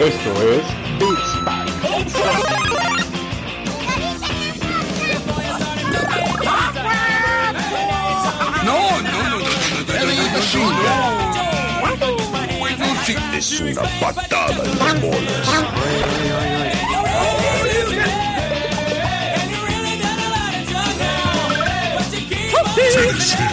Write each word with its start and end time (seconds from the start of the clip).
Esto 0.00 0.32
es 0.42 0.64
Beats 0.98 1.44
Es 13.36 13.60
una 13.60 13.82
patada 14.00 14.62
en 14.64 14.78
las 14.78 15.00
bolas. 15.00 15.48
Felicidades. 22.74 23.43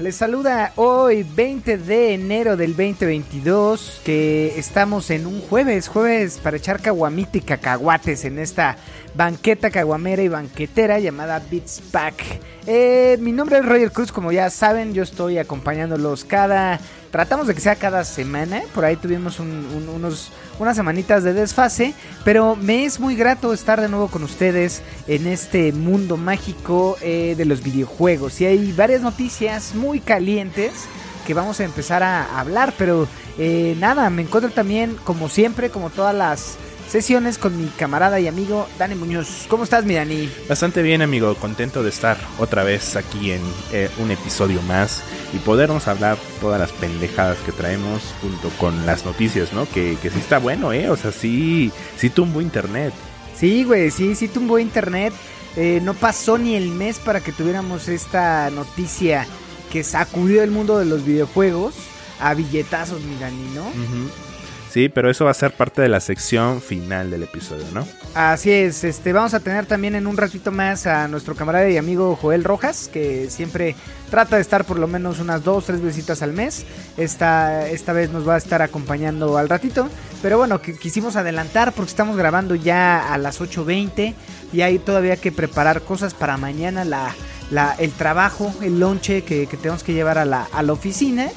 Les 0.00 0.16
saluda 0.16 0.72
hoy 0.74 1.22
20 1.22 1.78
de 1.78 2.14
enero 2.14 2.56
del 2.56 2.70
2022, 2.70 4.00
que 4.04 4.58
estamos 4.58 5.10
en 5.10 5.28
un 5.28 5.40
jueves, 5.40 5.86
jueves 5.86 6.40
para 6.42 6.56
echar 6.56 6.80
caguamita 6.80 7.38
y 7.38 7.42
cacahuates 7.42 8.24
en 8.24 8.40
esta 8.40 8.76
banqueta 9.14 9.70
caguamera 9.70 10.22
y 10.22 10.28
banquetera 10.28 10.98
llamada 10.98 11.40
Beats 11.48 11.80
Pack. 11.92 12.16
Eh, 12.66 13.16
mi 13.20 13.32
nombre 13.32 13.58
es 13.58 13.64
Roger 13.66 13.90
Cruz, 13.90 14.12
como 14.12 14.30
ya 14.30 14.48
saben, 14.48 14.94
yo 14.94 15.02
estoy 15.02 15.38
acompañándolos 15.38 16.24
cada... 16.24 16.78
Tratamos 17.10 17.46
de 17.46 17.54
que 17.54 17.60
sea 17.60 17.76
cada 17.76 18.04
semana, 18.04 18.62
por 18.74 18.86
ahí 18.86 18.96
tuvimos 18.96 19.38
un- 19.38 19.66
un- 19.76 19.88
unos, 19.90 20.30
unas 20.58 20.74
semanitas 20.76 21.22
de 21.22 21.34
desfase, 21.34 21.92
pero 22.24 22.56
me 22.56 22.86
es 22.86 23.00
muy 23.00 23.16
grato 23.16 23.52
estar 23.52 23.80
de 23.82 23.90
nuevo 23.90 24.08
con 24.08 24.22
ustedes 24.22 24.80
en 25.08 25.26
este 25.26 25.72
mundo 25.72 26.16
mágico 26.16 26.96
eh, 27.02 27.34
de 27.36 27.44
los 27.44 27.62
videojuegos. 27.62 28.40
Y 28.40 28.46
hay 28.46 28.72
varias 28.72 29.02
noticias 29.02 29.74
muy 29.74 30.00
calientes 30.00 30.72
que 31.26 31.34
vamos 31.34 31.60
a 31.60 31.64
empezar 31.64 32.02
a 32.02 32.38
hablar, 32.40 32.72
pero 32.78 33.06
eh, 33.38 33.76
nada, 33.78 34.08
me 34.08 34.22
encuentro 34.22 34.50
también, 34.50 34.96
como 35.04 35.28
siempre, 35.28 35.68
como 35.68 35.90
todas 35.90 36.14
las 36.14 36.56
sesiones, 36.92 37.38
con 37.38 37.56
mi 37.56 37.68
camarada 37.70 38.20
y 38.20 38.28
amigo 38.28 38.68
Dani 38.78 38.94
Muñoz. 38.94 39.46
¿Cómo 39.48 39.64
estás, 39.64 39.86
mi 39.86 39.94
Dani? 39.94 40.30
Bastante 40.46 40.82
bien, 40.82 41.00
amigo. 41.00 41.34
Contento 41.36 41.82
de 41.82 41.88
estar 41.88 42.18
otra 42.38 42.64
vez 42.64 42.96
aquí 42.96 43.32
en 43.32 43.40
eh, 43.72 43.88
un 43.96 44.10
episodio 44.10 44.60
más 44.62 45.02
y 45.32 45.38
podernos 45.38 45.88
hablar 45.88 46.18
todas 46.38 46.60
las 46.60 46.70
pendejadas 46.72 47.38
que 47.38 47.52
traemos 47.52 48.02
junto 48.20 48.50
con 48.58 48.84
las 48.84 49.06
noticias, 49.06 49.54
¿no? 49.54 49.66
Que, 49.70 49.96
que 50.02 50.10
sí 50.10 50.18
está 50.18 50.36
bueno, 50.36 50.74
¿eh? 50.74 50.90
O 50.90 50.96
sea, 50.98 51.12
sí, 51.12 51.72
sí 51.96 52.10
tumbó 52.10 52.42
internet. 52.42 52.92
Sí, 53.34 53.64
güey, 53.64 53.90
sí, 53.90 54.14
sí 54.14 54.28
tumbó 54.28 54.58
internet. 54.58 55.14
Eh, 55.56 55.80
no 55.82 55.94
pasó 55.94 56.36
ni 56.36 56.56
el 56.56 56.68
mes 56.68 56.98
para 56.98 57.20
que 57.20 57.32
tuviéramos 57.32 57.88
esta 57.88 58.50
noticia 58.50 59.26
que 59.72 59.82
sacudió 59.82 60.42
el 60.42 60.50
mundo 60.50 60.78
de 60.78 60.84
los 60.84 61.06
videojuegos 61.06 61.72
a 62.20 62.34
billetazos, 62.34 63.00
mi 63.00 63.16
Dani, 63.16 63.48
¿no? 63.54 63.62
Ujú. 63.62 64.10
Sí, 64.72 64.88
pero 64.88 65.10
eso 65.10 65.26
va 65.26 65.32
a 65.32 65.34
ser 65.34 65.52
parte 65.52 65.82
de 65.82 65.90
la 65.90 66.00
sección 66.00 66.62
final 66.62 67.10
del 67.10 67.24
episodio, 67.24 67.66
¿no? 67.74 67.86
Así 68.14 68.50
es, 68.50 68.84
este, 68.84 69.12
vamos 69.12 69.34
a 69.34 69.40
tener 69.40 69.66
también 69.66 69.94
en 69.96 70.06
un 70.06 70.16
ratito 70.16 70.50
más 70.50 70.86
a 70.86 71.08
nuestro 71.08 71.34
camarada 71.34 71.68
y 71.68 71.76
amigo 71.76 72.16
Joel 72.16 72.42
Rojas, 72.42 72.88
que 72.90 73.28
siempre 73.28 73.74
trata 74.10 74.36
de 74.36 74.42
estar 74.42 74.64
por 74.64 74.78
lo 74.78 74.86
menos 74.86 75.18
unas 75.18 75.44
dos, 75.44 75.66
tres 75.66 75.82
visitas 75.82 76.22
al 76.22 76.32
mes. 76.32 76.64
Esta, 76.96 77.68
esta 77.68 77.92
vez 77.92 78.12
nos 78.12 78.26
va 78.26 78.36
a 78.36 78.38
estar 78.38 78.62
acompañando 78.62 79.36
al 79.36 79.50
ratito. 79.50 79.90
Pero 80.22 80.38
bueno, 80.38 80.62
que 80.62 80.74
quisimos 80.78 81.16
adelantar 81.16 81.74
porque 81.74 81.90
estamos 81.90 82.16
grabando 82.16 82.54
ya 82.54 83.12
a 83.12 83.18
las 83.18 83.42
8.20 83.42 84.14
y 84.54 84.62
hay 84.62 84.78
todavía 84.78 85.18
que 85.18 85.32
preparar 85.32 85.82
cosas 85.82 86.14
para 86.14 86.38
mañana, 86.38 86.86
la, 86.86 87.74
el 87.78 87.90
trabajo, 87.92 88.54
el 88.62 88.80
lonche 88.80 89.22
que, 89.22 89.46
que 89.46 89.58
tenemos 89.58 89.82
que 89.82 89.92
llevar 89.92 90.16
a 90.16 90.24
la, 90.24 90.48
a 90.50 90.62
la 90.62 90.72
oficina. 90.72 91.28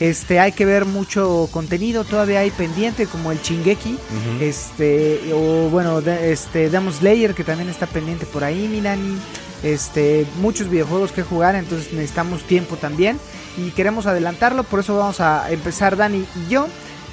Este, 0.00 0.40
hay 0.40 0.52
que 0.52 0.64
ver 0.66 0.84
mucho 0.86 1.48
contenido, 1.52 2.04
todavía 2.04 2.40
hay 2.40 2.50
pendiente 2.50 3.06
como 3.06 3.30
el 3.30 3.40
Chingeki, 3.40 3.96
este, 4.40 5.20
o 5.32 5.68
bueno, 5.70 6.00
de- 6.00 6.32
este, 6.32 6.68
Demon 6.70 6.92
Slayer 6.92 7.34
que 7.34 7.44
también 7.44 7.68
está 7.68 7.86
pendiente 7.86 8.26
por 8.26 8.44
ahí, 8.44 8.68
Milani. 8.68 9.16
Este, 9.62 10.26
muchos 10.40 10.68
videojuegos 10.68 11.12
que 11.12 11.22
jugar, 11.22 11.54
entonces 11.54 11.92
necesitamos 11.92 12.42
tiempo 12.42 12.76
también 12.76 13.18
y 13.56 13.70
queremos 13.70 14.04
adelantarlo, 14.06 14.62
por 14.64 14.80
eso 14.80 14.98
vamos 14.98 15.20
a 15.20 15.50
empezar 15.50 15.96
Dani 15.96 16.26
y 16.44 16.50
yo. 16.50 16.66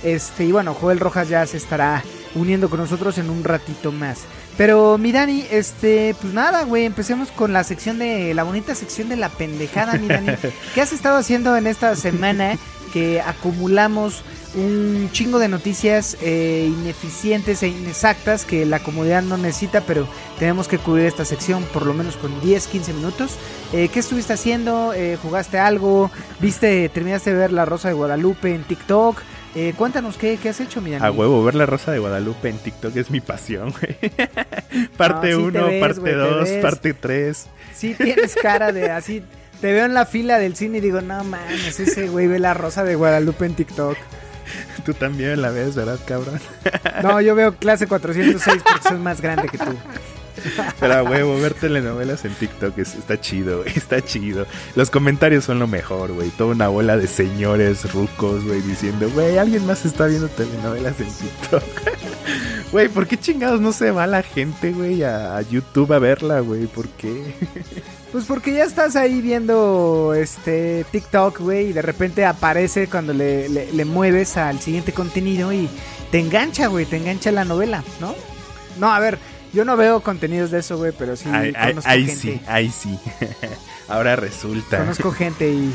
Este, 0.03 0.45
y 0.45 0.51
bueno, 0.51 0.73
Joel 0.73 0.99
Rojas 0.99 1.29
ya 1.29 1.45
se 1.45 1.57
estará 1.57 2.03
uniendo 2.35 2.69
con 2.69 2.79
nosotros 2.79 3.17
en 3.19 3.29
un 3.29 3.43
ratito 3.43 3.91
más. 3.91 4.19
Pero 4.57 4.97
mi 4.97 5.11
Dani, 5.13 5.45
este, 5.49 6.13
pues 6.19 6.33
nada, 6.33 6.63
güey, 6.63 6.85
empecemos 6.85 7.29
con 7.31 7.53
la 7.53 7.63
sección 7.63 7.99
de 7.99 8.33
la 8.33 8.43
bonita 8.43 8.75
sección 8.75 9.07
de 9.07 9.15
la 9.15 9.29
pendejada, 9.29 9.93
mi 9.93 10.07
Dani. 10.07 10.31
¿Qué 10.75 10.81
has 10.81 10.91
estado 10.91 11.17
haciendo 11.17 11.55
en 11.55 11.67
esta 11.67 11.95
semana 11.95 12.57
que 12.91 13.21
acumulamos 13.21 14.23
un 14.53 15.09
chingo 15.13 15.39
de 15.39 15.47
noticias 15.47 16.17
eh, 16.21 16.69
ineficientes 16.69 17.63
e 17.63 17.69
inexactas 17.69 18.43
que 18.43 18.65
la 18.65 18.79
comunidad 18.79 19.21
no 19.21 19.37
necesita, 19.37 19.81
pero 19.81 20.07
tenemos 20.39 20.67
que 20.67 20.77
cubrir 20.77 21.05
esta 21.05 21.23
sección 21.23 21.63
por 21.73 21.85
lo 21.85 21.93
menos 21.93 22.17
con 22.17 22.39
10, 22.41 22.67
15 22.67 22.93
minutos. 22.93 23.37
Eh, 23.73 23.87
¿Qué 23.87 23.99
estuviste 23.99 24.33
haciendo? 24.33 24.93
Eh, 24.93 25.17
¿Jugaste 25.21 25.57
algo? 25.57 26.11
¿Viste, 26.39 26.89
terminaste 26.89 27.31
de 27.31 27.37
ver 27.37 27.53
La 27.53 27.65
Rosa 27.65 27.87
de 27.87 27.93
Guadalupe 27.93 28.53
en 28.53 28.63
TikTok? 28.63 29.21
Eh, 29.53 29.73
cuéntanos 29.77 30.17
qué, 30.17 30.37
qué 30.41 30.49
has 30.49 30.59
hecho, 30.61 30.79
mi. 30.81 30.93
A 30.95 31.11
huevo, 31.11 31.43
ver 31.43 31.55
la 31.55 31.65
Rosa 31.65 31.91
de 31.91 31.99
Guadalupe 31.99 32.49
en 32.49 32.57
TikTok 32.57 32.95
es 32.95 33.11
mi 33.11 33.19
pasión, 33.19 33.71
güey. 33.73 33.97
parte 34.97 35.31
No, 35.31 35.47
sí 35.47 35.51
te 35.51 35.59
1, 35.59 35.67
ves, 35.67 35.81
parte 35.81 35.99
güey, 35.99 36.13
te 36.13 36.19
2, 36.19 36.43
ves. 36.43 36.61
parte 36.61 36.93
3. 36.93 37.47
Sí 37.75 37.95
tienes 37.95 38.35
cara 38.35 38.71
de 38.71 38.91
así. 38.91 39.23
Te 39.61 39.71
veo 39.73 39.85
en 39.85 39.93
la 39.93 40.05
fila 40.05 40.39
del 40.39 40.55
cine 40.55 40.79
y 40.79 40.81
digo, 40.81 41.01
no 41.01 41.23
mames, 41.23 41.79
ese 41.79 42.07
güey 42.09 42.27
ve 42.27 42.39
La 42.39 42.53
Rosa 42.55 42.83
de 42.83 42.95
Guadalupe 42.95 43.45
en 43.45 43.53
TikTok. 43.55 43.95
Tú 44.85 44.93
también 44.95 45.41
la 45.41 45.51
ves, 45.51 45.75
¿verdad, 45.75 45.99
cabrón? 46.05 46.39
No, 47.03 47.21
yo 47.21 47.35
veo 47.35 47.55
clase 47.55 47.87
406 47.87 48.63
porque 48.63 48.87
soy 48.89 48.97
más 48.97 49.21
grande 49.21 49.47
que 49.47 49.57
tú. 49.59 49.71
Pero 50.79 51.03
huevo, 51.03 51.39
ver 51.39 51.53
telenovelas 51.53 52.25
en 52.25 52.33
TikTok 52.33 52.75
es- 52.79 52.95
está 52.95 53.21
chido, 53.21 53.59
güey, 53.61 53.71
está 53.77 54.01
chido. 54.03 54.47
Los 54.75 54.89
comentarios 54.89 55.45
son 55.45 55.59
lo 55.59 55.67
mejor, 55.67 56.11
güey. 56.13 56.29
Toda 56.31 56.51
una 56.55 56.67
bola 56.67 56.97
de 56.97 57.05
señores 57.05 57.93
rucos, 57.93 58.43
güey, 58.43 58.61
diciendo, 58.61 59.07
güey, 59.11 59.37
alguien 59.37 59.65
más 59.67 59.85
está 59.85 60.07
viendo 60.07 60.27
telenovelas 60.29 60.99
en 60.99 61.07
TikTok. 61.07 61.63
Güey, 62.71 62.87
¿por 62.87 63.05
qué 63.05 63.17
chingados 63.19 63.59
no 63.59 63.73
se 63.73 63.91
va 63.91 64.07
la 64.07 64.23
gente, 64.23 64.71
güey, 64.71 65.03
a, 65.03 65.35
a 65.35 65.41
YouTube 65.41 65.91
a 65.91 65.99
verla, 65.99 66.39
güey? 66.39 66.67
¿Por 66.67 66.87
qué? 66.87 67.35
Pues 68.11 68.25
porque 68.25 68.53
ya 68.53 68.65
estás 68.65 68.95
ahí 68.97 69.21
viendo 69.21 70.13
este 70.13 70.85
TikTok, 70.91 71.39
güey, 71.39 71.67
y 71.69 71.73
de 71.73 71.81
repente 71.81 72.25
aparece 72.25 72.87
cuando 72.87 73.13
le, 73.13 73.47
le- 73.47 73.71
le 73.71 73.85
mueves 73.85 74.35
al 74.35 74.59
siguiente 74.59 74.91
contenido 74.91 75.53
y 75.53 75.69
te 76.11 76.19
engancha, 76.19 76.67
güey, 76.67 76.85
te 76.85 76.97
engancha 76.97 77.31
la 77.31 77.45
novela, 77.45 77.83
¿no? 78.01 78.13
No, 78.79 78.91
a 78.93 78.99
ver, 78.99 79.17
yo 79.53 79.63
no 79.63 79.77
veo 79.77 80.01
contenidos 80.01 80.51
de 80.51 80.59
eso, 80.59 80.77
güey, 80.77 80.91
pero 80.97 81.15
sí 81.15 81.29
conozco 81.29 81.89
ahí 81.89 82.05
gente. 82.05 82.21
sí, 82.21 82.41
ahí 82.47 82.69
sí. 82.69 82.99
Ahora 83.87 84.17
resulta. 84.17 84.79
Conozco 84.79 85.11
gente 85.11 85.49
y 85.49 85.73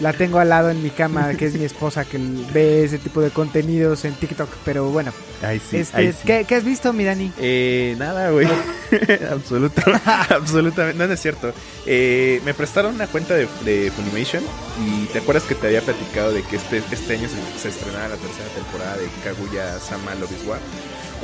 la 0.00 0.12
tengo 0.12 0.38
al 0.38 0.48
lado 0.48 0.70
en 0.70 0.82
mi 0.82 0.90
cama, 0.90 1.34
que 1.34 1.46
es 1.46 1.54
mi 1.54 1.64
esposa, 1.64 2.04
que 2.04 2.18
ve 2.52 2.84
ese 2.84 2.98
tipo 2.98 3.20
de 3.20 3.30
contenidos 3.30 4.04
en 4.04 4.14
TikTok, 4.14 4.48
pero 4.64 4.90
bueno. 4.90 5.12
Ahí 5.42 5.60
sí, 5.60 5.78
este, 5.78 5.96
ahí 5.96 6.12
sí. 6.12 6.18
¿qué, 6.24 6.44
qué 6.46 6.54
has 6.54 6.64
visto, 6.64 6.92
mi 6.92 7.04
Dani? 7.04 7.32
Eh, 7.38 7.94
nada, 7.98 8.30
güey. 8.30 8.48
Absoluta, 9.30 9.82
absolutamente. 10.30 10.98
No, 10.98 11.06
no 11.06 11.14
es 11.14 11.20
cierto. 11.20 11.52
Eh, 11.86 12.40
me 12.44 12.54
prestaron 12.54 12.94
una 12.94 13.06
cuenta 13.06 13.34
de, 13.34 13.46
de 13.64 13.90
Funimation. 13.90 14.42
Y 14.84 15.06
te 15.06 15.18
acuerdas 15.18 15.44
que 15.44 15.54
te 15.54 15.68
había 15.68 15.80
platicado 15.82 16.32
de 16.32 16.42
que 16.42 16.56
este, 16.56 16.82
este 16.90 17.14
año 17.14 17.28
se, 17.28 17.60
se 17.60 17.68
estrenaba 17.68 18.08
la 18.08 18.16
tercera 18.16 18.48
temporada 18.54 18.96
de 18.96 19.06
Kaguya 19.22 19.78
Sama 19.78 20.14
Love 20.16 20.32
is 20.32 20.46
War. 20.46 20.58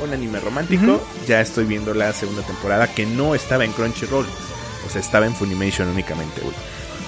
Un 0.03 0.13
anime 0.13 0.39
romántico. 0.39 1.01
Ya 1.27 1.41
estoy 1.41 1.65
viendo 1.65 1.93
la 1.93 2.13
segunda 2.13 2.43
temporada 2.43 2.87
que 2.93 3.05
no 3.05 3.35
estaba 3.35 3.65
en 3.65 3.71
Crunchyroll. 3.73 4.25
O 4.85 4.89
sea, 4.89 5.01
estaba 5.01 5.25
en 5.25 5.35
Funimation 5.35 5.89
únicamente, 5.89 6.39
güey. 6.41 6.55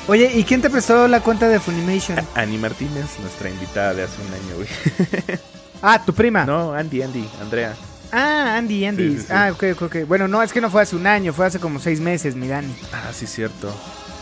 Oye, 0.09 0.31
¿y 0.35 0.43
quién 0.43 0.61
te 0.61 0.69
prestó 0.69 1.07
la 1.07 1.21
cuenta 1.21 1.47
de 1.47 1.59
Funimation? 1.59 2.17
Annie 2.33 2.57
Martínez, 2.57 3.19
nuestra 3.21 3.49
invitada 3.49 3.93
de 3.93 4.03
hace 4.03 4.19
un 4.21 4.33
año, 4.33 4.55
güey. 4.55 5.39
Ah, 5.81 6.03
tu 6.05 6.13
prima. 6.13 6.43
No, 6.45 6.73
Andy, 6.73 7.01
Andy, 7.01 7.25
Andrea. 7.41 7.73
Ah, 8.11 8.57
Andy, 8.57 8.83
Andy. 8.83 9.11
Sí, 9.11 9.17
sí, 9.19 9.21
sí. 9.27 9.27
Ah, 9.33 9.49
ok, 9.53 9.63
ok, 9.75 9.81
ok. 9.83 9.95
Bueno, 10.09 10.27
no, 10.27 10.43
es 10.43 10.51
que 10.51 10.59
no 10.59 10.69
fue 10.69 10.81
hace 10.81 10.97
un 10.97 11.07
año, 11.07 11.31
fue 11.31 11.45
hace 11.45 11.57
como 11.59 11.79
seis 11.79 12.01
meses, 12.01 12.35
mi 12.35 12.49
Dani. 12.49 12.75
Ah, 12.91 13.11
sí, 13.13 13.25
cierto. 13.25 13.73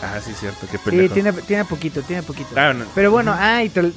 Ah, 0.03 0.19
sí, 0.23 0.33
cierto. 0.39 0.67
Qué 0.69 0.77
Sí, 0.77 0.83
pendejo. 0.85 1.13
tiene, 1.15 1.33
tiene 1.33 1.65
poquito, 1.65 2.03
tiene 2.03 2.21
poquito. 2.21 2.49
Ah, 2.55 2.73
no. 2.75 2.85
Pero 2.93 3.09
bueno, 3.09 3.33
ay, 3.35 3.69
te, 3.69 3.91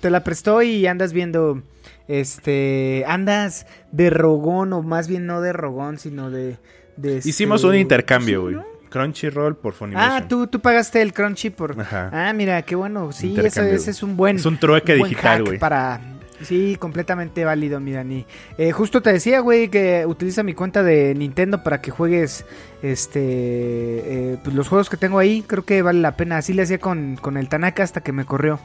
te 0.00 0.10
la 0.10 0.24
prestó 0.24 0.60
y 0.62 0.88
andas 0.88 1.12
viendo, 1.12 1.62
este, 2.08 3.04
andas 3.06 3.66
de 3.92 4.10
rogón, 4.10 4.72
o 4.72 4.82
más 4.82 5.06
bien 5.06 5.24
no 5.26 5.40
de 5.40 5.52
rogón, 5.52 5.98
sino 6.00 6.30
de, 6.32 6.58
de 6.96 7.18
este- 7.18 7.28
Hicimos 7.28 7.62
un 7.62 7.76
intercambio, 7.76 8.38
Sí, 8.38 8.42
güey. 8.42 8.54
¿no? 8.56 8.77
Crunchyroll 8.88 9.56
por 9.56 9.74
Funimation. 9.74 10.12
Ah, 10.12 10.28
tú, 10.28 10.46
tú 10.46 10.60
pagaste 10.60 11.02
el 11.02 11.12
Crunchy 11.12 11.50
por... 11.50 11.80
Ajá. 11.80 12.10
Ah, 12.12 12.32
mira, 12.32 12.62
qué 12.62 12.74
bueno. 12.74 13.12
Sí, 13.12 13.30
Intercambio, 13.30 13.74
ese 13.74 13.90
es 13.90 14.02
un 14.02 14.16
buen... 14.16 14.36
Es 14.36 14.46
un 14.46 14.58
trueque 14.58 14.94
un 14.94 14.98
buen 15.00 15.10
digital, 15.10 15.44
güey. 15.44 15.58
Para... 15.58 16.00
Sí, 16.42 16.76
completamente 16.78 17.44
válido, 17.44 17.80
mi 17.80 17.92
Dani. 17.92 18.24
Eh, 18.58 18.70
justo 18.70 19.00
te 19.00 19.12
decía, 19.12 19.40
güey, 19.40 19.68
que 19.68 20.04
utiliza 20.06 20.42
mi 20.42 20.54
cuenta 20.54 20.82
de 20.82 21.14
Nintendo 21.14 21.64
para 21.64 21.80
que 21.80 21.90
juegues 21.90 22.44
este 22.80 23.20
eh, 23.20 24.38
pues 24.44 24.54
los 24.54 24.68
juegos 24.68 24.88
que 24.88 24.96
tengo 24.96 25.18
ahí. 25.18 25.42
Creo 25.46 25.64
que 25.64 25.82
vale 25.82 26.00
la 26.00 26.16
pena. 26.16 26.38
Así 26.38 26.52
le 26.52 26.62
hacía 26.62 26.78
con, 26.78 27.16
con 27.16 27.36
el 27.36 27.48
Tanaka 27.48 27.82
hasta 27.82 28.02
que 28.02 28.12
me 28.12 28.24
corrió. 28.24 28.60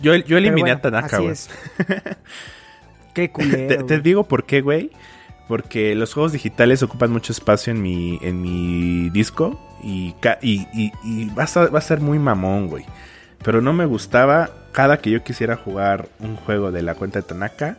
Yo, 0.00 0.14
yo 0.14 0.38
eliminé 0.38 0.76
Pero 0.76 0.78
a 0.78 0.82
Tanaka, 0.82 1.18
güey. 1.18 1.34
Qué 3.12 3.30
culero. 3.32 3.86
Te, 3.86 3.98
digo 3.98 4.24
por 4.24 4.44
qué, 4.44 4.60
güey. 4.60 4.92
Porque 5.50 5.96
los 5.96 6.14
juegos 6.14 6.30
digitales 6.30 6.80
ocupan 6.84 7.10
mucho 7.10 7.32
espacio 7.32 7.72
en 7.72 7.82
mi, 7.82 8.20
en 8.22 8.40
mi 8.40 9.10
disco. 9.10 9.60
Y, 9.82 10.14
y, 10.42 10.68
y- 11.02 11.24
va, 11.34 11.42
a, 11.52 11.66
va 11.66 11.78
a 11.80 11.82
ser 11.82 12.00
muy 12.00 12.20
mamón, 12.20 12.68
güey. 12.68 12.84
Pero 13.42 13.60
no 13.60 13.72
me 13.72 13.84
gustaba 13.84 14.50
cada 14.70 14.98
que 15.00 15.10
yo 15.10 15.24
quisiera 15.24 15.56
jugar 15.56 16.08
un 16.20 16.36
juego 16.36 16.70
de 16.70 16.82
la 16.82 16.94
cuenta 16.94 17.18
de 17.18 17.24
Tanaka. 17.26 17.78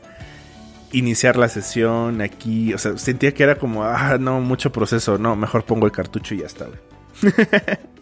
Iniciar 0.92 1.38
la 1.38 1.48
sesión 1.48 2.20
aquí. 2.20 2.74
O 2.74 2.78
sea, 2.78 2.98
sentía 2.98 3.34
que 3.34 3.44
era 3.44 3.56
como, 3.56 3.86
ah, 3.86 4.18
no, 4.20 4.42
mucho 4.42 4.74
proceso. 4.74 5.18
No, 5.18 5.38
mejor 5.38 5.64
pongo 5.64 5.86
el 5.86 5.94
cartucho 5.94 6.36
y 6.36 6.40
ya 6.40 6.48
está, 6.48 6.66
güey. 6.66 6.80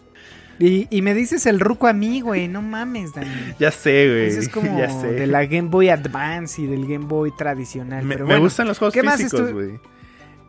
Y, 0.60 0.86
y 0.90 1.00
me 1.00 1.14
dices 1.14 1.46
el 1.46 1.58
ruco 1.58 1.86
a 1.86 1.94
mí, 1.94 2.20
güey. 2.20 2.46
No 2.46 2.60
mames, 2.60 3.14
Dani. 3.14 3.30
Ya 3.58 3.70
sé, 3.70 4.06
güey. 4.08 4.26
Es 4.26 4.48
como 4.50 4.78
ya 4.78 4.90
sé. 4.90 5.08
de 5.12 5.26
la 5.26 5.46
Game 5.46 5.68
Boy 5.68 5.88
Advance 5.88 6.60
y 6.60 6.66
del 6.66 6.86
Game 6.86 7.06
Boy 7.06 7.32
tradicional. 7.36 8.04
Me, 8.04 8.14
pero 8.14 8.26
me 8.26 8.38
gustan 8.38 8.68
los 8.68 8.78
juegos 8.78 8.92
¿qué 8.92 9.02
más 9.02 9.16
físicos, 9.16 9.52
güey. 9.52 9.80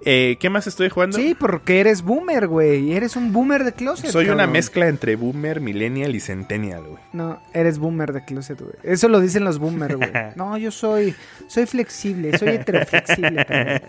Eh, 0.04 0.38
¿Qué 0.40 0.50
más 0.50 0.66
estoy 0.66 0.90
jugando? 0.90 1.18
Sí, 1.18 1.36
porque 1.40 1.80
eres 1.80 2.02
boomer, 2.02 2.48
güey. 2.48 2.94
Eres 2.94 3.16
un 3.16 3.32
boomer 3.32 3.64
de 3.64 3.74
closet. 3.74 4.10
Soy 4.10 4.30
una 4.30 4.48
mezcla 4.48 4.88
entre 4.88 5.16
boomer, 5.16 5.62
millennial 5.62 6.16
y 6.16 6.20
centennial, 6.20 6.84
güey. 6.88 7.04
No, 7.14 7.40
eres 7.54 7.78
boomer 7.78 8.12
de 8.12 8.26
closet, 8.26 8.60
güey. 8.60 8.74
Eso 8.84 9.08
lo 9.10 9.20
dicen 9.20 9.44
los 9.44 9.60
boomers, 9.60 9.96
güey. 9.96 10.10
No, 10.36 10.58
yo 10.58 10.72
soy, 10.72 11.14
soy 11.48 11.66
flexible, 11.68 12.36
soy 12.38 12.50
heteroflexible 12.50 13.46
también. 13.46 13.82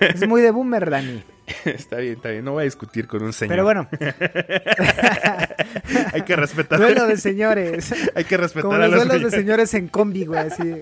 Es 0.14 0.26
muy 0.26 0.40
de 0.42 0.50
boomer, 0.50 0.88
Dani. 0.88 1.22
está 1.64 1.96
bien, 1.96 2.14
está 2.14 2.30
bien. 2.30 2.44
No 2.44 2.52
voy 2.52 2.62
a 2.62 2.64
discutir 2.64 3.06
con 3.06 3.22
un 3.22 3.32
señor. 3.32 3.52
Pero 3.52 3.64
bueno, 3.64 3.88
Hay 6.12 6.22
que 6.22 6.36
respetar. 6.36 6.78
duelo 6.78 7.06
de 7.06 7.16
señores. 7.16 7.92
Hay 8.14 8.24
que 8.24 8.36
respetar 8.36 8.62
Como 8.70 8.74
a 8.76 8.86
los 8.86 8.90
los 8.90 9.06
duelos 9.06 9.30
de 9.32 9.38
señores. 9.38 9.70
señores 9.70 9.74
en 9.74 9.88
combi, 9.88 10.24
güey, 10.26 10.40
así. 10.40 10.76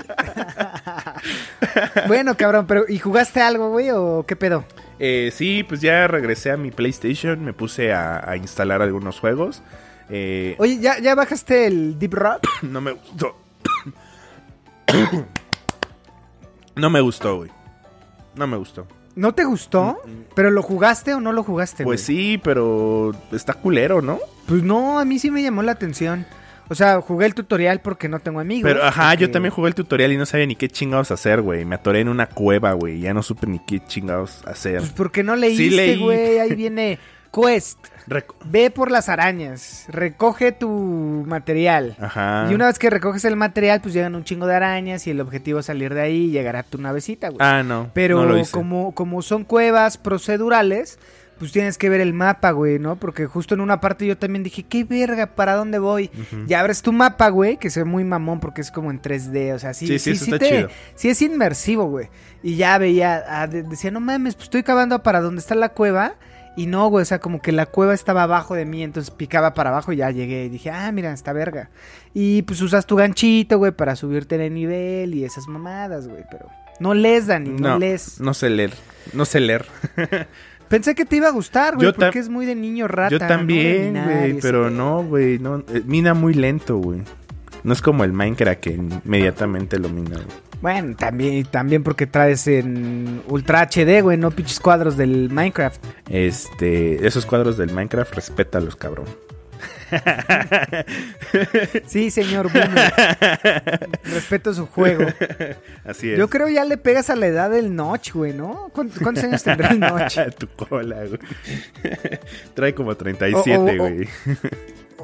Bueno, 2.06 2.36
cabrón, 2.36 2.66
pero 2.66 2.84
¿y 2.88 2.98
jugaste 2.98 3.40
algo, 3.40 3.70
güey, 3.70 3.90
o 3.90 4.24
qué 4.26 4.36
pedo? 4.36 4.64
Eh, 4.98 5.30
sí, 5.34 5.64
pues 5.64 5.80
ya 5.80 6.06
regresé 6.08 6.50
a 6.50 6.56
mi 6.56 6.70
PlayStation. 6.70 7.44
Me 7.44 7.52
puse 7.52 7.92
a, 7.92 8.28
a 8.28 8.36
instalar 8.36 8.82
algunos 8.82 9.20
juegos. 9.20 9.62
Eh, 10.10 10.56
Oye, 10.58 10.78
¿ya, 10.80 10.98
¿ya 10.98 11.14
bajaste 11.14 11.66
el 11.66 11.98
Deep 11.98 12.14
Rock? 12.14 12.46
no 12.62 12.80
me 12.80 12.92
gustó. 12.92 13.36
no 16.76 16.90
me 16.90 17.00
gustó, 17.00 17.36
güey. 17.38 17.50
No 18.34 18.46
me 18.46 18.56
gustó. 18.56 18.86
¿No 19.16 19.34
te 19.34 19.44
gustó? 19.44 20.00
¿Pero 20.36 20.50
lo 20.52 20.62
jugaste 20.62 21.12
o 21.14 21.20
no 21.20 21.32
lo 21.32 21.42
jugaste, 21.42 21.82
Pues 21.82 22.06
güey? 22.06 22.16
sí, 22.16 22.38
pero 22.42 23.12
está 23.32 23.54
culero, 23.54 24.00
¿no? 24.00 24.20
Pues 24.46 24.62
no, 24.62 25.00
a 25.00 25.04
mí 25.04 25.18
sí 25.18 25.30
me 25.30 25.42
llamó 25.42 25.62
la 25.62 25.72
atención. 25.72 26.24
O 26.68 26.74
sea, 26.74 27.00
jugué 27.00 27.26
el 27.26 27.34
tutorial 27.34 27.80
porque 27.80 28.08
no 28.08 28.20
tengo 28.20 28.40
amigos. 28.40 28.70
Pero 28.70 28.84
ajá, 28.84 29.14
yo 29.14 29.30
también 29.30 29.52
jugué 29.52 29.68
el 29.68 29.74
tutorial 29.74 30.12
y 30.12 30.16
no 30.16 30.26
sabía 30.26 30.46
ni 30.46 30.56
qué 30.56 30.68
chingados 30.68 31.10
hacer, 31.10 31.40
güey. 31.40 31.64
Me 31.64 31.76
atoré 31.76 32.00
en 32.00 32.08
una 32.08 32.26
cueva, 32.26 32.72
güey. 32.72 33.00
Ya 33.00 33.14
no 33.14 33.22
supe 33.22 33.46
ni 33.46 33.58
qué 33.58 33.80
chingados 33.80 34.42
hacer. 34.46 34.78
Pues 34.80 34.90
porque 34.92 35.22
no 35.22 35.36
leíste, 35.36 35.74
leí. 35.74 35.98
güey. 35.98 36.38
Ahí 36.38 36.54
viene 36.54 36.98
Quest. 37.32 37.78
Ve 38.46 38.70
por 38.70 38.90
las 38.90 39.08
arañas. 39.08 39.84
Recoge 39.88 40.52
tu 40.52 41.24
material. 41.26 41.96
Ajá. 42.00 42.46
Y 42.50 42.54
una 42.54 42.66
vez 42.66 42.78
que 42.78 42.88
recoges 42.90 43.24
el 43.24 43.36
material, 43.36 43.80
pues 43.80 43.94
llegan 43.94 44.14
un 44.14 44.24
chingo 44.24 44.46
de 44.46 44.54
arañas 44.54 45.06
y 45.06 45.10
el 45.10 45.20
objetivo 45.20 45.60
es 45.60 45.66
salir 45.66 45.92
de 45.94 46.00
ahí 46.00 46.24
y 46.24 46.30
llegar 46.30 46.56
a 46.56 46.62
tu 46.62 46.78
navecita, 46.78 47.28
güey. 47.28 47.38
Ah, 47.40 47.62
no. 47.62 47.90
Pero 47.92 48.16
no 48.16 48.24
lo 48.26 48.38
hice. 48.38 48.52
como, 48.52 48.92
como 48.94 49.20
son 49.22 49.44
cuevas 49.44 49.98
procedurales, 49.98 50.98
pues 51.38 51.52
tienes 51.52 51.78
que 51.78 51.88
ver 51.88 52.00
el 52.00 52.12
mapa, 52.14 52.50
güey, 52.50 52.78
¿no? 52.78 52.96
Porque 52.96 53.26
justo 53.26 53.54
en 53.54 53.60
una 53.60 53.80
parte 53.80 54.06
yo 54.06 54.18
también 54.18 54.42
dije, 54.42 54.64
¿qué 54.64 54.84
verga? 54.84 55.26
¿Para 55.34 55.54
dónde 55.54 55.78
voy? 55.78 56.10
Ujú. 56.14 56.44
Y 56.48 56.54
abres 56.54 56.82
tu 56.82 56.92
mapa, 56.92 57.28
güey, 57.28 57.56
que 57.58 57.70
se 57.70 57.80
ve 57.80 57.84
muy 57.84 58.04
mamón 58.04 58.40
porque 58.40 58.60
es 58.60 58.70
como 58.70 58.90
en 58.90 59.00
3D, 59.00 59.54
o 59.54 59.58
sea, 59.58 59.74
sí, 59.74 59.86
Sí, 59.86 59.98
sí, 59.98 60.16
sí, 60.16 60.24
sí, 60.32 60.38
te- 60.38 60.68
sí 60.94 61.08
es 61.08 61.22
inmersivo, 61.22 61.84
güey. 61.86 62.08
Y 62.42 62.56
ya 62.56 62.76
veía, 62.78 63.24
ah, 63.28 63.46
de- 63.46 63.62
decía, 63.62 63.90
no 63.90 64.00
mames, 64.00 64.34
pues 64.34 64.44
estoy 64.44 64.62
cavando 64.62 65.02
para 65.02 65.20
donde 65.20 65.40
está 65.40 65.54
la 65.54 65.70
cueva. 65.70 66.14
Y 66.56 66.66
no, 66.66 66.88
güey, 66.88 67.02
o 67.02 67.04
sea, 67.04 67.20
como 67.20 67.40
que 67.40 67.52
la 67.52 67.66
cueva 67.66 67.94
estaba 67.94 68.24
abajo 68.24 68.56
de 68.56 68.64
mí, 68.64 68.82
entonces 68.82 69.12
picaba 69.12 69.54
para 69.54 69.70
abajo 69.70 69.92
y 69.92 69.96
ya 69.98 70.10
llegué 70.10 70.46
y 70.46 70.48
dije, 70.48 70.70
ah, 70.72 70.90
mira, 70.90 71.12
está 71.12 71.32
verga. 71.32 71.70
Y 72.14 72.42
pues 72.42 72.60
usas 72.60 72.84
tu 72.84 72.96
ganchito, 72.96 73.58
güey, 73.58 73.70
para 73.70 73.94
subirte 73.94 74.36
de 74.38 74.50
nivel 74.50 75.14
y 75.14 75.24
esas 75.24 75.46
mamadas, 75.46 76.08
güey, 76.08 76.24
pero 76.28 76.48
no 76.80 76.94
lees, 76.94 77.28
Dani, 77.28 77.50
no, 77.50 77.68
No, 77.68 77.78
lees. 77.78 78.18
no 78.20 78.34
sé 78.34 78.50
leer. 78.50 78.72
No 79.12 79.24
sé 79.24 79.38
leer. 79.38 79.66
Pensé 80.68 80.94
que 80.94 81.04
te 81.04 81.16
iba 81.16 81.28
a 81.28 81.32
gustar, 81.32 81.76
güey, 81.76 81.92
porque 81.92 82.18
es 82.18 82.28
muy 82.28 82.46
de 82.46 82.54
niño 82.54 82.88
rata. 82.88 83.10
Yo 83.10 83.18
también, 83.18 83.92
güey. 84.04 84.38
Pero 84.40 84.70
no, 84.70 85.02
güey. 85.02 85.38
No, 85.38 85.64
eh, 85.72 85.82
mina 85.86 86.14
muy 86.14 86.34
lento, 86.34 86.76
güey. 86.76 87.00
No 87.64 87.72
es 87.72 87.82
como 87.82 88.04
el 88.04 88.12
Minecraft 88.12 88.60
que 88.60 88.70
inmediatamente 88.70 89.78
lo 89.78 89.88
mina, 89.88 90.16
güey. 90.16 90.48
Bueno, 90.60 90.96
también, 90.96 91.44
también 91.44 91.84
porque 91.84 92.06
traes 92.06 92.48
en 92.48 93.22
Ultra 93.28 93.62
HD, 93.62 94.02
güey, 94.02 94.18
no 94.18 94.30
pinches 94.32 94.58
cuadros 94.58 94.96
del 94.96 95.30
Minecraft. 95.30 95.82
Este, 96.08 97.06
esos 97.06 97.26
cuadros 97.26 97.56
del 97.56 97.72
Minecraft, 97.72 98.12
respétalos, 98.14 98.74
cabrón. 98.74 99.06
Sí, 101.86 102.10
señor 102.10 102.50
Boomer. 102.52 102.92
Respeto 104.04 104.52
su 104.54 104.66
juego. 104.66 105.06
Así 105.84 106.10
es. 106.12 106.18
Yo 106.18 106.28
creo 106.28 106.48
ya 106.48 106.64
le 106.64 106.76
pegas 106.76 107.10
a 107.10 107.16
la 107.16 107.26
edad 107.26 107.50
del 107.50 107.74
Notch, 107.74 108.12
güey, 108.12 108.32
¿no? 108.32 108.70
¿Cuántos, 108.74 108.98
cuántos 109.02 109.24
años 109.24 109.42
tendrá 109.42 109.70
el 109.70 109.80
Notch? 109.80 110.18
tu 110.38 110.46
cola, 110.48 110.96
güey. 111.04 111.18
Trae 112.54 112.74
como 112.74 112.96
37, 112.96 113.56
O- 113.56 113.60
o- 113.62 113.64
o- 113.64 113.76
güey. 113.76 114.08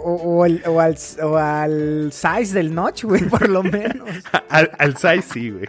O, 0.06 0.12
o 0.16 0.44
el- 0.46 0.62
o 0.66 0.80
al, 0.80 0.96
o 1.22 1.36
al 1.36 2.10
size 2.12 2.52
del 2.54 2.74
Notch, 2.74 3.04
güey, 3.04 3.22
por 3.28 3.48
lo 3.48 3.62
menos. 3.62 4.06
Al, 4.50 4.70
al 4.78 4.96
size 4.98 5.22
sí, 5.22 5.50
güey. 5.50 5.66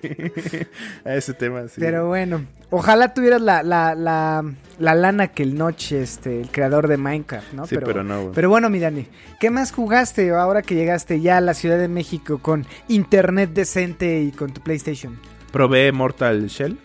A 1.06 1.16
ese 1.16 1.34
tema 1.34 1.62
sí. 1.70 1.76
Pero 1.80 2.08
bueno, 2.08 2.44
ojalá 2.70 3.14
tuvieras 3.14 3.42
la, 3.42 3.64
la, 3.64 3.96
la, 3.96 4.44
la 4.78 4.94
lana 4.96 5.30
que 5.30 5.44
el 5.44 5.56
Notch, 5.58 5.94
este, 5.94 6.42
el 6.42 6.50
creador 6.50 6.88
de 6.90 6.98
Minecraft, 6.98 7.54
¿no? 7.54 7.66
Sí, 7.66 7.78
pero 7.84 8.04
no, 8.04 8.24
güey. 8.24 8.34
Pero 8.36 8.50
bueno, 8.50 8.70
mi 8.70 8.80
Dani, 8.80 9.08
¿qué 9.40 9.50
más 9.52 9.72
jugaste 9.72 10.30
ahora 10.32 10.62
que 10.62 10.76
llegaste 10.76 11.22
ya 11.22 11.38
a 11.38 11.42
la 11.42 11.54
Ciudad 11.54 11.78
de 11.78 11.88
México 11.88 12.40
con 12.40 12.66
internet 12.90 13.52
decente 13.54 14.22
y 14.22 14.32
con 14.32 14.52
tu 14.52 14.60
PlayStation? 14.62 15.18
Probé 15.54 15.92
Mortal 15.94 16.48
Shell. 16.48 16.78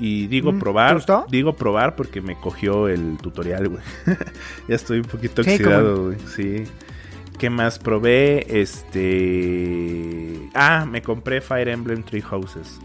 Y 0.00 0.28
digo 0.28 0.52
Mm, 0.52 0.58
probar. 0.60 0.88
¿te 0.90 0.94
gustó? 0.94 1.26
Digo 1.28 1.56
probar 1.56 1.96
porque 1.96 2.20
me 2.20 2.36
cogió 2.36 2.86
el 2.88 3.16
tutorial, 3.20 3.68
güey. 3.68 3.82
ya 4.68 4.74
estoy 4.76 4.98
un 4.98 5.04
poquito 5.06 5.42
Sí, 5.42 5.50
oxidado, 5.50 6.04
güey. 6.06 6.18
Sí. 6.36 6.64
¿Qué 7.38 7.50
más 7.50 7.78
probé? 7.78 8.60
Este. 8.60 10.50
Ah, 10.54 10.84
me 10.90 11.02
compré 11.02 11.40
Fire 11.40 11.68
Emblem 11.68 12.02
Three 12.02 12.20
Houses. 12.20 12.80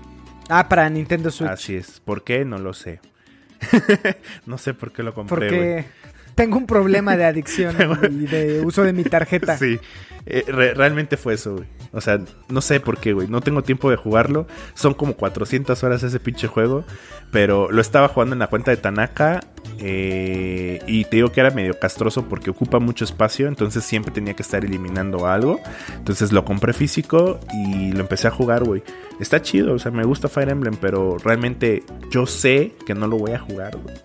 Ah, 0.47 0.69
para 0.69 0.87
Nintendo 0.89 1.31
Switch. 1.31 1.49
Así 1.49 1.75
es. 1.75 1.99
¿Por 1.99 2.23
qué? 2.23 2.45
No 2.45 2.59
lo 2.59 2.73
sé. 2.73 2.99
no 4.45 4.59
sé 4.59 4.75
por 4.75 4.91
qué 4.91 5.01
lo 5.01 5.13
compré, 5.13 5.47
porque 5.47 5.85
tengo 6.35 6.57
un 6.57 6.65
problema 6.65 7.15
de 7.17 7.25
adicción 7.25 7.75
y 8.11 8.25
de 8.27 8.61
uso 8.65 8.83
de 8.83 8.93
mi 8.93 9.03
tarjeta. 9.03 9.57
Sí, 9.57 9.79
eh, 10.25 10.43
re- 10.47 10.73
realmente 10.73 11.17
fue 11.17 11.33
eso, 11.35 11.55
güey. 11.55 11.65
O 11.91 12.01
sea, 12.01 12.19
no 12.49 12.61
sé 12.61 12.79
por 12.79 12.97
qué, 12.97 13.13
güey. 13.13 13.27
No 13.27 13.41
tengo 13.41 13.61
tiempo 13.61 13.91
de 13.91 13.97
jugarlo. 13.97 14.47
Son 14.73 14.93
como 14.95 15.13
400 15.15 15.83
horas 15.83 16.01
ese 16.01 16.19
pinche 16.19 16.47
juego. 16.47 16.83
Pero 17.31 17.71
lo 17.71 17.81
estaba 17.81 18.07
jugando 18.07 18.33
en 18.33 18.39
la 18.39 18.47
cuenta 18.47 18.71
de 18.71 18.77
Tanaka. 18.77 19.41
eh, 19.79 20.79
y 20.87 21.05
te 21.05 21.17
digo 21.17 21.31
que 21.31 21.39
era 21.41 21.51
medio 21.51 21.77
castroso 21.79 22.25
porque 22.27 22.49
ocupa 22.49 22.79
mucho 22.79 23.05
espacio. 23.05 23.47
Entonces 23.47 23.83
siempre 23.83 24.11
tenía 24.11 24.33
que 24.33 24.41
estar 24.41 24.65
eliminando 24.65 25.27
algo. 25.27 25.59
Entonces 25.95 26.31
lo 26.31 26.43
compré 26.45 26.73
físico 26.73 27.39
y 27.53 27.91
lo 27.91 27.99
empecé 27.99 28.27
a 28.27 28.31
jugar, 28.31 28.63
güey. 28.63 28.81
Está 29.19 29.41
chido, 29.43 29.73
o 29.73 29.79
sea, 29.79 29.91
me 29.91 30.03
gusta 30.03 30.29
Fire 30.29 30.49
Emblem. 30.49 30.75
Pero 30.81 31.17
realmente 31.23 31.83
yo 32.09 32.25
sé 32.25 32.73
que 32.87 32.95
no 32.95 33.05
lo 33.07 33.17
voy 33.17 33.33
a 33.33 33.39
jugar, 33.39 33.77
güey. 33.77 33.95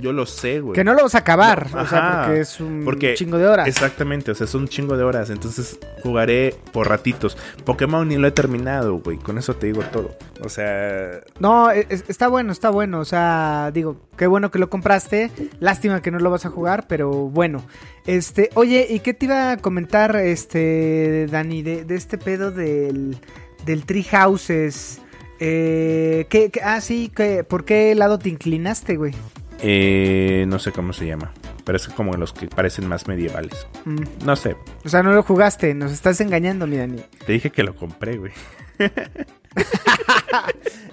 Yo 0.00 0.12
lo 0.12 0.26
sé, 0.26 0.60
güey. 0.60 0.74
Que 0.74 0.84
no 0.84 0.94
lo 0.94 1.02
vas 1.02 1.14
a 1.14 1.18
acabar, 1.18 1.70
No, 1.74 1.82
o 1.82 1.86
sea, 1.86 2.22
porque 2.26 2.40
es 2.40 2.60
un 2.60 2.82
porque- 2.84 3.14
chingo 3.14 3.38
de 3.38 3.46
horas. 3.46 3.68
Exactamente, 3.68 4.30
o 4.30 4.34
sea, 4.34 4.46
es 4.46 4.54
un 4.54 4.66
chingo 4.68 4.96
de 4.96 5.04
horas. 5.04 5.30
Entonces 5.30 5.78
jugaré 6.02 6.54
por 6.72 6.88
ratitos. 6.88 7.36
Pokémon 7.64 8.08
ni 8.08 8.16
lo 8.16 8.26
he 8.26 8.30
terminado, 8.32 8.98
güey. 9.00 9.18
Con 9.18 9.38
eso 9.38 9.54
te 9.54 9.66
digo 9.66 9.82
todo. 9.92 10.16
O 10.42 10.48
sea, 10.48 11.20
No, 11.38 11.70
es- 11.70 12.04
está 12.08 12.28
bueno, 12.28 12.52
está 12.52 12.70
bueno. 12.70 13.00
O 13.00 13.04
sea, 13.04 13.70
digo, 13.74 13.96
qué 14.16 14.26
bueno 14.26 14.50
que 14.50 14.58
lo 14.58 14.70
compraste. 14.70 15.30
Lástima 15.60 16.00
que 16.02 16.10
no 16.10 16.18
lo 16.18 16.30
vas 16.30 16.46
a 16.46 16.50
jugar, 16.50 16.86
pero 16.88 17.10
bueno. 17.10 17.62
Este, 18.06 18.50
oye, 18.54 18.86
¿y 18.88 19.00
qué 19.00 19.12
te 19.14 19.26
iba 19.26 19.52
a 19.52 19.56
comentar, 19.58 20.16
este, 20.16 21.26
Dani, 21.30 21.62
de, 21.62 21.84
de 21.84 21.94
este 21.94 22.16
pedo 22.18 22.50
del, 22.50 23.18
del 23.66 23.84
Tree 23.84 24.04
Houses? 24.04 25.00
Eh, 25.38 26.26
¿qué- 26.28 26.50
qué- 26.50 26.60
ah, 26.62 26.80
sí, 26.80 27.10
que, 27.14 27.44
¿por 27.44 27.64
qué 27.64 27.94
lado 27.94 28.18
te 28.18 28.28
inclinaste, 28.28 28.96
güey? 28.96 29.14
Eh, 29.62 30.44
no 30.48 30.58
sé 30.58 30.72
cómo 30.72 30.92
se 30.92 31.06
llama. 31.06 31.32
Pero 31.64 31.76
es 31.76 31.88
como 31.88 32.14
los 32.14 32.32
que 32.32 32.46
parecen 32.46 32.88
más 32.88 33.06
medievales. 33.06 33.66
Mm. 33.84 34.24
No 34.24 34.36
sé. 34.36 34.56
O 34.84 34.88
sea, 34.88 35.02
no 35.02 35.12
lo 35.12 35.22
jugaste, 35.22 35.74
nos 35.74 35.92
estás 35.92 36.20
engañando, 36.20 36.66
mi 36.66 36.76
Dani. 36.76 37.02
Te 37.26 37.32
dije 37.32 37.50
que 37.50 37.62
lo 37.62 37.76
compré, 37.76 38.16
güey. 38.16 38.32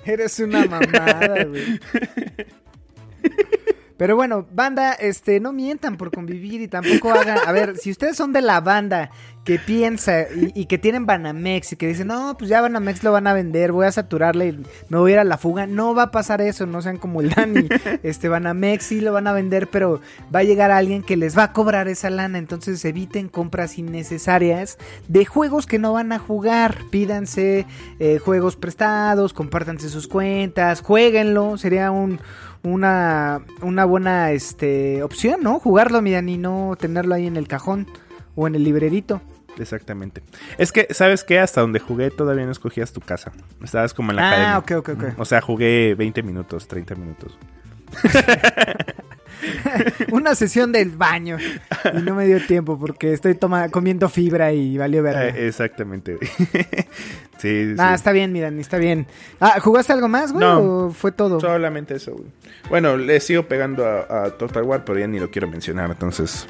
Eres 0.06 0.40
una 0.40 0.66
mamada, 0.66 1.46
güey. 1.46 1.80
Pero 3.98 4.16
bueno, 4.16 4.48
banda, 4.52 4.94
este, 4.94 5.40
no 5.40 5.52
mientan 5.54 5.98
por 5.98 6.12
convivir 6.12 6.62
y 6.62 6.68
tampoco 6.68 7.12
hagan. 7.12 7.40
A 7.46 7.52
ver, 7.52 7.78
si 7.78 7.90
ustedes 7.90 8.16
son 8.16 8.32
de 8.32 8.42
la 8.42 8.62
banda 8.62 9.10
que 9.48 9.60
piensa 9.60 10.24
y, 10.24 10.52
y 10.54 10.66
que 10.66 10.78
tienen 10.78 11.06
Banamex 11.06 11.72
y 11.72 11.76
que 11.78 11.88
dicen, 11.88 12.08
no, 12.08 12.36
pues 12.38 12.50
ya 12.50 12.60
Banamex 12.60 13.02
lo 13.02 13.14
van 13.14 13.28
a 13.28 13.34
vender, 13.34 13.72
voy 13.72 13.86
a 13.86 13.92
saturarle 13.94 14.48
y 14.48 14.60
me 14.90 14.98
voy 14.98 15.12
a 15.12 15.14
ir 15.14 15.20
a 15.20 15.24
la 15.24 15.38
fuga. 15.38 15.66
No 15.66 15.96
va 15.96 16.04
a 16.04 16.12
pasar 16.12 16.42
eso, 16.42 16.66
no 16.66 16.82
sean 16.82 16.98
como 16.98 17.22
el 17.22 17.30
Dani. 17.30 17.70
Este 18.04 18.28
Banamex 18.28 18.84
sí 18.84 19.00
lo 19.00 19.14
van 19.14 19.26
a 19.26 19.32
vender, 19.32 19.70
pero 19.70 20.02
va 20.36 20.40
a 20.40 20.44
llegar 20.44 20.70
alguien 20.70 21.02
que 21.02 21.16
les 21.16 21.38
va 21.38 21.44
a 21.44 21.54
cobrar 21.54 21.88
esa 21.88 22.10
lana. 22.10 22.40
Entonces 22.40 22.84
eviten 22.84 23.30
compras 23.30 23.78
innecesarias 23.78 24.78
de 25.08 25.24
juegos 25.24 25.66
que 25.66 25.80
no 25.80 25.94
van 25.94 26.12
a 26.12 26.20
jugar. 26.20 26.80
Pídanse 26.92 27.66
eh, 28.00 28.18
juegos 28.18 28.58
prestados, 28.58 29.32
compártanse 29.32 29.88
sus 29.88 30.10
cuentas, 30.10 30.82
jueguenlo. 30.82 31.58
Sería 31.58 31.90
un 31.90 32.20
una, 32.64 33.46
una 33.62 33.86
buena 33.86 34.34
este, 34.34 35.04
opción, 35.04 35.40
¿no? 35.42 35.58
Jugarlo, 35.60 36.02
miran, 36.02 36.28
y 36.28 36.38
no 36.38 36.76
tenerlo 36.78 37.16
ahí 37.16 37.28
en 37.28 37.38
el 37.38 37.48
cajón 37.48 37.88
o 38.36 38.46
en 38.46 38.56
el 38.56 38.66
librerito. 38.66 39.22
Exactamente. 39.60 40.22
Es 40.58 40.72
que, 40.72 40.88
¿sabes 40.92 41.24
qué? 41.24 41.40
Hasta 41.40 41.62
donde 41.62 41.80
jugué 41.80 42.12
todavía 42.12 42.46
no 42.46 42.52
escogías 42.52 42.92
tu 42.94 43.02
casa. 43.02 43.32
Estabas 43.64 43.94
como 43.94 44.12
en 44.12 44.18
la 44.18 44.28
academia. 44.28 44.56
Ah, 44.56 44.60
ok, 44.60 44.72
ok, 44.78 44.90
ok. 44.90 45.04
O 45.20 45.26
sea, 45.26 45.42
jugué 45.42 45.96
20 45.98 46.24
minutos, 46.24 46.68
30 46.68 46.96
minutos. 46.96 47.38
Una 50.12 50.36
sesión 50.36 50.72
del 50.72 50.90
baño. 50.92 51.38
Y 51.94 52.02
no 52.02 52.16
me 52.16 52.26
dio 52.26 52.44
tiempo 52.46 52.78
porque 52.80 53.14
estoy 53.14 53.36
toma 53.36 53.70
comiendo 53.70 54.10
fibra 54.10 54.52
y 54.52 54.78
valió 54.78 55.04
ver. 55.04 55.36
Eh, 55.36 55.48
exactamente, 55.48 56.18
sí, 57.38 57.76
Ah, 57.78 57.90
sí. 57.90 57.96
está 57.96 58.12
bien, 58.12 58.32
miran, 58.32 58.60
está 58.60 58.78
bien. 58.78 59.08
Ah, 59.40 59.60
¿jugaste 59.60 59.94
algo 59.94 60.08
más, 60.08 60.34
güey? 60.34 60.46
No. 60.46 60.86
¿O 60.88 60.92
fue 60.92 61.12
todo? 61.12 61.40
Solamente 61.40 61.96
eso, 61.96 62.14
güey. 62.14 62.26
Bueno, 62.70 62.98
le 62.98 63.20
sigo 63.20 63.44
pegando 63.48 63.86
a, 63.86 64.26
a 64.26 64.30
Total 64.32 64.64
War, 64.64 64.84
pero 64.84 65.00
ya 65.00 65.08
ni 65.08 65.20
lo 65.20 65.30
quiero 65.30 65.48
mencionar, 65.48 65.90
entonces. 65.92 66.48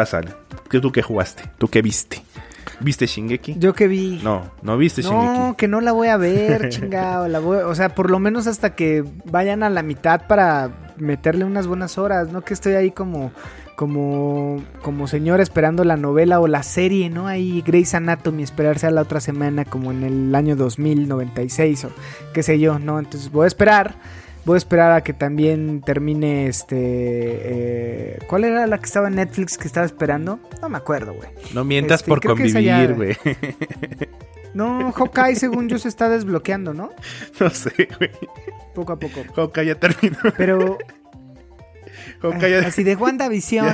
Pásale. 0.00 0.30
¿Qué- 0.70 0.80
¿Tú 0.80 0.90
qué 0.92 1.02
jugaste? 1.02 1.42
¿Tú 1.58 1.68
qué 1.68 1.82
viste? 1.82 2.22
¿Viste 2.80 3.04
Shingeki? 3.06 3.56
Yo 3.58 3.74
que 3.74 3.86
vi. 3.86 4.18
No, 4.22 4.50
no 4.62 4.78
viste 4.78 5.02
No, 5.02 5.10
Shingeki. 5.10 5.56
que 5.56 5.68
no 5.68 5.82
la 5.82 5.92
voy 5.92 6.08
a 6.08 6.16
ver, 6.16 6.68
chingado. 6.70 7.28
La 7.28 7.38
voy, 7.38 7.58
o 7.58 7.74
sea, 7.74 7.90
por 7.94 8.10
lo 8.10 8.18
menos 8.18 8.46
hasta 8.46 8.74
que 8.74 9.04
vayan 9.26 9.62
a 9.62 9.68
la 9.68 9.82
mitad 9.82 10.26
para 10.26 10.70
meterle 10.96 11.44
unas 11.44 11.66
buenas 11.66 11.98
horas, 11.98 12.32
¿no? 12.32 12.40
Que 12.40 12.54
estoy 12.54 12.72
ahí 12.74 12.90
como, 12.92 13.30
como, 13.76 14.62
como 14.80 15.06
señor 15.06 15.40
esperando 15.42 15.84
la 15.84 15.98
novela 15.98 16.40
o 16.40 16.46
la 16.46 16.62
serie, 16.62 17.10
¿no? 17.10 17.26
Ahí 17.26 17.60
Grey's 17.60 17.94
Anatomy, 17.94 18.42
esperarse 18.42 18.86
a 18.86 18.90
la 18.90 19.02
otra 19.02 19.20
semana 19.20 19.66
como 19.66 19.90
en 19.92 20.02
el 20.02 20.34
año 20.34 20.56
2096 20.56 21.84
o 21.84 21.90
qué 22.32 22.42
sé 22.42 22.58
yo, 22.58 22.78
¿no? 22.78 22.98
Entonces 22.98 23.30
voy 23.30 23.44
a 23.44 23.48
esperar. 23.48 23.96
Voy 24.44 24.54
a 24.54 24.58
esperar 24.58 24.92
a 24.92 25.02
que 25.02 25.12
también 25.12 25.82
termine 25.82 26.46
este... 26.46 26.76
eh, 26.78 28.18
¿Cuál 28.26 28.44
era 28.44 28.66
la 28.66 28.78
que 28.78 28.86
estaba 28.86 29.08
en 29.08 29.16
Netflix 29.16 29.58
que 29.58 29.66
estaba 29.66 29.84
esperando? 29.86 30.40
No 30.62 30.68
me 30.68 30.78
acuerdo, 30.78 31.12
güey. 31.12 31.28
No 31.52 31.64
mientas 31.64 32.00
Este, 32.00 32.08
por 32.08 32.20
convivir, 32.24 32.94
güey. 32.94 33.16
No, 34.52 34.90
Hawkeye 34.90 35.36
según 35.36 35.68
yo 35.68 35.78
se 35.78 35.86
está 35.88 36.08
desbloqueando, 36.08 36.74
¿no? 36.74 36.90
no 37.40 37.50
sé, 37.50 37.88
güey. 37.98 38.10
Poco 38.74 38.94
a 38.94 38.98
poco. 38.98 39.22
Hawkeye 39.36 39.66
ya 39.66 39.74
terminó. 39.76 40.16
Pero 40.36 40.76
Hawkeye 42.22 42.50
ya... 42.50 42.66
así 42.66 42.82
de 42.82 42.96
WandaVision. 42.96 43.72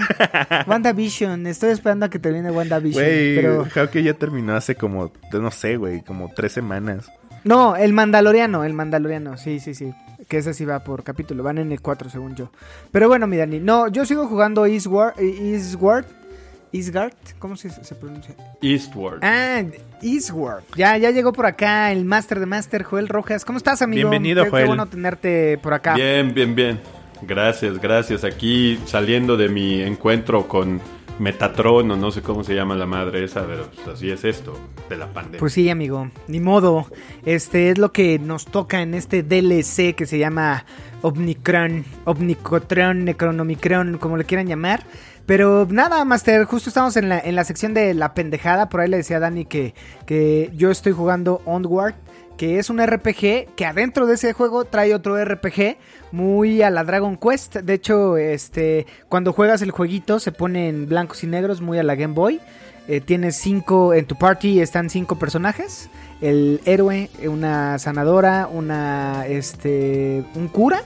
WandaVision. 0.66 1.46
Estoy 1.46 1.70
esperando 1.70 2.04
a 2.04 2.10
que 2.10 2.18
termine 2.18 2.50
WandaVision. 2.50 3.02
Güey, 3.02 3.36
Pero 3.36 3.64
Hawkeye 3.74 4.02
ya 4.02 4.14
terminó 4.14 4.54
hace 4.54 4.74
como, 4.74 5.12
no 5.32 5.50
sé, 5.50 5.78
güey, 5.78 6.02
como 6.02 6.30
tres 6.34 6.52
semanas. 6.52 7.10
no, 7.44 7.74
el 7.76 7.94
Mandaloriano, 7.94 8.62
el 8.64 8.74
Mandaloriano. 8.74 9.38
Sí, 9.38 9.60
sí, 9.60 9.74
sí. 9.74 9.94
Que 10.28 10.38
ese 10.38 10.54
sí 10.54 10.64
va 10.64 10.80
por 10.82 11.04
capítulo. 11.04 11.42
Van 11.42 11.58
en 11.58 11.70
el 11.72 11.80
4 11.80 12.10
según 12.10 12.34
yo. 12.34 12.50
Pero 12.90 13.08
bueno, 13.08 13.26
mi 13.26 13.36
Dani. 13.36 13.60
No, 13.60 13.88
yo 13.88 14.04
sigo 14.04 14.26
jugando 14.26 14.66
Eastward. 14.66 15.14
Eastward. 15.20 16.04
Eastgard. 16.72 17.12
¿Cómo 17.38 17.56
se, 17.56 17.70
se 17.70 17.94
pronuncia? 17.94 18.34
Eastward. 18.60 19.20
Ah, 19.22 19.62
Eastward. 20.02 20.64
Ya, 20.76 20.98
ya 20.98 21.10
llegó 21.12 21.32
por 21.32 21.46
acá 21.46 21.92
el 21.92 22.04
Master 22.04 22.40
de 22.40 22.46
Master, 22.46 22.82
Joel 22.82 23.08
Rojas. 23.08 23.44
¿Cómo 23.44 23.56
estás, 23.56 23.82
amigo? 23.82 24.10
Bienvenido, 24.10 24.42
Qué- 24.42 24.46
Qué 24.46 24.50
Joel. 24.50 24.66
bueno 24.66 24.86
tenerte 24.86 25.58
por 25.58 25.72
acá. 25.74 25.94
Bien, 25.94 26.34
bien, 26.34 26.54
bien. 26.54 26.80
Gracias, 27.22 27.80
gracias. 27.80 28.24
Aquí 28.24 28.78
saliendo 28.84 29.36
de 29.36 29.48
mi 29.48 29.80
encuentro 29.80 30.48
con 30.48 30.80
Metatron 31.18 31.90
o 31.90 31.96
no 31.96 32.10
sé 32.10 32.22
cómo 32.22 32.44
se 32.44 32.54
llama 32.54 32.74
la 32.74 32.86
madre 32.86 33.24
esa, 33.24 33.46
pero 33.46 33.68
pues, 33.70 33.88
así 33.88 34.10
es 34.10 34.24
esto 34.24 34.58
de 34.88 34.96
la 34.96 35.06
pandemia. 35.06 35.40
Pues 35.40 35.54
sí, 35.54 35.70
amigo, 35.70 36.10
ni 36.28 36.40
modo. 36.40 36.86
Este 37.24 37.70
es 37.70 37.78
lo 37.78 37.92
que 37.92 38.18
nos 38.18 38.44
toca 38.44 38.82
en 38.82 38.94
este 38.94 39.22
DLC 39.22 39.94
que 39.94 40.06
se 40.06 40.18
llama 40.18 40.64
Omnicron, 41.02 41.84
Omnicotron, 42.04 43.04
Necronomicron, 43.04 43.98
como 43.98 44.16
le 44.16 44.24
quieran 44.24 44.46
llamar. 44.46 44.84
Pero 45.26 45.66
nada, 45.68 46.04
Master, 46.04 46.44
justo 46.44 46.70
estamos 46.70 46.96
en 46.96 47.08
la, 47.08 47.18
en 47.18 47.34
la 47.34 47.44
sección 47.44 47.74
de 47.74 47.94
la 47.94 48.14
pendejada. 48.14 48.68
Por 48.68 48.80
ahí 48.80 48.88
le 48.88 48.98
decía 48.98 49.16
a 49.16 49.20
Dani 49.20 49.44
que, 49.44 49.74
que 50.06 50.52
yo 50.54 50.70
estoy 50.70 50.92
jugando 50.92 51.42
Onward, 51.44 51.94
que 52.36 52.58
es 52.58 52.70
un 52.70 52.84
RPG 52.84 53.54
que 53.56 53.64
adentro 53.66 54.06
de 54.06 54.14
ese 54.14 54.32
juego 54.32 54.64
trae 54.64 54.94
otro 54.94 55.22
RPG 55.22 55.76
muy 56.12 56.62
a 56.62 56.70
la 56.70 56.84
Dragon 56.84 57.16
Quest. 57.16 57.56
De 57.56 57.74
hecho, 57.74 58.16
este, 58.16 58.86
cuando 59.08 59.32
juegas 59.32 59.62
el 59.62 59.70
jueguito 59.70 60.20
se 60.20 60.32
pone 60.32 60.68
en 60.68 60.88
blancos 60.88 61.24
y 61.24 61.26
negros, 61.26 61.60
muy 61.60 61.78
a 61.78 61.82
la 61.82 61.94
Game 61.94 62.14
Boy. 62.14 62.40
Eh, 62.88 63.00
tienes 63.00 63.36
cinco, 63.36 63.94
en 63.94 64.06
tu 64.06 64.16
party 64.16 64.60
están 64.60 64.90
cinco 64.90 65.18
personajes. 65.18 65.88
El 66.20 66.60
héroe, 66.64 67.10
una 67.26 67.78
sanadora, 67.78 68.48
una, 68.50 69.26
este, 69.26 70.24
un 70.34 70.48
cura, 70.48 70.82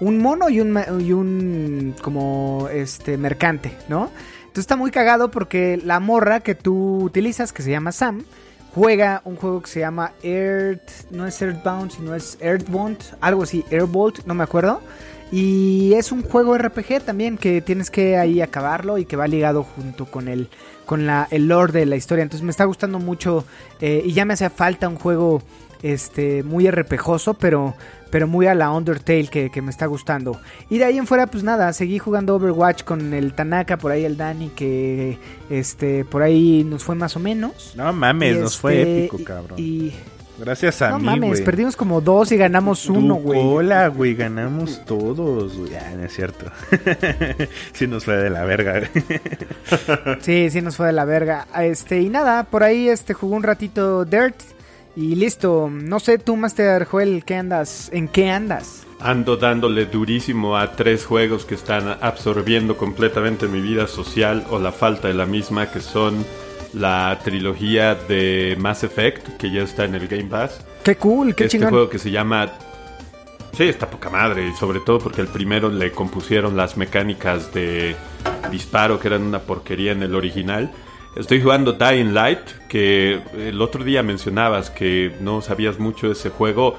un 0.00 0.18
mono 0.18 0.48
y 0.48 0.60
un, 0.60 0.78
y 1.00 1.12
un 1.12 1.94
como, 2.00 2.68
este, 2.72 3.16
mercante, 3.18 3.72
¿no? 3.88 4.10
Entonces 4.40 4.64
está 4.64 4.76
muy 4.76 4.90
cagado 4.90 5.30
porque 5.30 5.80
la 5.82 6.00
morra 6.00 6.40
que 6.40 6.54
tú 6.54 7.02
utilizas, 7.02 7.52
que 7.52 7.62
se 7.62 7.70
llama 7.70 7.92
Sam, 7.92 8.24
juega 8.74 9.22
un 9.24 9.36
juego 9.36 9.62
que 9.62 9.68
se 9.68 9.80
llama 9.80 10.12
Earth, 10.22 11.10
no 11.10 11.26
es 11.26 11.40
Earthbound, 11.40 11.92
sino 11.92 12.14
es 12.14 12.38
Earthbound, 12.40 12.98
algo 13.20 13.42
así, 13.42 13.64
Airbolt, 13.70 14.24
no 14.24 14.34
me 14.34 14.44
acuerdo. 14.44 14.80
Y 15.30 15.94
es 15.94 16.12
un 16.12 16.22
juego 16.22 16.58
RPG 16.58 17.04
también 17.06 17.38
que 17.38 17.62
tienes 17.62 17.90
que 17.90 18.18
ahí 18.18 18.42
acabarlo 18.42 18.98
y 18.98 19.06
que 19.06 19.16
va 19.16 19.26
ligado 19.26 19.64
junto 19.64 20.04
con 20.04 20.28
el, 20.28 20.50
con 20.84 21.06
la, 21.06 21.26
el 21.30 21.48
lore 21.48 21.72
de 21.72 21.86
la 21.86 21.96
historia. 21.96 22.22
Entonces 22.22 22.44
me 22.44 22.50
está 22.50 22.64
gustando 22.64 22.98
mucho 22.98 23.46
eh, 23.80 24.02
y 24.04 24.12
ya 24.12 24.26
me 24.26 24.34
hacía 24.34 24.50
falta 24.50 24.88
un 24.88 24.96
juego 24.96 25.42
este 25.82 26.42
muy 26.42 26.70
RPGoso, 26.70 27.34
pero, 27.34 27.74
pero 28.12 28.28
muy 28.28 28.46
a 28.46 28.54
la 28.54 28.70
Undertale 28.70 29.26
que, 29.28 29.50
que 29.50 29.62
me 29.62 29.70
está 29.70 29.86
gustando. 29.86 30.38
Y 30.68 30.76
de 30.76 30.84
ahí 30.84 30.98
en 30.98 31.06
fuera, 31.06 31.26
pues 31.26 31.42
nada, 31.42 31.72
seguí 31.72 31.98
jugando 31.98 32.36
Overwatch 32.36 32.84
con 32.84 33.14
el 33.14 33.32
Tanaka, 33.32 33.78
por 33.78 33.90
ahí 33.90 34.04
el 34.04 34.18
Dani, 34.18 34.50
que 34.50 35.16
este 35.48 36.04
por 36.04 36.20
ahí 36.22 36.62
nos 36.62 36.84
fue 36.84 36.94
más 36.94 37.16
o 37.16 37.20
menos. 37.20 37.72
No 37.74 37.90
mames, 37.94 38.36
Y, 38.36 38.40
nos 38.40 38.58
fue 38.58 38.80
este, 38.80 39.04
épico, 39.06 39.24
cabrón. 39.24 39.58
Y, 39.58 39.94
Gracias 40.38 40.82
a 40.82 40.90
no 40.90 40.98
mí, 40.98 41.04
mames, 41.06 41.30
güey. 41.30 41.44
perdimos 41.44 41.74
como 41.74 42.02
dos 42.02 42.32
y 42.32 42.36
ganamos 42.36 42.86
uno, 42.90 43.14
güey. 43.14 43.40
cola, 43.40 43.88
güey, 43.88 44.14
ganamos 44.14 44.84
todos, 44.84 45.56
güey. 45.56 45.74
Ah, 45.74 45.92
no 45.96 46.04
es 46.04 46.12
cierto. 46.12 46.46
sí 47.72 47.86
nos 47.86 48.04
fue 48.04 48.16
de 48.16 48.28
la 48.28 48.44
verga. 48.44 48.90
Sí, 50.20 50.50
sí 50.50 50.60
nos 50.60 50.76
fue 50.76 50.86
de 50.86 50.92
la 50.92 51.06
verga. 51.06 51.46
Este, 51.60 52.00
y 52.00 52.10
nada, 52.10 52.44
por 52.44 52.62
ahí 52.62 52.88
este 52.88 53.14
jugó 53.14 53.36
un 53.36 53.42
ratito 53.42 54.04
Dirt 54.04 54.36
y 54.96 55.14
listo. 55.14 55.70
No 55.70 56.00
sé 56.00 56.18
tú, 56.18 56.36
Master 56.36 56.84
Joel, 56.84 57.24
¿qué 57.24 57.36
andas? 57.36 57.90
¿En 57.92 58.08
qué 58.08 58.30
andas? 58.30 58.86
Ando 59.00 59.36
dándole 59.36 59.86
durísimo 59.86 60.56
a 60.56 60.72
tres 60.72 61.04
juegos 61.04 61.44
que 61.44 61.54
están 61.54 61.98
absorbiendo 62.00 62.76
completamente 62.76 63.48
mi 63.48 63.60
vida 63.60 63.86
social 63.86 64.46
o 64.50 64.58
la 64.58 64.72
falta 64.72 65.08
de 65.08 65.14
la 65.14 65.26
misma, 65.26 65.70
que 65.70 65.80
son 65.80 66.24
la 66.72 67.18
trilogía 67.22 67.94
de 67.94 68.56
Mass 68.58 68.84
Effect, 68.84 69.36
que 69.38 69.50
ya 69.50 69.62
está 69.62 69.84
en 69.84 69.94
el 69.94 70.08
Game 70.08 70.24
Pass. 70.26 70.64
Qué 70.84 70.96
cool, 70.96 71.34
qué 71.34 71.44
este 71.44 71.58
chingón. 71.58 71.70
juego 71.70 71.88
que 71.90 71.98
se 71.98 72.10
llama... 72.10 72.50
Sí, 73.52 73.64
está 73.64 73.90
poca 73.90 74.08
madre, 74.08 74.48
y 74.48 74.52
sobre 74.54 74.80
todo 74.80 74.98
porque 74.98 75.20
el 75.20 75.26
primero 75.26 75.68
le 75.68 75.92
compusieron 75.92 76.56
las 76.56 76.78
mecánicas 76.78 77.52
de 77.52 77.94
disparo, 78.50 78.98
que 78.98 79.08
eran 79.08 79.22
una 79.22 79.40
porquería 79.40 79.92
en 79.92 80.02
el 80.02 80.14
original. 80.14 80.70
Estoy 81.16 81.42
jugando 81.42 81.72
Dying 81.74 82.14
Light, 82.14 82.40
que 82.68 83.20
el 83.36 83.60
otro 83.60 83.84
día 83.84 84.02
mencionabas 84.02 84.70
que 84.70 85.14
no 85.20 85.42
sabías 85.42 85.78
mucho 85.78 86.06
de 86.06 86.14
ese 86.14 86.30
juego. 86.30 86.76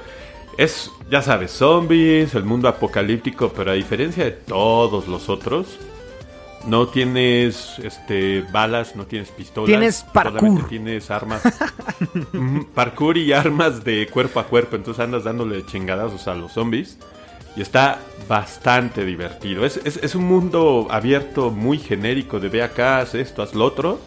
Es, 0.58 0.90
ya 1.10 1.22
sabes, 1.22 1.52
zombies, 1.52 2.34
el 2.34 2.44
mundo 2.44 2.68
apocalíptico, 2.68 3.54
pero 3.56 3.72
a 3.72 3.76
diferencia 3.76 4.24
de 4.24 4.32
todos 4.32 5.08
los 5.08 5.30
otros, 5.30 5.78
no 6.66 6.88
tienes 6.88 7.78
este 7.84 8.44
balas, 8.52 8.96
no 8.96 9.06
tienes 9.06 9.30
pistolas. 9.30 9.68
Tienes 9.68 10.04
parkour. 10.14 10.68
Tienes 10.68 11.12
armas. 11.12 11.42
Parkour 12.74 13.18
y 13.18 13.34
armas 13.34 13.84
de 13.84 14.08
cuerpo 14.08 14.40
a 14.40 14.46
cuerpo. 14.46 14.76
Entonces 14.76 15.04
andas 15.04 15.24
dándole 15.26 15.64
chingadazos 15.66 16.28
a 16.28 16.34
los 16.36 16.54
zombies. 16.54 16.98
Y 17.56 17.62
está 17.62 18.00
bastante 18.28 19.06
divertido. 19.06 19.64
Es, 19.66 19.78
es- 19.84 19.98
es 20.02 20.16
un 20.16 20.24
mundo 20.24 20.88
abierto 20.90 21.52
muy 21.52 21.78
genérico 21.78 22.40
de 22.40 22.50
ve 22.50 22.64
acá, 22.64 22.98
haz 23.00 23.14
esto, 23.14 23.44
haz 23.44 23.54
lo 23.54 23.66
otro. 23.66 24.00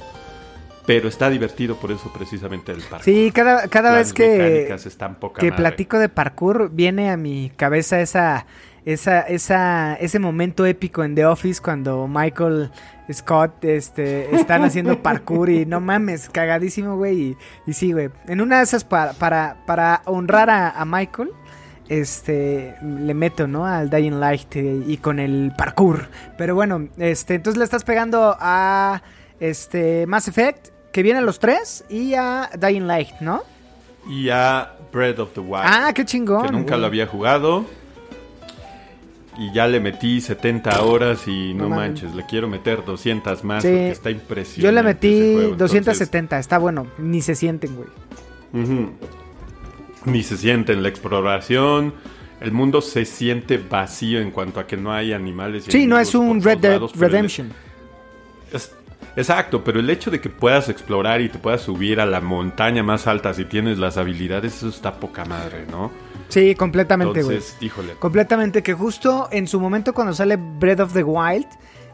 Pero 0.87 1.09
está 1.09 1.29
divertido 1.29 1.77
por 1.77 1.91
eso 1.91 2.13
precisamente 2.13 2.73
el 2.73 2.81
parque. 2.83 3.05
Sí, 3.05 3.33
cada, 3.33 3.69
cada 3.69 3.91
Las 3.91 3.99
vez 3.99 4.13
que, 4.13 4.39
mecánicas 4.39 4.87
están 4.87 5.17
poca 5.17 5.41
que 5.41 5.51
madre. 5.51 5.63
platico 5.63 5.99
de 5.99 6.09
parkour, 6.09 6.71
viene 6.71 7.11
a 7.11 7.17
mi 7.17 7.51
cabeza 7.57 8.01
esa, 8.01 8.47
esa, 8.85 9.21
esa, 9.23 9.95
ese 9.95 10.19
momento 10.21 10.65
épico 10.65 11.03
en 11.03 11.17
The 11.17 11.27
Office 11.27 11.61
cuando 11.61 12.07
Michael 12.07 12.71
Scott 13.13 13.65
este, 13.65 14.35
están 14.35 14.63
haciendo 14.63 15.03
parkour 15.03 15.51
y 15.51 15.67
no 15.67 15.81
mames, 15.81 16.29
cagadísimo, 16.29 16.97
güey. 16.97 17.21
Y, 17.21 17.37
y 17.67 17.73
sí, 17.73 17.93
güey. 17.93 18.11
En 18.29 18.41
una 18.41 18.59
de 18.59 18.65
esas 18.65 18.85
para, 18.85 19.13
para, 19.15 19.65
para 19.67 20.03
honrar 20.05 20.51
a, 20.51 20.71
a 20.71 20.85
Michael, 20.85 21.31
este, 21.89 22.77
le 22.83 23.15
meto, 23.15 23.47
¿no? 23.47 23.67
Al 23.67 23.91
Dying 23.91 24.21
Light 24.21 24.55
y 24.55 24.97
con 24.99 25.19
el 25.19 25.53
parkour. 25.57 26.09
Pero 26.39 26.55
bueno, 26.55 26.89
este, 26.99 27.35
entonces 27.35 27.59
le 27.59 27.65
estás 27.65 27.85
pegando 27.85 28.37
a 28.39 29.03
este 29.41 30.07
Mass 30.07 30.29
Effect, 30.29 30.69
que 30.97 31.03
vienen 31.03 31.27
los 31.27 31.39
tres, 31.39 31.85
y 31.91 32.15
a 32.15 32.49
Dying 32.59 32.87
Light, 32.87 33.21
¿no? 33.21 33.43
Y 34.09 34.31
a 34.31 34.73
Breath 34.91 35.19
of 35.19 35.35
the 35.35 35.41
Wild. 35.41 35.63
Ah, 35.67 35.93
qué 35.95 36.07
chingón. 36.07 36.47
que 36.47 36.53
nunca 36.53 36.79
lo 36.79 36.87
había 36.87 37.07
jugado. 37.07 37.67
Y 39.37 39.53
ya 39.53 39.67
le 39.69 39.79
metí 39.79 40.23
70 40.23 40.83
horas 40.85 41.29
y 41.29 41.53
no, 41.53 41.69
manches, 41.69 42.15
le 42.15 42.25
quiero 42.25 42.49
meter 42.49 42.83
200 42.83 43.45
más 43.45 43.63
Sí. 43.63 43.69
porque 43.69 43.91
está 43.91 44.11
impresionante. 44.11 44.63
Yo 44.63 44.73
le 44.73 44.83
metí 44.83 45.09
juego, 45.35 45.53
entonces, 45.53 45.85
270, 45.85 46.39
está 46.39 46.57
bueno, 46.57 46.87
ni 46.97 47.21
se 47.21 47.35
sienten, 47.35 47.77
güey. 47.77 47.89
Ni 50.07 50.23
se 50.23 50.39
siente 50.39 50.73
en 50.73 50.83
la 50.83 50.89
exploración. 50.89 51.93
El 52.41 52.53
mundo 52.53 52.81
se 52.81 53.05
siente 53.05 53.59
vacío 53.59 54.21
en 54.21 54.31
cuanto 54.31 54.61
a 54.61 54.67
que 54.67 54.79
no 54.79 54.95
hay 54.95 55.13
animales. 55.13 55.69
y 55.69 55.73
Sí, 55.73 55.87
no 55.87 55.99
es 55.99 56.15
un 56.15 56.43
Red 56.43 56.57
Dead 56.61 56.81
Redemption. 56.95 57.53
es- 58.51 58.73
exacto, 59.17 59.65
pero 59.65 59.81
el 59.81 59.91
hecho 59.91 60.11
de 60.11 60.21
que 60.21 60.29
puedas 60.29 60.69
explorar 60.69 61.21
y 61.21 61.29
te 61.29 61.39
puedas 61.39 61.63
subir 61.63 62.01
a 62.01 62.07
la 62.07 62.21
montaña 62.21 62.83
más 62.83 63.07
alta 63.07 63.35
si 63.35 63.45
tienes 63.45 63.79
las 63.79 63.97
habilidades, 63.97 64.57
eso 64.57 64.69
está 64.69 65.01
poca 65.01 65.25
madre, 65.25 65.67
¿no? 65.71 65.91
Sí, 66.29 66.55
completamente, 66.55 67.23
güey. 67.23 67.37
Entonces, 67.37 67.57
híjole. 67.61 67.95
Completamente, 67.95 68.63
que 68.63 68.75
justo 68.75 69.29
en 69.31 69.47
su 69.47 69.61
momento 69.61 69.95
cuando 69.95 70.13
sale 70.13 70.37
Breath 70.37 70.81
of 70.81 70.93
the 70.93 71.03
Wild, 71.03 71.47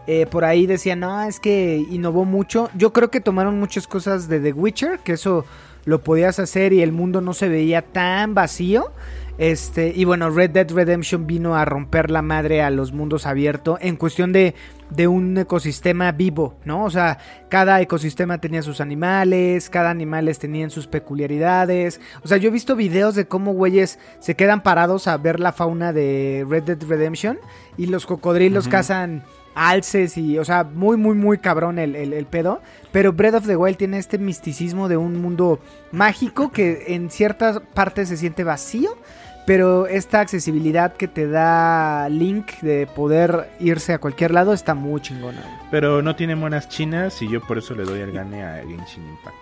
eh, 0.06 0.26
por 0.26 0.44
ahí 0.44 0.66
decían, 0.66 1.00
no, 1.00 1.22
es 1.22 1.38
que 1.38 1.76
innovó 1.90 2.24
mucho. 2.24 2.70
Yo 2.74 2.92
creo 2.92 3.10
que 3.10 3.20
tomaron 3.20 3.58
muchas 3.60 3.86
cosas 3.86 4.28
de 4.28 4.40
The 4.40 4.52
Witcher, 4.52 4.98
que 5.00 5.12
eso 5.12 5.44
lo 5.84 6.02
podías 6.02 6.38
hacer 6.38 6.72
y 6.72 6.82
el 6.82 6.92
mundo 6.92 7.20
no 7.20 7.34
se 7.34 7.48
veía 7.48 7.82
tan 7.82 8.34
vacío. 8.34 8.92
Este, 9.38 9.92
y 9.96 10.04
bueno, 10.04 10.30
Red 10.30 10.50
Dead 10.50 10.70
Redemption 10.70 11.26
vino 11.26 11.56
a 11.56 11.64
romper 11.64 12.10
la 12.10 12.20
madre 12.20 12.62
a 12.62 12.70
los 12.70 12.92
mundos 12.92 13.26
abiertos 13.26 13.78
en 13.80 13.96
cuestión 13.96 14.30
de, 14.32 14.54
de 14.90 15.08
un 15.08 15.36
ecosistema 15.38 16.12
vivo, 16.12 16.54
¿no? 16.64 16.84
O 16.84 16.90
sea, 16.90 17.18
cada 17.48 17.80
ecosistema 17.80 18.38
tenía 18.38 18.62
sus 18.62 18.80
animales, 18.80 19.70
cada 19.70 19.90
animales 19.90 20.38
tenían 20.38 20.70
sus 20.70 20.86
peculiaridades. 20.86 22.00
O 22.22 22.28
sea, 22.28 22.36
yo 22.36 22.48
he 22.48 22.52
visto 22.52 22.76
videos 22.76 23.14
de 23.14 23.26
cómo 23.26 23.52
güeyes 23.54 23.98
se 24.20 24.34
quedan 24.34 24.62
parados 24.62 25.08
a 25.08 25.16
ver 25.16 25.40
la 25.40 25.52
fauna 25.52 25.92
de 25.94 26.44
Red 26.48 26.64
Dead 26.64 26.82
Redemption 26.86 27.38
y 27.78 27.86
los 27.86 28.04
cocodrilos 28.04 28.68
cazan 28.68 29.24
alces 29.54 30.16
y, 30.16 30.38
o 30.38 30.44
sea, 30.44 30.64
muy, 30.64 30.96
muy, 30.96 31.14
muy 31.14 31.38
cabrón 31.38 31.78
el, 31.78 31.96
el, 31.96 32.12
el 32.12 32.26
pedo. 32.26 32.60
Pero 32.90 33.12
Breath 33.12 33.34
of 33.34 33.46
the 33.46 33.56
Wild 33.56 33.76
tiene 33.76 33.98
este 33.98 34.18
misticismo 34.18 34.88
de 34.88 34.96
un 34.96 35.20
mundo 35.20 35.60
mágico 35.90 36.52
que 36.52 36.84
en 36.88 37.10
ciertas 37.10 37.60
partes 37.74 38.08
se 38.08 38.16
siente 38.16 38.44
vacío. 38.44 38.96
Pero 39.44 39.88
esta 39.88 40.20
accesibilidad 40.20 40.94
que 40.94 41.08
te 41.08 41.26
da 41.26 42.08
Link 42.08 42.60
de 42.60 42.86
poder 42.86 43.50
irse 43.58 43.92
a 43.92 43.98
cualquier 43.98 44.30
lado 44.30 44.52
está 44.52 44.74
muy 44.74 45.00
chingona. 45.00 45.42
Pero 45.70 46.00
no 46.00 46.14
tiene 46.14 46.36
monas 46.36 46.68
chinas 46.68 47.20
y 47.22 47.28
yo 47.28 47.40
por 47.40 47.58
eso 47.58 47.74
le 47.74 47.82
doy 47.82 48.00
el 48.00 48.12
gane 48.12 48.44
a 48.44 48.58
Genshin 48.58 49.08
Impact. 49.08 49.36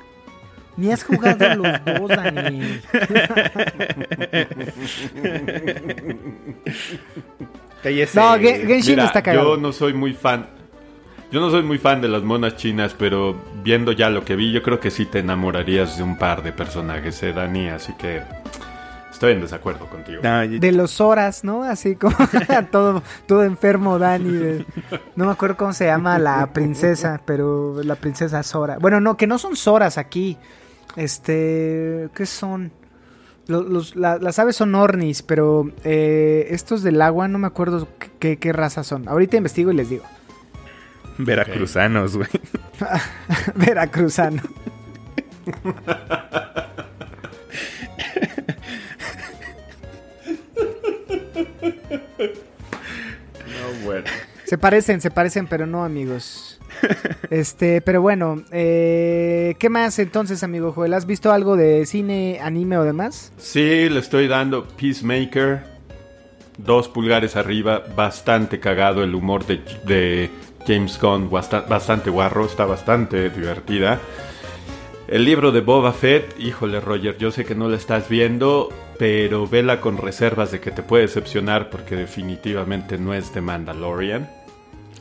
Ni 0.79 0.91
has 0.91 1.05
jugado 1.05 1.55
los 1.57 1.85
dos, 1.85 2.09
Daniel. 2.17 2.81
Cállese. 7.83 8.19
No, 8.19 8.35
Ge- 8.39 8.67
Genshin 8.67 8.93
Mira, 8.95 9.07
está 9.07 9.23
cagado. 9.23 9.57
Yo 9.57 9.61
no 9.61 9.73
soy 9.73 9.93
muy 9.95 10.13
fan. 10.13 10.47
Yo 11.33 11.41
no 11.41 11.51
soy 11.51 11.63
muy 11.63 11.79
fan 11.79 12.01
de 12.01 12.09
las 12.09 12.23
monas 12.23 12.57
chinas, 12.57 12.95
pero 12.99 13.37
viendo 13.63 13.93
ya 13.93 14.11
lo 14.11 14.25
que 14.25 14.35
vi, 14.35 14.51
yo 14.53 14.63
creo 14.63 14.81
que 14.81 14.91
sí 14.91 15.07
te 15.07 15.21
enamorarías 15.21 15.97
de 15.97 16.03
un 16.03 16.19
par 16.19 16.43
de 16.43 16.53
personajes, 16.53 17.23
eh, 17.23 17.33
Dani, 17.33 17.69
así 17.69 17.93
que 17.93 18.21
estoy 19.13 19.35
en 19.35 19.41
desacuerdo 19.41 19.87
contigo. 19.87 20.23
No, 20.25 20.41
De 20.41 20.73
los 20.73 21.01
horas, 21.01 21.45
¿no? 21.45 21.63
Así 21.63 21.95
como 21.95 22.17
todo, 22.73 23.03
todo 23.27 23.45
enfermo 23.45 23.99
Dani. 24.01 24.33
de- 24.33 24.65
no 25.15 25.27
me 25.27 25.31
acuerdo 25.31 25.57
cómo 25.57 25.73
se 25.73 25.85
llama 25.87 26.19
la 26.19 26.53
princesa, 26.53 27.21
pero 27.25 27.81
la 27.85 27.95
princesa 27.95 28.43
Sora. 28.43 28.79
Bueno, 28.81 29.01
no, 29.01 29.17
que 29.17 29.29
no 29.29 29.39
son 29.39 29.55
Soras 29.55 29.99
aquí. 29.99 30.37
Este, 30.97 32.09
¿qué 32.15 32.27
son? 32.27 32.73
Los, 33.51 33.67
los- 33.69 33.97
la- 33.97 34.17
las 34.19 34.39
aves 34.39 34.57
son 34.57 34.75
ornis, 34.75 35.23
pero 35.23 35.71
eh, 35.85 36.47
estos 36.51 36.83
del 36.83 37.03
agua 37.03 37.29
no 37.29 37.39
me 37.39 37.47
acuerdo 37.47 37.87
qué- 37.99 38.09
qué, 38.19 38.37
qué 38.39 38.53
raza 38.53 38.83
son. 38.85 39.07
Ahorita 39.09 39.37
investigo 39.37 39.71
y 39.73 39.75
les 39.75 39.91
digo. 39.91 40.05
Veracruzanos, 41.19 42.17
güey. 42.17 42.29
Veracruzano. 43.57 44.43
No, 53.47 53.85
bueno. 53.85 54.05
Se 54.51 54.59
parecen, 54.59 55.01
se 55.01 55.13
parecen, 55.13 55.47
pero 55.47 55.65
no, 55.65 55.85
amigos. 55.85 56.59
Este, 57.31 57.81
pero 57.81 58.03
bueno, 58.03 58.43
eh, 58.51 59.55
¿qué 59.61 59.69
más 59.71 60.01
entonces, 60.01 60.43
amigo 60.43 60.73
Joel? 60.73 60.95
¿Has 60.95 61.07
visto 61.07 61.31
algo 61.31 61.57
de 61.57 61.87
cine, 61.87 62.41
anime 62.43 62.77
o 62.77 62.83
demás? 62.83 63.33
Sí, 63.39 63.89
le 63.89 64.01
estoy 64.01 64.27
dando 64.27 64.67
Peacemaker. 64.67 65.63
Dos 66.59 66.89
pulgares 66.89 67.37
arriba, 67.37 67.85
bastante 67.95 68.59
cagado 68.59 69.05
el 69.05 69.15
humor 69.15 69.47
de, 69.47 69.61
de 69.87 70.31
James 70.67 70.99
Gunn, 71.01 71.31
basta- 71.31 71.61
bastante 71.61 72.11
guarro, 72.11 72.45
está 72.47 72.65
bastante 72.65 73.31
divertida. 73.31 74.01
El 75.07 75.25
libro 75.25 75.53
de 75.53 75.61
Boba 75.61 75.93
Fett, 75.93 76.35
híjole 76.41 76.81
Roger, 76.81 77.17
yo 77.19 77.31
sé 77.31 77.45
que 77.45 77.55
no 77.55 77.69
lo 77.69 77.77
estás 77.77 78.09
viendo, 78.09 78.69
pero 78.99 79.47
vela 79.47 79.81
con 79.81 79.99
reservas 79.99 80.51
de 80.51 80.59
que 80.59 80.73
te 80.73 80.83
puede 80.83 81.03
decepcionar 81.05 81.71
porque 81.71 81.95
definitivamente 81.95 82.99
no 82.99 83.15
es 83.15 83.33
de 83.33 83.41
Mandalorian. 83.41 84.29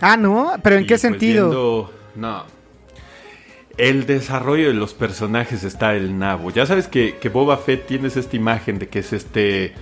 Ah, 0.02 0.18
¿no? 0.18 0.54
¿Pero 0.64 0.78
en 0.78 0.84
Y, 0.84 0.86
qué 0.86 0.94
pues, 0.94 1.02
sentido? 1.02 1.50
viendo- 1.50 1.94
no. 2.16 2.44
El 3.78 4.06
desarrollo 4.06 4.68
de 4.68 4.74
los 4.74 4.94
personajes 4.94 5.64
está 5.64 5.96
el 5.96 6.18
nabo. 6.20 6.52
Ya 6.52 6.66
sabes 6.66 6.88
que, 6.88 7.16
que 7.16 7.30
Boba 7.30 7.58
Fett 7.58 7.88
tienes 7.88 8.18
esta 8.18 8.36
imagen 8.36 8.78
de 8.78 8.90
que 8.90 9.00
es 9.00 9.14
este, 9.14 9.74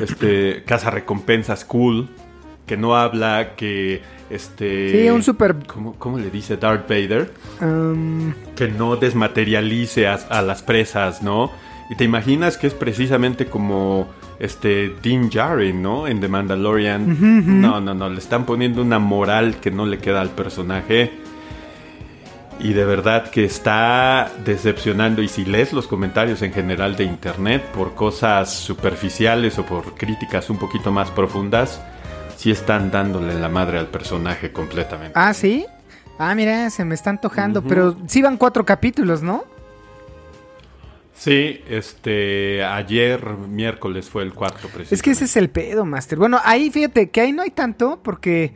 este 0.00 0.62
caza 0.66 0.90
recompensas 0.90 1.64
cool, 1.66 2.08
que 2.66 2.78
no 2.78 2.96
habla, 2.96 3.54
que 3.54 4.00
este... 4.30 5.02
Sí, 5.02 5.10
un 5.10 5.22
super... 5.22 5.56
¿Cómo, 5.66 5.94
cómo 5.98 6.18
le 6.18 6.30
dice 6.30 6.56
Darth 6.56 6.88
Vader? 6.88 7.30
um, 7.60 8.32
que 8.56 8.68
no 8.68 8.96
desmaterialice 8.96 10.06
a, 10.06 10.14
a 10.14 10.40
las 10.40 10.62
presas, 10.62 11.22
¿no? 11.22 11.50
Y 11.90 11.96
te 11.96 12.04
imaginas 12.04 12.56
que 12.56 12.66
es 12.66 12.72
precisamente 12.72 13.44
como 13.44 14.08
este 14.44 14.94
Din 15.02 15.30
Djarin, 15.30 15.82
¿no? 15.82 16.06
En 16.06 16.20
The 16.20 16.28
Mandalorian. 16.28 17.60
No, 17.60 17.80
no, 17.80 17.94
no, 17.94 18.08
le 18.08 18.18
están 18.18 18.44
poniendo 18.44 18.82
una 18.82 18.98
moral 18.98 19.56
que 19.56 19.70
no 19.70 19.86
le 19.86 19.98
queda 19.98 20.20
al 20.20 20.30
personaje. 20.30 21.12
Y 22.60 22.72
de 22.72 22.84
verdad 22.84 23.30
que 23.30 23.44
está 23.44 24.30
decepcionando. 24.44 25.22
Y 25.22 25.28
si 25.28 25.44
lees 25.44 25.72
los 25.72 25.86
comentarios 25.86 26.42
en 26.42 26.52
general 26.52 26.96
de 26.96 27.04
internet 27.04 27.64
por 27.74 27.94
cosas 27.94 28.52
superficiales 28.52 29.58
o 29.58 29.66
por 29.66 29.94
críticas 29.94 30.50
un 30.50 30.58
poquito 30.58 30.92
más 30.92 31.10
profundas, 31.10 31.80
sí 32.36 32.50
están 32.50 32.90
dándole 32.90 33.34
la 33.34 33.48
madre 33.48 33.78
al 33.78 33.86
personaje 33.86 34.52
completamente. 34.52 35.12
ah, 35.16 35.34
¿sí? 35.34 35.66
Ah, 36.18 36.34
mira, 36.34 36.70
se 36.70 36.84
me 36.84 36.94
está 36.94 37.10
antojando, 37.10 37.62
pero 37.62 37.96
sí 38.06 38.22
van 38.22 38.36
cuatro 38.36 38.64
capítulos, 38.64 39.22
¿no? 39.22 39.44
Sí, 41.14 41.60
este, 41.68 42.64
ayer 42.64 43.24
miércoles 43.48 44.10
fue 44.10 44.24
el 44.24 44.32
cuarto 44.34 44.68
Es 44.90 45.00
que 45.00 45.12
ese 45.12 45.24
es 45.26 45.36
el 45.36 45.48
pedo, 45.48 45.84
Master. 45.84 46.18
Bueno, 46.18 46.38
ahí 46.44 46.70
fíjate 46.70 47.10
que 47.10 47.20
ahí 47.20 47.32
no 47.32 47.42
hay 47.42 47.50
tanto 47.50 48.00
porque, 48.02 48.52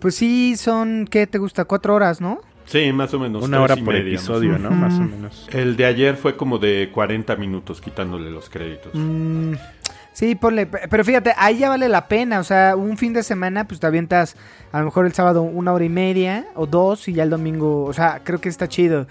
pues 0.00 0.14
sí, 0.14 0.56
son, 0.56 1.06
¿qué 1.10 1.26
te 1.26 1.38
gusta? 1.38 1.64
Cuatro 1.64 1.94
horas, 1.94 2.20
¿no? 2.20 2.40
Sí, 2.66 2.92
más 2.92 3.12
o 3.14 3.18
menos. 3.18 3.44
Una 3.44 3.60
hora 3.60 3.74
y 3.76 3.82
por 3.82 3.94
media, 3.94 4.14
episodio, 4.14 4.52
más 4.52 4.60
¿no? 4.60 4.68
o 4.68 4.72
Más 4.72 4.94
o 4.94 5.00
menos. 5.02 5.48
El 5.52 5.76
de 5.76 5.84
ayer 5.84 6.16
fue 6.16 6.36
como 6.36 6.58
de 6.58 6.90
40 6.92 7.36
minutos 7.36 7.80
quitándole 7.80 8.30
los 8.30 8.48
créditos. 8.50 8.92
Mm, 8.94 9.54
sí, 10.12 10.34
ponle, 10.34 10.66
pe- 10.66 10.88
pero 10.88 11.04
fíjate, 11.04 11.32
ahí 11.36 11.58
ya 11.58 11.68
vale 11.68 11.88
la 11.88 12.08
pena, 12.08 12.40
o 12.40 12.44
sea, 12.44 12.74
un 12.76 12.96
fin 12.98 13.12
de 13.12 13.22
semana, 13.22 13.68
pues 13.68 13.78
te 13.78 13.86
avientas 13.86 14.36
a 14.72 14.78
lo 14.80 14.86
mejor 14.86 15.06
el 15.06 15.12
sábado 15.12 15.42
una 15.42 15.72
hora 15.72 15.84
y 15.84 15.88
media 15.88 16.46
o 16.56 16.66
dos 16.66 17.06
y 17.08 17.12
ya 17.12 17.22
el 17.22 17.30
domingo, 17.30 17.84
o 17.84 17.92
sea, 17.92 18.22
creo 18.24 18.40
que 18.40 18.48
está 18.48 18.68
chido. 18.68 19.06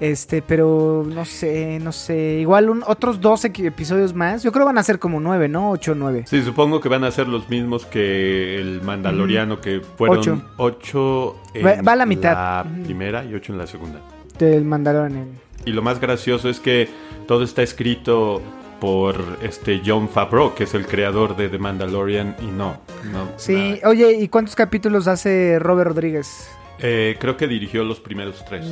Este, 0.00 0.42
pero 0.42 1.04
no 1.06 1.24
sé, 1.24 1.80
no 1.80 1.90
sé. 1.90 2.38
Igual 2.40 2.70
un- 2.70 2.84
otros 2.86 3.20
12 3.20 3.50
que- 3.52 3.66
episodios 3.66 4.14
más. 4.14 4.42
Yo 4.44 4.52
creo 4.52 4.64
van 4.64 4.78
a 4.78 4.82
ser 4.84 4.98
como 5.00 5.18
9, 5.18 5.48
¿no? 5.48 5.70
8 5.70 5.92
o 5.92 5.94
9. 5.96 6.24
Sí, 6.28 6.40
supongo 6.42 6.80
que 6.80 6.88
van 6.88 7.02
a 7.04 7.10
ser 7.10 7.26
los 7.26 7.48
mismos 7.48 7.84
que 7.84 8.58
el 8.60 8.80
Mandaloriano, 8.82 9.60
que 9.60 9.80
fueron 9.80 10.18
Ocho. 10.18 10.42
ocho 10.56 11.36
en 11.54 11.66
Va- 11.66 11.82
va 11.82 11.92
a 11.92 11.96
la 11.96 12.06
mitad. 12.06 12.32
la 12.32 12.66
primera 12.84 13.24
y 13.24 13.34
ocho 13.34 13.52
en 13.52 13.58
la 13.58 13.66
segunda. 13.66 14.00
Del 14.38 14.64
Mandalorian. 14.64 15.26
Y 15.64 15.72
lo 15.72 15.82
más 15.82 16.00
gracioso 16.00 16.48
es 16.48 16.60
que 16.60 16.88
todo 17.26 17.42
está 17.42 17.62
escrito 17.62 18.40
por 18.80 19.16
este 19.42 19.82
John 19.84 20.08
Favreau, 20.08 20.54
que 20.54 20.62
es 20.62 20.74
el 20.74 20.86
creador 20.86 21.36
de 21.36 21.48
The 21.48 21.58
Mandalorian, 21.58 22.36
y 22.40 22.46
no, 22.46 22.76
no. 23.12 23.28
Sí, 23.36 23.72
nada. 23.80 23.88
oye, 23.88 24.12
¿y 24.12 24.28
cuántos 24.28 24.54
capítulos 24.54 25.08
hace 25.08 25.58
Robert 25.58 25.88
Rodríguez? 25.88 26.48
Eh, 26.78 27.16
creo 27.18 27.36
que 27.36 27.48
dirigió 27.48 27.82
los 27.82 27.98
primeros 27.98 28.44
tres. 28.44 28.64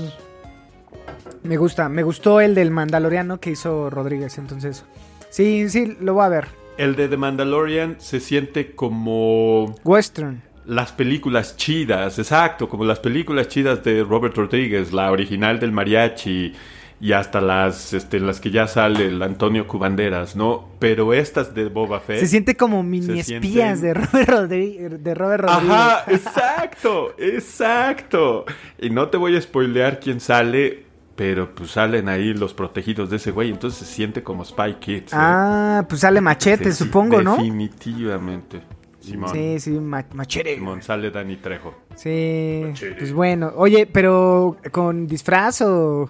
Me 1.47 1.57
gusta, 1.57 1.89
me 1.89 2.03
gustó 2.03 2.41
el 2.41 2.55
del 2.55 2.71
Mandaloriano 2.71 3.39
que 3.41 3.51
hizo 3.51 3.89
Rodríguez, 3.91 4.39
entonces. 4.39 4.85
Sí, 5.31 5.69
sí, 5.69 5.97
lo 6.01 6.15
voy 6.15 6.25
a 6.25 6.29
ver. 6.29 6.47
El 6.79 6.97
de 6.97 7.09
The 7.09 7.17
Mandalorian 7.17 7.97
se 7.99 8.21
siente 8.21 8.73
como 8.75 9.75
Western. 9.85 10.43
las 10.67 10.93
películas 10.93 11.57
chidas, 11.57 12.19
exacto, 12.19 12.69
como 12.69 12.85
las 12.85 13.01
películas 13.01 13.49
chidas 13.49 13.83
de 13.85 14.03
Robert 14.05 14.37
Rodríguez, 14.37 14.93
la 14.93 15.11
original 15.11 15.59
del 15.61 15.73
mariachi 15.73 16.53
y 16.99 17.13
hasta 17.13 17.41
las, 17.43 17.93
este, 17.93 18.21
las 18.21 18.41
que 18.41 18.51
ya 18.51 18.67
sale 18.67 19.07
el 19.07 19.23
Antonio 19.23 19.67
Cubanderas, 19.69 20.35
¿no? 20.35 20.69
Pero 20.79 21.13
estas 21.13 21.55
de 21.55 21.67
Boba 21.69 22.01
Fett. 22.01 22.21
Se 22.21 22.27
siente 22.27 22.57
como 22.57 22.83
mini 22.83 23.21
espías 23.21 23.79
sienten- 23.79 23.83
de 23.83 23.95
Robert, 23.95 24.29
Rodríguez, 24.31 25.05
de 25.05 25.15
Robert 25.15 25.45
Rodríguez. 25.45 25.71
Ajá, 25.71 26.05
exacto, 26.11 27.15
exacto. 27.19 28.45
Y 28.79 28.91
no 28.91 29.09
te 29.09 29.17
voy 29.19 29.37
a 29.37 29.41
spoilear 29.43 30.01
quién 30.01 30.21
sale, 30.21 30.86
pero 31.17 31.55
pues 31.55 31.71
salen 31.73 32.09
ahí 32.09 32.35
los 32.35 32.53
protegidos 32.55 33.09
de 33.11 33.17
ese 33.17 33.31
güey, 33.31 33.51
entonces 33.51 33.87
se 33.89 33.95
siente 33.95 34.23
como 34.23 34.45
Spy 34.45 34.75
Kids. 34.79 35.13
¿eh? 35.13 35.17
Ah, 35.19 35.85
pues 35.89 36.03
sale 36.03 36.21
machete, 36.21 36.71
Sí, 36.73 36.85
supongo, 36.85 37.23
¿no? 37.23 37.37
Definitivamente. 37.37 38.63
Simón. 39.01 39.31
Sí, 39.33 39.61
sí, 39.61 39.71
ma- 39.71 40.05
machete. 40.15 40.57
Simón, 40.57 40.83
sale 40.83 41.11
Dani 41.11 41.37
Trejo. 41.37 41.75
Sí, 41.95 42.65
pues 42.99 43.13
bueno. 43.13 43.53
Oye, 43.57 43.87
pero 43.87 44.57
con 44.73 45.07
disfraz 45.07 45.63
o, 45.63 46.09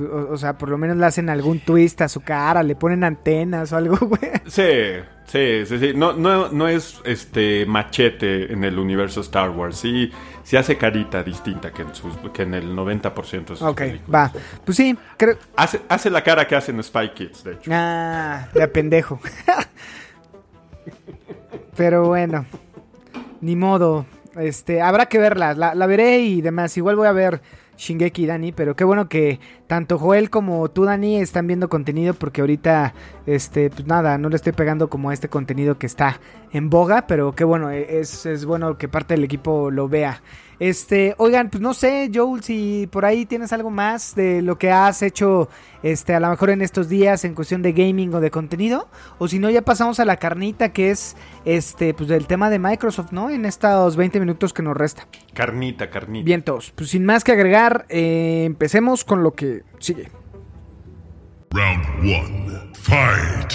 o... 0.00 0.32
o 0.32 0.36
sea, 0.36 0.56
por 0.58 0.68
lo 0.68 0.78
menos 0.78 0.96
le 0.96 1.06
hacen 1.06 1.28
algún 1.30 1.60
twist 1.60 2.00
a 2.02 2.08
su 2.08 2.20
cara, 2.20 2.62
le 2.62 2.74
ponen 2.76 3.04
antenas 3.04 3.72
o 3.72 3.76
algo, 3.76 3.96
güey. 4.00 4.20
Sí, 4.46 4.64
sí, 5.26 5.66
sí, 5.66 5.78
sí. 5.78 5.92
No, 5.94 6.12
no, 6.12 6.48
no 6.50 6.68
es 6.68 7.00
este 7.04 7.66
machete 7.66 8.52
en 8.52 8.64
el 8.64 8.78
universo 8.78 9.20
Star 9.20 9.50
Wars. 9.50 9.76
Sí, 9.78 10.10
sí 10.42 10.56
hace 10.56 10.76
carita 10.78 11.22
distinta 11.22 11.72
que 11.72 11.82
en, 11.82 11.94
sus, 11.94 12.16
que 12.32 12.42
en 12.42 12.54
el 12.54 12.74
90% 12.74 13.44
de 13.46 13.56
sus 13.56 13.62
Ok, 13.62 13.76
películas. 13.78 14.32
va. 14.34 14.40
Pues 14.64 14.76
sí, 14.76 14.96
creo... 15.16 15.36
Hace, 15.56 15.80
hace 15.88 16.10
la 16.10 16.22
cara 16.24 16.46
que 16.46 16.56
hacen 16.56 16.82
Spy 16.82 17.10
Kids, 17.14 17.44
de 17.44 17.52
hecho. 17.52 17.70
Ah, 17.72 18.48
de 18.54 18.68
pendejo. 18.68 19.20
Pero 21.76 22.04
bueno, 22.06 22.44
ni 23.40 23.56
modo. 23.56 24.06
Este, 24.36 24.80
habrá 24.82 25.06
que 25.06 25.18
verla, 25.18 25.54
la, 25.54 25.74
la 25.74 25.86
veré 25.86 26.18
y 26.20 26.40
demás. 26.40 26.76
Igual 26.76 26.96
voy 26.96 27.06
a 27.08 27.12
ver 27.12 27.40
Shingeki 27.78 28.26
Dani, 28.26 28.52
pero 28.52 28.76
qué 28.76 28.84
bueno 28.84 29.08
que 29.08 29.40
tanto 29.66 29.98
Joel 29.98 30.30
como 30.30 30.68
tú 30.68 30.84
Dani 30.84 31.16
están 31.16 31.46
viendo 31.46 31.68
contenido 31.68 32.12
porque 32.12 32.40
ahorita 32.40 32.92
este 33.26 33.70
pues 33.70 33.86
nada, 33.86 34.18
no 34.18 34.28
le 34.28 34.36
estoy 34.36 34.52
pegando 34.52 34.90
como 34.90 35.10
a 35.10 35.14
este 35.14 35.28
contenido 35.28 35.78
que 35.78 35.86
está 35.86 36.20
en 36.52 36.68
boga, 36.70 37.06
pero 37.06 37.34
qué 37.34 37.44
bueno, 37.44 37.70
e, 37.70 38.00
es, 38.00 38.26
es 38.26 38.44
bueno 38.44 38.76
que 38.76 38.88
parte 38.88 39.14
del 39.14 39.24
equipo 39.24 39.70
lo 39.70 39.88
vea. 39.88 40.20
Este, 40.60 41.14
oigan, 41.18 41.50
pues 41.50 41.60
no 41.60 41.72
sé, 41.72 42.10
Joel, 42.12 42.42
si 42.42 42.88
por 42.90 43.04
ahí 43.04 43.26
tienes 43.26 43.52
algo 43.52 43.70
más 43.70 44.14
de 44.16 44.42
lo 44.42 44.58
que 44.58 44.72
has 44.72 45.02
hecho, 45.02 45.48
este, 45.82 46.14
a 46.14 46.20
lo 46.20 46.28
mejor 46.28 46.50
en 46.50 46.62
estos 46.62 46.88
días 46.88 47.24
en 47.24 47.34
cuestión 47.34 47.62
de 47.62 47.72
gaming 47.72 48.12
o 48.14 48.20
de 48.20 48.30
contenido, 48.30 48.88
o 49.18 49.28
si 49.28 49.38
no, 49.38 49.50
ya 49.50 49.62
pasamos 49.62 50.00
a 50.00 50.04
la 50.04 50.16
carnita 50.16 50.72
que 50.72 50.90
es, 50.90 51.16
este, 51.44 51.94
pues 51.94 52.08
del 52.08 52.26
tema 52.26 52.50
de 52.50 52.58
Microsoft, 52.58 53.12
¿no? 53.12 53.30
En 53.30 53.44
estos 53.44 53.96
20 53.96 54.18
minutos 54.18 54.52
que 54.52 54.62
nos 54.62 54.76
resta. 54.76 55.06
Carnita, 55.32 55.90
carnita. 55.90 56.24
Vientos, 56.24 56.72
pues 56.74 56.90
sin 56.90 57.04
más 57.04 57.22
que 57.22 57.32
agregar, 57.32 57.86
eh, 57.88 58.42
empecemos 58.44 59.04
con 59.04 59.22
lo 59.22 59.34
que 59.34 59.62
sigue. 59.78 60.10
Round 61.50 61.86
one. 62.00 62.72
Fight. 62.74 63.52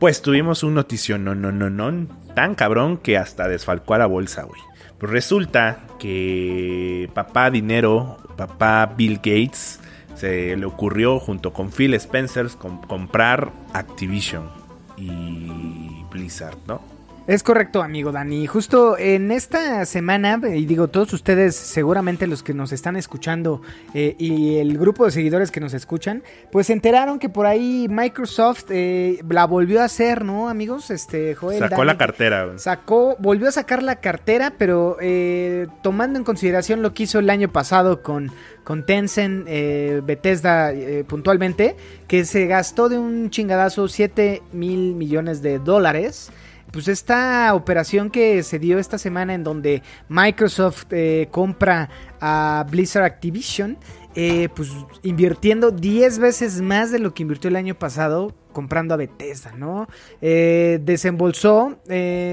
Pues 0.00 0.20
tuvimos 0.20 0.62
un 0.64 0.74
notición 0.74 1.24
no, 1.24 1.34
no, 1.34 1.52
no, 1.52 1.70
no, 1.70 2.08
tan 2.34 2.54
cabrón 2.54 2.98
que 2.98 3.16
hasta 3.16 3.48
desfalcó 3.48 3.94
a 3.94 3.98
la 3.98 4.06
bolsa, 4.06 4.42
güey. 4.42 4.60
Pues 5.04 5.12
resulta 5.12 5.80
que 5.98 7.10
papá 7.12 7.50
dinero, 7.50 8.16
papá 8.38 8.94
Bill 8.96 9.16
Gates, 9.16 9.78
se 10.14 10.56
le 10.56 10.64
ocurrió 10.64 11.20
junto 11.20 11.52
con 11.52 11.70
Phil 11.70 11.92
Spencer 11.92 12.48
com- 12.58 12.80
comprar 12.80 13.52
Activision 13.74 14.48
y 14.96 16.02
Blizzard, 16.10 16.56
¿no? 16.66 16.80
Es 17.26 17.42
correcto, 17.42 17.82
amigo 17.82 18.12
Dani. 18.12 18.46
Justo 18.46 18.98
en 18.98 19.32
esta 19.32 19.86
semana, 19.86 20.38
y 20.54 20.66
digo, 20.66 20.88
todos 20.88 21.10
ustedes, 21.14 21.56
seguramente 21.56 22.26
los 22.26 22.42
que 22.42 22.52
nos 22.52 22.70
están 22.70 22.96
escuchando 22.96 23.62
eh, 23.94 24.14
y 24.18 24.56
el 24.56 24.76
grupo 24.76 25.06
de 25.06 25.10
seguidores 25.10 25.50
que 25.50 25.58
nos 25.58 25.72
escuchan, 25.72 26.22
pues 26.52 26.66
se 26.66 26.74
enteraron 26.74 27.18
que 27.18 27.30
por 27.30 27.46
ahí 27.46 27.86
Microsoft 27.88 28.64
eh, 28.68 29.20
la 29.26 29.46
volvió 29.46 29.80
a 29.80 29.84
hacer, 29.84 30.22
¿no, 30.22 30.50
amigos? 30.50 30.90
Este, 30.90 31.34
Joel, 31.34 31.60
Sacó 31.60 31.76
Dani, 31.76 31.86
la 31.86 31.96
cartera. 31.96 32.58
Sacó, 32.58 33.16
volvió 33.18 33.48
a 33.48 33.52
sacar 33.52 33.82
la 33.82 33.96
cartera, 33.96 34.52
pero 34.58 34.98
eh, 35.00 35.66
tomando 35.82 36.18
en 36.18 36.26
consideración 36.26 36.82
lo 36.82 36.92
que 36.92 37.04
hizo 37.04 37.20
el 37.20 37.30
año 37.30 37.50
pasado 37.50 38.02
con, 38.02 38.32
con 38.64 38.84
Tencent, 38.84 39.46
eh, 39.48 40.02
Bethesda 40.04 40.72
eh, 40.72 41.04
puntualmente, 41.04 41.74
que 42.06 42.26
se 42.26 42.46
gastó 42.46 42.90
de 42.90 42.98
un 42.98 43.30
chingadazo 43.30 43.88
7 43.88 44.42
mil 44.52 44.94
millones 44.94 45.40
de 45.40 45.58
dólares. 45.58 46.30
Pues 46.74 46.88
esta 46.88 47.54
operación 47.54 48.10
que 48.10 48.42
se 48.42 48.58
dio 48.58 48.80
esta 48.80 48.98
semana 48.98 49.32
en 49.32 49.44
donde 49.44 49.84
Microsoft 50.08 50.86
eh, 50.90 51.28
compra 51.30 51.88
a 52.20 52.66
Blizzard 52.68 53.04
Activision, 53.04 53.78
eh, 54.16 54.48
pues 54.56 54.70
invirtiendo 55.04 55.70
10 55.70 56.18
veces 56.18 56.60
más 56.60 56.90
de 56.90 56.98
lo 56.98 57.14
que 57.14 57.22
invirtió 57.22 57.46
el 57.46 57.54
año 57.54 57.76
pasado 57.76 58.34
comprando 58.52 58.92
a 58.92 58.96
Bethesda, 58.96 59.52
¿no? 59.52 59.86
Eh, 60.20 60.80
desembolsó, 60.82 61.78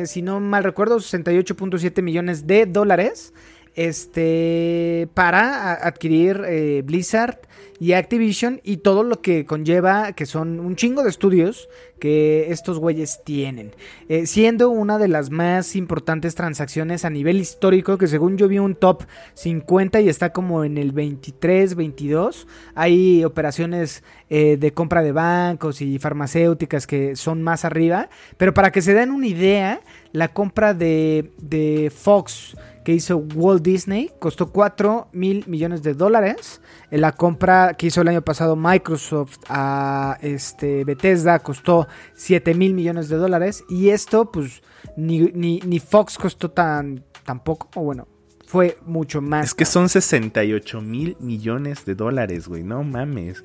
si 0.05 0.23
no 0.23 0.39
mal 0.39 0.63
recuerdo, 0.63 0.97
68.7 0.97 2.01
millones 2.01 2.47
de 2.47 2.65
dólares 2.65 3.35
este, 3.75 5.07
para 5.13 5.73
adquirir 5.85 6.81
Blizzard 6.83 7.41
y 7.81 7.93
Activision 7.93 8.61
y 8.63 8.77
todo 8.77 9.01
lo 9.01 9.23
que 9.23 9.43
conlleva, 9.43 10.13
que 10.13 10.27
son 10.27 10.59
un 10.59 10.75
chingo 10.75 11.01
de 11.01 11.09
estudios 11.09 11.67
que 11.99 12.51
estos 12.51 12.77
güeyes 12.77 13.21
tienen. 13.25 13.71
Eh, 14.07 14.27
siendo 14.27 14.69
una 14.69 14.99
de 14.99 15.07
las 15.07 15.31
más 15.31 15.75
importantes 15.75 16.35
transacciones 16.35 17.05
a 17.05 17.09
nivel 17.09 17.37
histórico, 17.41 17.97
que 17.97 18.05
según 18.05 18.37
yo 18.37 18.47
vi 18.47 18.59
un 18.59 18.75
top 18.75 19.05
50 19.33 19.99
y 19.99 20.09
está 20.09 20.31
como 20.31 20.63
en 20.63 20.77
el 20.77 20.91
23, 20.91 21.73
22. 21.73 22.47
Hay 22.75 23.23
operaciones 23.23 24.03
eh, 24.29 24.57
de 24.57 24.73
compra 24.73 25.01
de 25.01 25.11
bancos 25.11 25.81
y 25.81 25.97
farmacéuticas 25.97 26.85
que 26.85 27.15
son 27.15 27.41
más 27.41 27.65
arriba. 27.65 28.09
Pero 28.37 28.53
para 28.53 28.71
que 28.71 28.83
se 28.83 28.93
den 28.93 29.09
una 29.09 29.25
idea, 29.25 29.81
la 30.11 30.27
compra 30.27 30.75
de, 30.75 31.31
de 31.41 31.91
Fox 31.95 32.55
que 32.83 32.93
hizo 32.93 33.17
Walt 33.35 33.61
Disney 33.63 34.11
costó 34.19 34.51
4 34.51 35.07
mil 35.11 35.45
millones 35.47 35.83
de 35.83 35.93
dólares. 35.93 36.61
Eh, 36.89 36.97
La 36.97 37.11
compra 37.11 37.75
que 37.75 37.87
hizo 37.87 38.01
el 38.01 38.07
año 38.07 38.21
pasado 38.21 38.55
Microsoft 38.55 39.37
a 39.49 40.17
este, 40.21 40.83
Bethesda 40.83 41.39
costó 41.39 41.87
7 42.15 42.53
mil 42.53 42.73
millones 42.73 43.09
de 43.09 43.17
dólares. 43.17 43.63
Y 43.69 43.89
esto, 43.89 44.31
pues, 44.31 44.63
ni, 44.95 45.19
ni, 45.33 45.59
ni 45.65 45.79
Fox 45.79 46.17
costó 46.17 46.49
tan, 46.51 47.03
tan 47.23 47.43
poco. 47.43 47.69
O 47.75 47.83
bueno, 47.83 48.07
fue 48.47 48.77
mucho 48.85 49.21
más. 49.21 49.47
Es 49.47 49.53
que 49.53 49.65
son 49.65 49.89
68 49.89 50.81
mil 50.81 51.17
millones 51.19 51.85
de 51.85 51.95
dólares, 51.95 52.47
güey. 52.47 52.63
No 52.63 52.83
mames. 52.83 53.43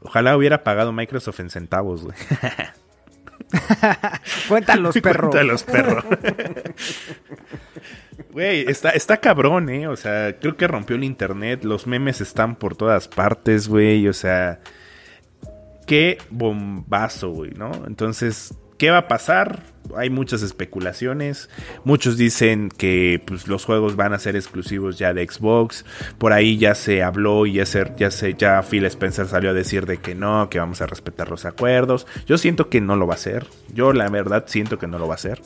Ojalá 0.00 0.36
hubiera 0.36 0.62
pagado 0.62 0.92
Microsoft 0.92 1.40
en 1.40 1.50
centavos, 1.50 2.04
güey. 2.04 2.16
Cuéntalos, 4.48 4.98
perro. 5.00 5.30
Cuéntalos, 5.30 5.62
perro. 5.64 6.02
Güey, 8.32 8.64
está, 8.68 8.90
está 8.90 9.18
cabrón, 9.18 9.68
¿eh? 9.68 9.88
O 9.88 9.96
sea, 9.96 10.36
creo 10.38 10.56
que 10.56 10.66
rompió 10.66 10.96
el 10.96 11.04
internet. 11.04 11.64
Los 11.64 11.86
memes 11.86 12.20
están 12.20 12.56
por 12.56 12.76
todas 12.76 13.08
partes, 13.08 13.68
güey. 13.68 14.08
O 14.08 14.12
sea, 14.12 14.60
qué 15.86 16.18
bombazo, 16.30 17.30
güey, 17.30 17.52
¿no? 17.52 17.70
Entonces, 17.86 18.54
¿qué 18.76 18.90
va 18.90 18.98
a 18.98 19.08
pasar? 19.08 19.62
Hay 19.96 20.10
muchas 20.10 20.42
especulaciones. 20.42 21.48
Muchos 21.84 22.16
dicen 22.16 22.68
que 22.68 23.22
pues, 23.24 23.48
los 23.48 23.64
juegos 23.64 23.96
van 23.96 24.12
a 24.12 24.18
ser 24.18 24.36
exclusivos 24.36 24.98
ya 24.98 25.14
de 25.14 25.26
Xbox. 25.26 25.84
Por 26.18 26.32
ahí 26.32 26.58
ya 26.58 26.74
se 26.74 27.02
habló 27.02 27.46
y 27.46 27.54
ya 27.54 27.66
se, 27.66 28.34
ya 28.36 28.62
Phil 28.62 28.84
Spencer 28.86 29.26
salió 29.26 29.50
a 29.50 29.54
decir 29.54 29.86
de 29.86 29.98
que 29.98 30.14
no, 30.14 30.48
que 30.50 30.58
vamos 30.58 30.80
a 30.80 30.86
respetar 30.86 31.30
los 31.30 31.44
acuerdos. 31.44 32.06
Yo 32.26 32.38
siento 32.38 32.68
que 32.68 32.80
no 32.80 32.96
lo 32.96 33.06
va 33.06 33.14
a 33.14 33.16
hacer. 33.16 33.46
Yo 33.72 33.92
la 33.92 34.08
verdad 34.08 34.44
siento 34.46 34.78
que 34.78 34.86
no 34.86 34.98
lo 34.98 35.06
va 35.06 35.14
a 35.14 35.16
hacer. 35.16 35.40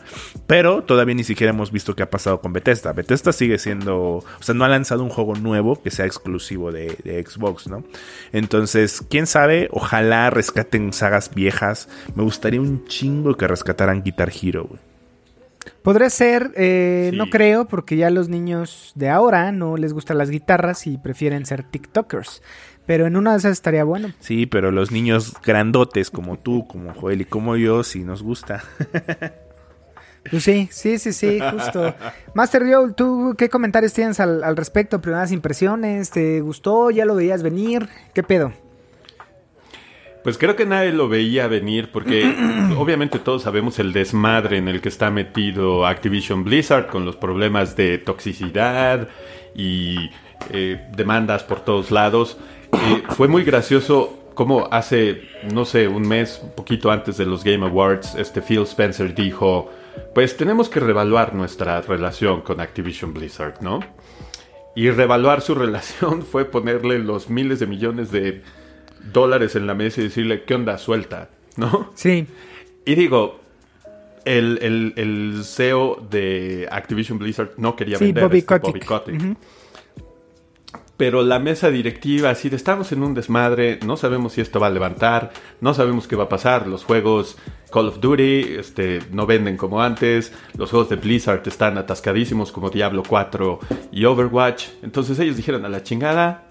Pero 0.47 0.83
todavía 0.83 1.15
ni 1.15 1.25
siquiera 1.25 1.53
hemos 1.53 1.73
visto 1.73 1.95
qué 1.95 2.03
ha 2.03 2.11
pasado 2.11 2.41
con 2.41 2.53
Bethesda. 2.53 2.93
Bethesda 2.93 3.33
sigue 3.33 3.59
siendo, 3.59 3.99
o 3.99 4.25
sea, 4.41 4.55
no 4.55 4.65
ha 4.65 4.69
lanzado 4.69 5.03
un 5.03 5.11
juego 5.11 5.35
nuevo 5.35 5.81
que 5.83 5.91
sea 5.91 6.07
exclusivo 6.07 6.73
de, 6.73 6.97
de 7.05 7.25
Xbox, 7.25 7.69
¿no? 7.69 7.85
Entonces, 8.33 9.05
quién 9.09 9.27
sabe, 9.27 9.69
ojalá 9.71 10.31
rescaten 10.31 10.93
sagas 10.93 11.35
viejas. 11.35 11.89
Me 12.15 12.23
gustaría 12.23 12.61
un 12.61 12.87
chingo 12.87 13.37
que 13.37 13.47
rescataran 13.47 14.03
Guitar 14.03 14.32
Hero, 14.33 14.67
güey. 14.69 14.81
Podría 15.83 16.11
ser, 16.11 16.51
eh, 16.57 17.09
Sí. 17.13 17.17
no 17.17 17.27
creo, 17.31 17.67
porque 17.67 17.97
ya 17.97 18.11
los 18.11 18.29
niños 18.29 18.93
de 18.97 19.09
ahora 19.09 19.53
no 19.53 19.77
les 19.77 19.93
gustan 19.93 20.19
las 20.19 20.29
guitarras 20.31 20.87
y 20.89 20.99
prefieren 20.99 21.47
ser 21.47 21.63
TikTokers. 21.63 22.43
Pero 22.85 23.07
en 23.07 23.17
una 23.17 23.31
de 23.33 23.39
esas 23.39 23.53
estaría 23.53 23.85
bueno. 23.85 24.13
Sí, 24.19 24.47
pero 24.47 24.73
los 24.73 24.91
niños 24.91 25.35
grandotes 25.45 26.11
como 26.11 26.37
tú, 26.37 26.67
como 26.67 26.93
Joel 26.95 27.21
y 27.21 27.25
como 27.27 27.55
yo, 27.57 27.85
sí 27.85 28.03
nos 28.03 28.25
gusta. 28.25 28.65
Pues 30.31 30.45
sí, 30.45 30.69
sí, 30.71 30.99
sí, 30.99 31.13
sí, 31.13 31.41
justo. 31.53 31.95
Master 32.35 32.63
Joe, 32.69 32.93
¿tú 32.93 33.35
qué 33.37 33.49
comentarios 33.49 33.93
tienes 33.93 34.21
al, 34.21 34.45
al 34.45 34.57
respecto? 34.57 35.01
Primeras 35.01 35.33
impresiones, 35.33 36.11
¿te 36.11 36.41
gustó? 36.41 36.91
¿Ya 36.93 37.05
lo 37.05 37.15
veías 37.17 37.43
venir? 37.43 37.89
¿Qué 38.15 38.23
pedo? 38.23 38.53
Pues 40.23 40.39
creo 40.39 40.55
que 40.55 40.67
nadie 40.67 40.93
lo 40.93 41.09
veía 41.09 41.49
venir 41.49 41.91
porque 41.93 42.25
obviamente 42.77 43.19
todos 43.19 43.43
sabemos 43.43 43.79
el 43.79 43.93
desmadre 43.93 44.59
en 44.59 44.69
el 44.69 44.81
que 44.81 44.89
está 44.89 45.11
metido 45.11 45.87
Activision 45.87 46.45
Blizzard 46.45 46.87
con 46.87 47.05
los 47.05 47.17
problemas 47.17 47.77
de 47.77 47.99
toxicidad 47.99 49.09
y 49.55 50.11
eh, 50.51 50.81
demandas 50.97 51.43
por 51.43 51.61
todos 51.61 51.91
lados. 51.91 52.39
Eh, 52.73 53.03
fue 53.11 53.29
muy 53.29 53.43
gracioso 53.43 54.19
como 54.35 54.69
hace, 54.71 55.29
no 55.53 55.65
sé, 55.65 55.89
un 55.89 56.09
mes, 56.09 56.41
un 56.43 56.53
poquito 56.53 56.91
antes 56.91 57.17
de 57.17 57.27
los 57.27 57.45
Game 57.45 57.65
Awards, 57.67 58.15
este 58.15 58.41
Phil 58.41 58.63
Spencer 58.63 59.15
dijo, 59.15 59.71
pues 60.15 60.37
tenemos 60.37 60.69
que 60.69 60.81
revaluar 60.81 61.35
nuestra 61.35 61.81
relación 61.83 62.41
con 62.41 62.61
Activision 62.61 63.13
Blizzard, 63.13 63.61
¿no? 63.61 63.81
Y 64.75 64.91
revaluar 64.91 65.43
su 65.43 65.55
relación 65.57 66.23
fue 66.23 66.45
ponerle 66.45 66.99
los 66.99 67.29
miles 67.29 67.61
de 67.61 67.67
millones 67.67 68.11
de 68.11 68.43
dólares 69.13 69.57
en 69.57 69.67
la 69.67 69.75
mesa 69.75 70.01
y 70.01 70.05
decirle, 70.05 70.43
¿qué 70.45 70.55
onda? 70.55 70.77
Suelta, 70.79 71.31
¿no? 71.57 71.91
Sí, 71.95 72.27
Y 72.85 72.95
digo, 72.95 73.41
el, 74.25 74.59
el- 74.63 74.93
el 74.97 75.43
CEO 75.45 76.07
de 76.11 76.69
Activision 76.71 77.19
Blizzard 77.19 77.51
no 77.57 77.75
quería 77.77 77.99
sí, 77.99 78.05
vender 78.07 78.25
Bobby 78.25 78.39
este 78.39 78.61
Kotick. 78.61 78.85
Kotick. 78.85 79.21
Ujú. 79.21 79.37
Pero 80.97 81.23
la 81.23 81.41
mesa 81.41 81.71
directiva, 81.71 82.31
así 82.31 82.49
de 82.49 82.55
estamos 82.55 82.93
en 82.93 83.03
un 83.03 83.13
desmadre, 83.15 83.81
no 83.85 83.97
sabemos 83.97 84.35
si 84.35 84.41
esto 84.41 84.61
va 84.61 84.69
a 84.69 84.71
levantar, 84.71 85.33
no 85.61 85.75
sabemos 85.75 86.07
qué 86.07 86.15
va 86.15 86.25
a 86.25 86.29
pasar. 86.29 86.69
Los 86.69 86.85
juegos 86.85 87.37
Call 87.73 87.89
of 87.89 87.99
Duty 88.01 88.55
este, 88.59 89.01
no 89.11 89.27
venden 89.27 89.57
como 89.57 89.83
antes, 89.83 90.33
los 90.57 90.71
juegos 90.71 90.91
de 90.91 90.97
Blizzard 90.97 91.43
están 91.47 91.77
atascadísimos 91.77 92.53
como 92.53 92.71
Diablo 92.71 93.03
4 93.09 93.59
y 93.91 94.05
Overwatch. 94.05 94.67
Entonces 94.83 95.19
ellos 95.19 95.37
dijeron 95.37 95.65
a 95.65 95.69
la 95.69 95.83
chingada. 95.83 96.49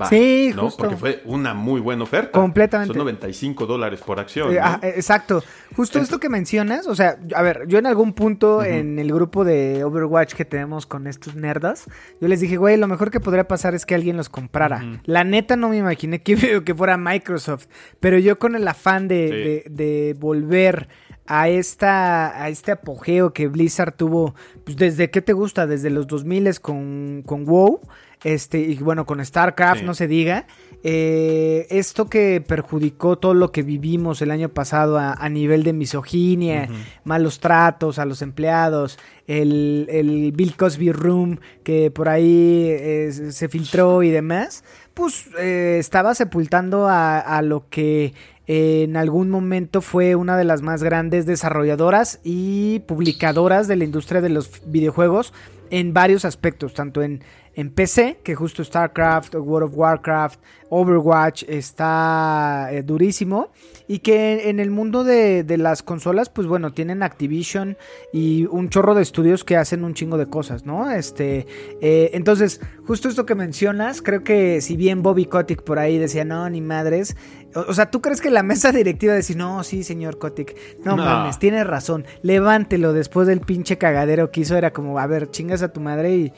Va, 0.00 0.08
Sí, 0.08 0.52
¿no? 0.54 0.62
justo. 0.64 0.82
Porque 0.84 0.96
fue 0.96 1.22
una 1.24 1.54
muy 1.54 1.80
buena 1.80 2.02
oferta. 2.04 2.32
Completamente. 2.32 2.92
Son 2.92 2.98
95 2.98 3.66
dólares 3.66 4.00
por 4.00 4.20
acción. 4.20 4.50
Eh, 4.52 4.56
¿no? 4.56 4.60
ah, 4.64 4.80
eh, 4.82 4.92
exacto. 4.96 5.42
Justo 5.76 5.98
esto 5.98 6.18
que 6.20 6.28
mencionas, 6.28 6.86
o 6.86 6.94
sea, 6.94 7.18
a 7.34 7.42
ver, 7.42 7.66
yo 7.68 7.78
en 7.78 7.86
algún 7.86 8.12
punto 8.12 8.62
en 8.64 8.98
el 8.98 9.12
grupo 9.12 9.44
de 9.44 9.84
Overwatch 9.84 10.34
que 10.34 10.44
tenemos 10.44 10.86
con 10.86 11.06
estos 11.06 11.34
nerdas, 11.36 11.84
yo 12.20 12.28
les 12.28 12.40
dije, 12.40 12.56
güey, 12.56 12.76
lo 12.76 12.88
mejor 12.88 13.10
que 13.10 13.20
podría 13.20 13.46
pasar 13.48 13.74
es 13.74 13.86
que 13.86 13.94
alguien 13.94 14.16
los 14.16 14.28
comprara. 14.28 14.82
La 15.04 15.24
neta 15.24 15.56
no 15.56 15.68
me 15.68 15.76
imaginé 15.76 16.22
que, 16.22 16.36
que 16.64 16.74
fuera 16.74 16.96
Microsoft, 16.96 17.66
pero 18.00 18.18
yo 18.18 18.38
con 18.38 18.56
el 18.56 18.66
afán 18.68 19.08
de, 19.08 19.18
Sí. 19.68 19.70
de- 19.72 19.84
de 19.84 20.14
volver 20.18 20.88
a 21.26 21.48
esta 21.50 22.42
a 22.42 22.48
este 22.48 22.72
apogeo 22.72 23.34
que 23.34 23.48
Blizzard 23.48 23.92
tuvo 23.94 24.34
pues 24.64 24.78
desde 24.78 25.10
qué 25.10 25.20
te 25.20 25.34
gusta 25.34 25.66
desde 25.66 25.90
los 25.90 26.06
2000 26.06 26.58
con 26.60 27.22
con 27.26 27.44
WoW 27.44 27.80
este 28.24 28.58
y 28.60 28.76
bueno 28.76 29.06
con 29.06 29.24
StarCraft 29.24 29.80
Sí. 29.80 29.86
no 29.86 29.94
se 29.94 30.08
diga 30.08 30.46
eh, 30.84 31.66
esto 31.70 32.08
que 32.08 32.40
perjudicó 32.40 33.16
todo 33.18 33.34
lo 33.34 33.50
que 33.50 33.62
vivimos 33.62 34.22
el 34.22 34.30
año 34.30 34.48
pasado 34.48 34.96
a, 34.98 35.12
a 35.12 35.28
nivel 35.28 35.64
de 35.64 35.72
misoginia, 35.72 36.68
malos 37.02 37.40
tratos 37.40 37.98
a 37.98 38.04
los 38.04 38.22
empleados, 38.22 38.96
el, 39.26 39.88
el 39.90 40.30
Bill 40.32 40.54
Cosby 40.54 40.92
Room 40.92 41.40
que 41.64 41.90
por 41.90 42.08
ahí 42.08 42.66
eh, 42.68 43.10
se 43.32 43.48
filtró 43.48 44.04
y 44.04 44.10
demás, 44.10 44.62
pues 44.94 45.26
eh, 45.40 45.78
estaba 45.80 46.14
sepultando 46.14 46.86
a, 46.86 47.18
a 47.18 47.42
lo 47.42 47.68
que 47.68 48.14
en 48.46 48.96
algún 48.96 49.30
momento 49.30 49.82
fue 49.82 50.14
una 50.14 50.36
de 50.36 50.44
las 50.44 50.62
más 50.62 50.82
grandes 50.82 51.26
desarrolladoras 51.26 52.20
y 52.22 52.78
publicadoras 52.86 53.66
de 53.68 53.76
la 53.76 53.84
industria 53.84 54.20
de 54.20 54.30
los 54.30 54.62
videojuegos 54.64 55.34
en 55.70 55.92
varios 55.92 56.24
aspectos, 56.24 56.72
tanto 56.72 57.02
en, 57.02 57.20
en 57.58 57.70
PC, 57.70 58.20
que 58.22 58.36
justo 58.36 58.62
StarCraft, 58.62 59.34
World 59.34 59.70
of 59.70 59.76
Warcraft, 59.76 60.38
Overwatch 60.70 61.42
está 61.48 62.68
eh, 62.70 62.84
durísimo, 62.84 63.50
y 63.88 63.98
que 63.98 64.48
en 64.48 64.60
el 64.60 64.70
mundo 64.70 65.02
de, 65.02 65.42
de 65.42 65.58
las 65.58 65.82
consolas, 65.82 66.28
pues 66.28 66.46
bueno, 66.46 66.72
tienen 66.72 67.02
Activision 67.02 67.76
y 68.12 68.46
un 68.46 68.68
chorro 68.68 68.94
de 68.94 69.02
estudios 69.02 69.42
que 69.42 69.56
hacen 69.56 69.82
un 69.82 69.94
chingo 69.94 70.18
de 70.18 70.26
cosas, 70.26 70.66
¿no? 70.66 70.88
Este, 70.88 71.48
eh, 71.80 72.10
entonces, 72.12 72.60
justo 72.86 73.08
esto 73.08 73.26
que 73.26 73.34
mencionas, 73.34 74.02
creo 74.02 74.22
que 74.22 74.60
si 74.60 74.76
bien 74.76 75.02
Bobby 75.02 75.24
Kotick 75.24 75.62
por 75.62 75.80
ahí 75.80 75.98
decía, 75.98 76.24
no, 76.24 76.48
ni 76.48 76.60
madres, 76.60 77.16
o, 77.54 77.74
sea, 77.74 77.90
¿tú 77.90 78.00
crees 78.00 78.20
que 78.20 78.30
la 78.30 78.44
mesa 78.44 78.70
directiva 78.72 79.14
decía, 79.14 79.34
no, 79.34 79.64
sí, 79.64 79.82
señor 79.82 80.18
Kotick, 80.18 80.54
no, 80.84 80.94
No. 80.94 81.04
mames, 81.04 81.40
tienes 81.40 81.66
razón, 81.66 82.04
levántelo 82.22 82.92
después 82.92 83.26
del 83.26 83.40
pinche 83.40 83.78
cagadero 83.78 84.30
que 84.30 84.42
hizo, 84.42 84.56
era 84.56 84.72
como, 84.72 85.00
a 85.00 85.08
ver, 85.08 85.30
chingas 85.32 85.62
a 85.62 85.72
tu 85.72 85.80
madre 85.80 86.14
y 86.14 86.32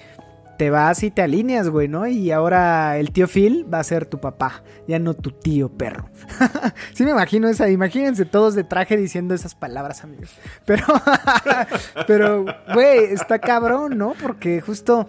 te 0.61 0.69
vas 0.69 1.03
y 1.05 1.11
te 1.11 1.23
alineas, 1.23 1.71
güey, 1.71 1.89
¿no? 1.89 2.07
Y 2.07 2.31
ahora 2.33 2.99
el 2.99 3.13
tío 3.13 3.27
Phil 3.27 3.65
va 3.73 3.79
a 3.79 3.83
ser 3.83 4.05
tu 4.05 4.21
papá, 4.21 4.63
ya 4.87 4.99
no 4.99 5.15
tu 5.15 5.31
tío 5.31 5.71
perro. 5.71 6.11
sí 6.93 7.03
me 7.07 7.13
imagino 7.13 7.49
esa, 7.49 7.71
imagínense 7.71 8.27
todos 8.27 8.55
de 8.55 8.63
traje 8.63 8.99
diciendo 8.99 9.35
esas 9.35 9.55
palabras, 9.55 10.05
amigos. 10.05 10.29
Pero, 10.67 10.85
pero, 12.07 12.45
güey, 12.75 13.05
está 13.05 13.39
cabrón, 13.39 13.97
¿no? 13.97 14.13
Porque 14.21 14.61
justo 14.61 15.09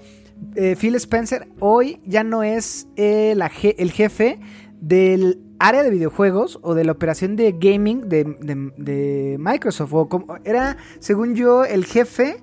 eh, 0.55 0.77
Phil 0.79 0.95
Spencer 0.95 1.49
hoy 1.59 2.01
ya 2.05 2.23
no 2.23 2.43
es 2.43 2.87
eh, 2.95 3.33
la 3.35 3.51
el 3.61 3.91
jefe 3.91 4.39
del 4.79 5.41
área 5.59 5.83
de 5.83 5.89
videojuegos 5.89 6.59
o 6.61 6.75
de 6.75 6.85
la 6.85 6.93
operación 6.93 7.35
de 7.35 7.51
gaming 7.59 8.07
de, 8.07 8.23
de- 8.39 8.71
de 8.77 9.35
Microsoft. 9.37 9.91
O 9.93 10.07
como- 10.07 10.37
era, 10.45 10.77
según 10.99 11.35
yo, 11.35 11.65
el 11.65 11.83
jefe 11.85 12.37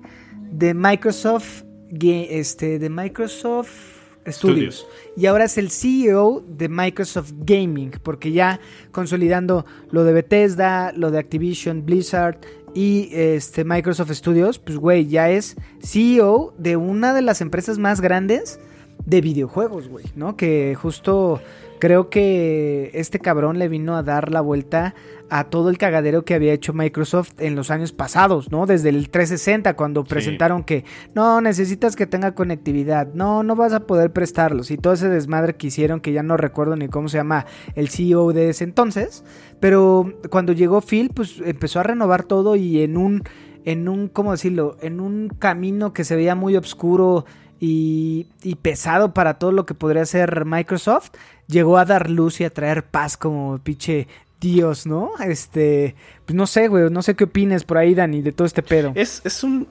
de 0.51 0.75
Microsoft, 0.75 1.63
este, 1.91 2.79
de 2.79 2.89
Microsoft 2.89 3.99
Studios. 4.27 4.75
Studios. 4.75 4.87
Y 5.17 5.25
ahora 5.25 5.45
es 5.45 5.57
el 5.57 5.71
CEO 5.71 6.43
de 6.47 6.69
Microsoft 6.69 7.33
Gaming, 7.39 7.91
porque 8.03 8.31
ya 8.31 8.59
consolidando 8.91 9.65
lo 9.91 10.03
de 10.03 10.13
Bethesda, 10.13 10.91
lo 10.93 11.11
de 11.11 11.19
Activision, 11.19 11.85
Blizzard 11.85 12.37
y 12.73 13.09
este 13.11 13.63
Microsoft 13.63 14.11
Studios, 14.11 14.59
pues 14.59 14.77
güey, 14.77 15.07
ya 15.07 15.29
es 15.29 15.55
CEO 15.81 16.53
de 16.57 16.77
una 16.77 17.13
de 17.13 17.21
las 17.21 17.41
empresas 17.41 17.79
más 17.79 18.01
grandes 18.01 18.59
de 19.05 19.21
videojuegos, 19.21 19.87
güey, 19.87 20.05
¿no? 20.15 20.35
Que 20.37 20.75
justo 20.79 21.41
creo 21.79 22.09
que 22.09 22.91
este 22.93 23.19
cabrón 23.19 23.57
le 23.57 23.69
vino 23.69 23.95
a 23.95 24.03
dar 24.03 24.31
la 24.31 24.41
vuelta 24.41 24.93
a 25.29 25.45
todo 25.45 25.69
el 25.69 25.77
cagadero 25.77 26.25
que 26.25 26.33
había 26.33 26.53
hecho 26.53 26.73
Microsoft 26.73 27.33
en 27.39 27.55
los 27.55 27.71
años 27.71 27.91
pasados, 27.91 28.51
¿no? 28.51 28.65
Desde 28.65 28.89
el 28.89 29.09
360 29.09 29.75
cuando 29.75 30.03
presentaron 30.03 30.63
que 30.63 30.85
no 31.13 31.41
necesitas 31.41 31.95
que 31.95 32.07
tenga 32.07 32.33
conectividad, 32.33 33.13
no 33.13 33.43
no 33.43 33.55
vas 33.55 33.73
a 33.73 33.81
poder 33.81 34.11
prestarlos 34.11 34.71
y 34.71 34.77
todo 34.77 34.93
ese 34.93 35.09
desmadre 35.09 35.55
que 35.55 35.67
hicieron 35.67 36.01
que 36.01 36.11
ya 36.11 36.23
no 36.23 36.37
recuerdo 36.37 36.75
ni 36.75 36.87
cómo 36.87 37.09
se 37.09 37.17
llama 37.17 37.45
el 37.75 37.89
CEO 37.89 38.33
de 38.33 38.49
ese 38.49 38.63
entonces, 38.63 39.23
pero 39.59 40.13
cuando 40.29 40.53
llegó 40.53 40.81
Phil 40.81 41.11
pues 41.13 41.41
empezó 41.45 41.79
a 41.79 41.83
renovar 41.83 42.23
todo 42.23 42.55
y 42.55 42.81
en 42.81 42.97
un 42.97 43.23
en 43.65 43.87
un 43.87 44.07
cómo 44.07 44.31
decirlo, 44.31 44.77
en 44.81 44.99
un 44.99 45.29
camino 45.29 45.93
que 45.93 46.03
se 46.03 46.15
veía 46.15 46.33
muy 46.33 46.55
oscuro 46.55 47.25
y, 47.59 48.27
y 48.41 48.55
pesado 48.55 49.13
para 49.13 49.35
todo 49.35 49.51
lo 49.51 49.65
que 49.65 49.73
podría 49.73 50.05
ser 50.05 50.45
Microsoft, 50.45 51.11
llegó 51.47 51.77
a 51.77 51.85
dar 51.85 52.09
luz 52.09 52.39
y 52.39 52.45
a 52.45 52.53
traer 52.53 52.85
paz 52.85 53.17
como 53.17 53.57
pinche 53.59 54.07
Dios, 54.39 54.85
¿no? 54.85 55.11
Este, 55.23 55.95
pues 56.25 56.35
no 56.35 56.47
sé, 56.47 56.67
güey, 56.67 56.89
no 56.89 57.01
sé 57.01 57.15
qué 57.15 57.25
opines 57.25 57.63
por 57.63 57.77
ahí, 57.77 57.93
Dani, 57.93 58.21
de 58.21 58.31
todo 58.31 58.45
este 58.45 58.63
pedo. 58.63 58.91
Es, 58.95 59.21
es 59.25 59.43
un 59.43 59.67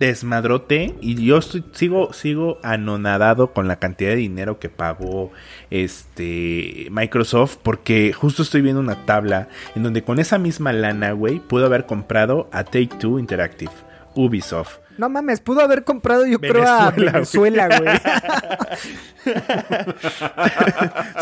desmadrote 0.00 0.94
y 1.02 1.22
yo 1.22 1.40
sigo, 1.42 2.12
sigo 2.14 2.58
anonadado 2.62 3.52
con 3.52 3.68
la 3.68 3.76
cantidad 3.76 4.10
de 4.10 4.16
dinero 4.16 4.58
que 4.58 4.70
pagó 4.70 5.30
este 5.70 6.88
Microsoft 6.90 7.58
porque 7.62 8.14
justo 8.14 8.42
estoy 8.42 8.62
viendo 8.62 8.80
una 8.80 9.04
tabla 9.04 9.48
en 9.76 9.82
donde 9.82 10.02
con 10.02 10.18
esa 10.18 10.38
misma 10.38 10.72
lana, 10.72 11.12
güey, 11.12 11.38
pudo 11.38 11.66
haber 11.66 11.84
comprado 11.84 12.48
a 12.50 12.64
Take 12.64 12.88
Two 12.98 13.18
Interactive, 13.18 13.72
Ubisoft. 14.14 14.78
No 14.98 15.08
mames, 15.08 15.40
pudo 15.40 15.60
haber 15.60 15.84
comprado 15.84 16.26
yo 16.26 16.38
creo 16.38 16.66
a 16.68 16.90
Venezuela, 16.90 17.68
güey. 17.68 17.98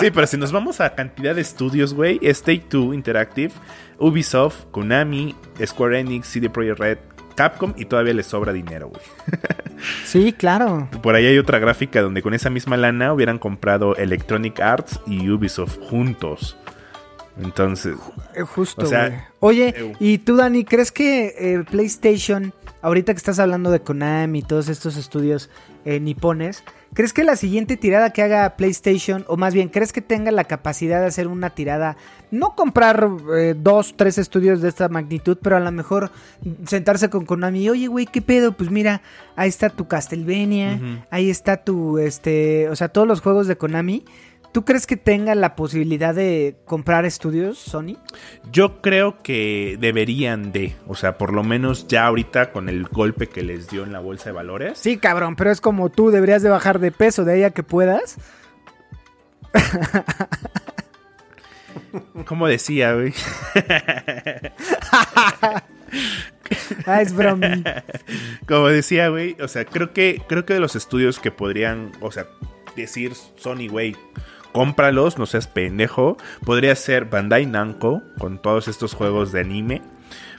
Sí, 0.01 0.11
pero 0.11 0.27
si 0.27 0.37
nos 0.37 0.53
vamos 0.53 0.81
a 0.81 0.95
cantidad 0.95 1.35
de 1.35 1.41
estudios, 1.41 1.95
güey, 1.95 2.19
es 2.23 2.43
Take 2.43 2.65
Two 2.69 2.95
Interactive, 2.95 3.53
Ubisoft, 3.99 4.65
Konami, 4.71 5.35
Square 5.65 6.01
Enix, 6.01 6.29
CD 6.29 6.49
Projekt 6.51 6.79
Red, 6.79 6.99
Capcom 7.35 7.73
y 7.77 7.85
todavía 7.85 8.15
le 8.15 8.23
sobra 8.23 8.53
dinero, 8.53 8.89
güey. 8.89 9.03
sí, 10.05 10.33
claro. 10.33 10.89
Por 11.03 11.15
ahí 11.15 11.27
hay 11.27 11.39
otra 11.39 11.59
gráfica 11.59 12.01
donde 12.03 12.23
con 12.23 12.35
esa 12.35 12.51
misma 12.51 12.77
lana 12.77 13.13
hubieran 13.13 13.39
comprado 13.39 13.97
Electronic 13.97 14.61
Arts 14.61 15.01
y 15.07 15.29
Ubisoft 15.31 15.79
juntos. 15.89 16.57
Entonces, 17.41 17.95
Eh, 18.35 18.43
Justo, 18.43 18.83
O 18.83 18.87
sea, 18.87 19.09
güey. 19.09 19.21
Oye, 19.41 19.75
eh, 19.77 19.93
¿y 20.01 20.19
tú, 20.19 20.37
Dani, 20.37 20.65
crees 20.65 20.91
que 20.91 21.35
eh, 21.39 21.65
PlayStation, 21.71 22.53
ahorita 22.83 23.13
que 23.13 23.19
estás 23.19 23.39
hablando 23.39 23.71
de 23.71 23.81
Konami 23.81 24.41
y 24.41 24.43
todos 24.43 24.69
estos 24.69 24.97
estudios 24.97 25.51
eh, 25.85 26.01
nipones, 26.01 26.65
¿crees 26.95 27.13
que 27.13 27.25
la 27.25 27.37
siguiente 27.37 27.77
tirada 27.77 28.13
que 28.13 28.23
haga 28.23 28.57
PlayStation, 28.57 29.25
o 29.29 29.37
más 29.37 29.55
bien, 29.55 29.69
crees 29.69 29.93
que 29.93 30.01
tenga 30.01 30.31
la 30.31 30.45
capacidad 30.45 31.01
de 31.01 31.07
hacer 31.07 31.29
una 31.29 31.51
tirada, 31.51 31.97
no 32.31 32.55
comprar 32.55 33.09
eh, 33.37 33.55
dos, 33.57 33.95
tres 33.97 34.19
estudios 34.19 34.61
de 34.61 34.69
esta 34.69 34.89
magnitud, 34.89 35.39
pero 35.43 35.57
a 35.57 35.61
lo 35.61 35.73
mejor 35.73 36.11
sentarse 36.67 37.11
con 37.11 37.25
Konami, 37.25 37.69
oye, 37.69 37.87
güey, 37.87 38.07
¿qué 38.07 38.23
pedo? 38.23 38.53
Pues 38.53 38.71
mira, 38.71 39.03
ahí 39.37 39.49
está 39.49 39.71
tu 39.71 39.89
Castlevania, 39.89 41.07
ahí 41.11 41.31
está 41.31 41.59
tu, 41.59 41.99
este, 41.99 42.69
o 42.69 42.77
sea, 42.77 42.89
todos 42.89 43.09
los 43.09 43.21
juegos 43.21 43.47
de 43.47 43.57
Konami. 43.57 44.05
¿Tú 44.53 44.65
crees 44.65 44.87
que 44.87 44.97
tenga 44.97 45.35
la 45.35 45.57
posibilidad 45.57 46.15
de 46.15 46.57
comprar 46.65 47.05
estudios, 47.05 47.59
Sony? 47.59 47.97
yo 48.51 48.81
creo 48.81 49.19
que 49.23 49.77
deberían 49.79 50.53
de, 50.53 50.75
o 50.87 50.95
sea, 50.95 51.19
por 51.19 51.33
lo 51.33 51.45
menos 51.45 51.87
ya 51.87 52.07
ahorita 52.07 52.53
con 52.53 52.69
el 52.69 52.85
golpe 52.85 53.29
que 53.29 53.43
les 53.43 53.69
dio 53.69 53.85
en 53.85 53.93
la 53.93 54.01
bolsa 54.01 54.27
de 54.27 54.33
valores. 54.33 54.79
Sí, 54.79 54.97
cabrón, 54.97 55.37
pero 55.37 55.51
es 55.51 55.61
como 55.61 55.91
tú 55.91 56.11
deberías 56.11 56.43
de 56.43 56.49
bajar 56.49 56.79
de 56.79 56.93
peso 56.93 57.25
de 57.25 57.35
ahí 57.35 57.43
a 57.43 57.51
que 57.51 57.63
puedas. 57.63 58.17
Como 62.27 62.47
decía, 62.47 62.95
güey. 62.95 63.15
Ah, 66.87 67.03
es 67.03 67.15
broma. 67.15 67.49
Como 68.47 68.69
decía, 68.69 69.09
güey, 69.09 69.37
o 69.41 69.49
sea, 69.49 69.65
creo 69.65 69.93
que 69.93 70.23
creo 70.29 70.47
que 70.47 70.55
de 70.55 70.61
los 70.61 70.77
estudios 70.77 71.19
que 71.19 71.31
podrían, 71.31 71.93
o 72.01 72.11
sea, 72.11 72.27
decir 72.77 73.13
Sony, 73.37 73.69
güey, 73.69 73.97
cómpralos, 74.53 75.19
no 75.19 75.27
seas 75.27 75.47
pendejo, 75.47 76.17
podría 76.45 76.75
ser 76.77 77.05
Bandai 77.07 77.47
Namco 77.47 78.03
con 78.19 78.41
todos 78.41 78.69
estos 78.69 78.95
juegos 78.95 79.33
de 79.33 79.41
anime. 79.41 79.83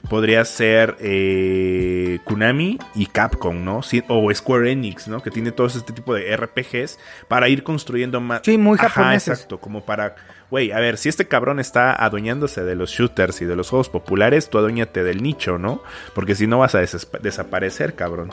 Podría 0.08 0.44
ser 0.46 0.96
eh, 0.98 2.18
Konami 2.24 2.78
y 2.94 3.06
Capcom, 3.06 3.64
¿no? 3.64 3.82
Sí, 3.82 4.02
o 4.08 4.32
Square 4.34 4.72
Enix, 4.72 5.06
¿no? 5.08 5.22
Que 5.22 5.30
tiene 5.30 5.52
todo 5.52 5.66
este 5.66 5.92
tipo 5.92 6.14
de 6.14 6.34
RPGs 6.36 6.98
para 7.28 7.48
ir 7.48 7.62
construyendo 7.62 8.18
más. 8.20 8.40
Sí, 8.44 8.56
muy 8.56 8.78
Ajá, 8.78 8.88
japoneses. 8.88 9.28
exacto, 9.28 9.60
como 9.60 9.84
para, 9.84 10.16
güey, 10.50 10.72
a 10.72 10.80
ver, 10.80 10.96
si 10.96 11.10
este 11.10 11.28
cabrón 11.28 11.60
está 11.60 11.92
adueñándose 12.02 12.64
de 12.64 12.74
los 12.74 12.90
shooters 12.90 13.42
y 13.42 13.44
de 13.44 13.54
los 13.56 13.68
juegos 13.68 13.90
populares, 13.90 14.48
tú 14.48 14.58
aduéñate 14.58 15.04
del 15.04 15.22
nicho, 15.22 15.58
¿no? 15.58 15.82
Porque 16.14 16.34
si 16.34 16.46
no 16.46 16.58
vas 16.58 16.74
a 16.74 16.80
desaparecer, 16.80 17.94
cabrón. 17.94 18.32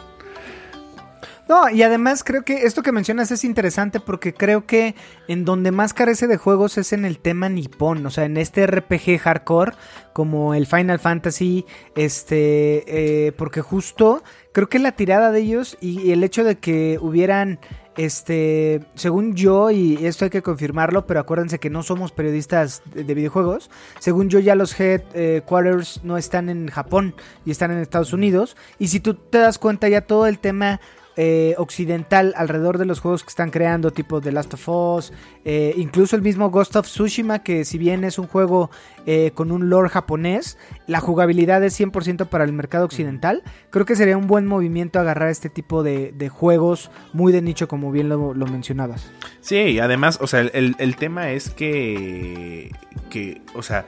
No, 1.47 1.69
y 1.69 1.81
además 1.81 2.23
creo 2.25 2.43
que 2.43 2.63
esto 2.63 2.83
que 2.83 2.91
mencionas 2.91 3.31
es 3.31 3.45
interesante 3.45 4.01
porque 4.01 4.33
creo 4.33 4.65
que 4.65 4.95
en 5.29 5.45
donde 5.45 5.71
más 5.71 5.93
carece 5.93 6.27
de 6.27 6.36
juegos 6.36 6.77
es 6.77 6.91
en 6.91 7.05
el 7.05 7.19
tema 7.19 7.47
nipón, 7.47 8.05
o 8.05 8.12
sea, 8.12 8.25
en 8.25 8.36
este 8.36 8.67
RPG 8.67 9.19
hardcore 9.19 9.73
como 10.12 10.53
el 10.53 10.65
Final 10.65 10.99
Fantasy, 10.99 11.65
este, 11.95 13.27
eh, 13.27 13.31
porque 13.31 13.62
justo 13.62 14.23
creo 14.51 14.67
que 14.67 14.79
la 14.79 14.93
tirada 14.93 15.31
de 15.31 15.39
ellos 15.39 15.77
y, 15.79 16.12
el 16.12 16.23
hecho 16.23 16.43
de 16.43 16.57
que 16.57 16.97
hubieran, 16.99 17.60
este, 17.95 18.81
según 18.95 19.36
yo, 19.36 19.71
y 19.71 20.05
esto 20.05 20.25
hay 20.25 20.31
que 20.31 20.41
confirmarlo, 20.41 21.07
pero 21.07 21.19
acuérdense 21.19 21.60
que 21.60 21.69
no 21.69 21.83
somos 21.83 22.12
periodistas 22.12 22.81
de 22.93 23.13
videojuegos, 23.13 23.69
según 23.99 24.29
yo 24.29 24.39
ya 24.39 24.55
los 24.55 24.77
headquarters 24.77 26.03
no 26.03 26.17
están 26.17 26.49
en 26.49 26.67
Japón 26.67 27.15
y 27.45 27.51
están 27.51 27.71
en 27.71 27.77
Estados 27.77 28.12
Unidos, 28.12 28.57
y 28.79 28.88
si 28.88 28.99
tú 28.99 29.13
te 29.13 29.38
das 29.38 29.60
cuenta 29.60 29.88
ya 29.88 30.01
todo 30.01 30.25
el 30.25 30.39
tema 30.39 30.81
eh, 31.17 31.56
occidental 31.58 32.34
alrededor 32.38 32.77
de 32.77 32.86
los 32.86 32.99
juegos 32.99 33.23
que 33.23 33.30
están 33.30 33.49
creando, 33.49 33.91
tipo 33.91 34.21
The 34.21 34.32
Last 34.32 34.53
of 34.53 34.69
Us, 34.69 35.13
eh, 35.45 35.73
incluso 35.77 36.15
el 36.15 36.21
mismo 36.21 36.49
Ghost 36.51 36.75
of 36.75 36.86
Tsushima, 36.86 37.39
que 37.39 37.65
si 37.65 37.77
bien 37.77 38.03
es 38.03 38.19
un 38.19 38.27
juego 38.27 38.69
eh, 39.06 39.32
con 39.34 39.51
un 39.51 39.69
lore 39.69 39.89
japonés, 39.89 40.58
la 40.86 40.99
jugabilidad 40.99 41.63
es 41.63 41.80
100% 41.80 42.27
para 42.27 42.43
el 42.43 42.53
mercado 42.53 42.86
occidental. 42.86 43.41
Creo 43.71 43.86
que 43.86 43.95
sería 43.95 44.15
un 44.17 44.27
buen 44.27 44.45
movimiento 44.45 44.99
agarrar 44.99 45.30
este 45.30 45.49
tipo 45.49 45.82
de, 45.84 46.12
de 46.15 46.30
juegos 46.30 46.91
muy 47.13 47.32
de 47.34 47.41
nicho, 47.41 47.67
como 47.67 47.91
bien 47.91 48.10
lo, 48.10 48.34
lo 48.34 48.45
mencionabas. 48.45 49.12
Sí, 49.41 49.80
además, 49.80 50.19
o 50.21 50.27
sea, 50.27 50.41
el- 50.41 50.75
el 50.77 50.95
tema 50.97 51.32
es 51.32 51.49
que, 51.49 52.71
que, 53.10 53.41
o 53.56 53.63
sea, 53.63 53.86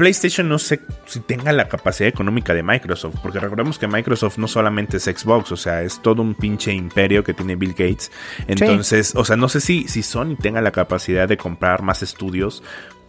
PlayStation 0.00 0.48
no 0.48 0.58
sé 0.58 0.80
si 1.04 1.20
tenga 1.20 1.52
la 1.52 1.68
capacidad 1.68 2.08
económica 2.08 2.54
de 2.54 2.62
Microsoft, 2.62 3.16
porque 3.22 3.38
recordemos 3.38 3.78
que 3.78 3.86
Microsoft 3.86 4.38
no 4.38 4.48
solamente 4.48 4.96
es 4.96 5.04
Xbox, 5.04 5.52
o 5.52 5.58
sea, 5.58 5.82
es 5.82 6.00
todo 6.00 6.22
un 6.22 6.34
pinche 6.34 6.72
imperio 6.72 7.22
que 7.22 7.34
tiene 7.34 7.54
Bill 7.54 7.72
Gates. 7.72 8.10
Entonces, 8.48 9.14
o 9.14 9.26
sea, 9.26 9.36
no 9.36 9.50
sé 9.50 9.60
si, 9.60 9.86
si 9.88 10.02
Sony 10.02 10.36
tenga 10.40 10.62
la 10.62 10.70
capacidad 10.70 11.28
de 11.28 11.36
comprar 11.36 11.82
más 11.82 12.02
estudios. 12.02 12.62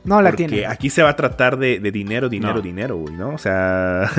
No 0.03 0.21
la 0.21 0.31
porque 0.31 0.47
tiene. 0.49 0.65
aquí 0.65 0.89
se 0.89 1.01
va 1.01 1.11
a 1.11 1.15
tratar 1.15 1.57
de, 1.57 1.79
de 1.79 1.91
dinero, 1.91 2.27
dinero, 2.27 2.55
No. 2.55 2.61
dinero, 2.61 2.97
güey, 2.97 3.13
¿no? 3.15 3.29
O 3.35 3.37
sea, 3.37 4.09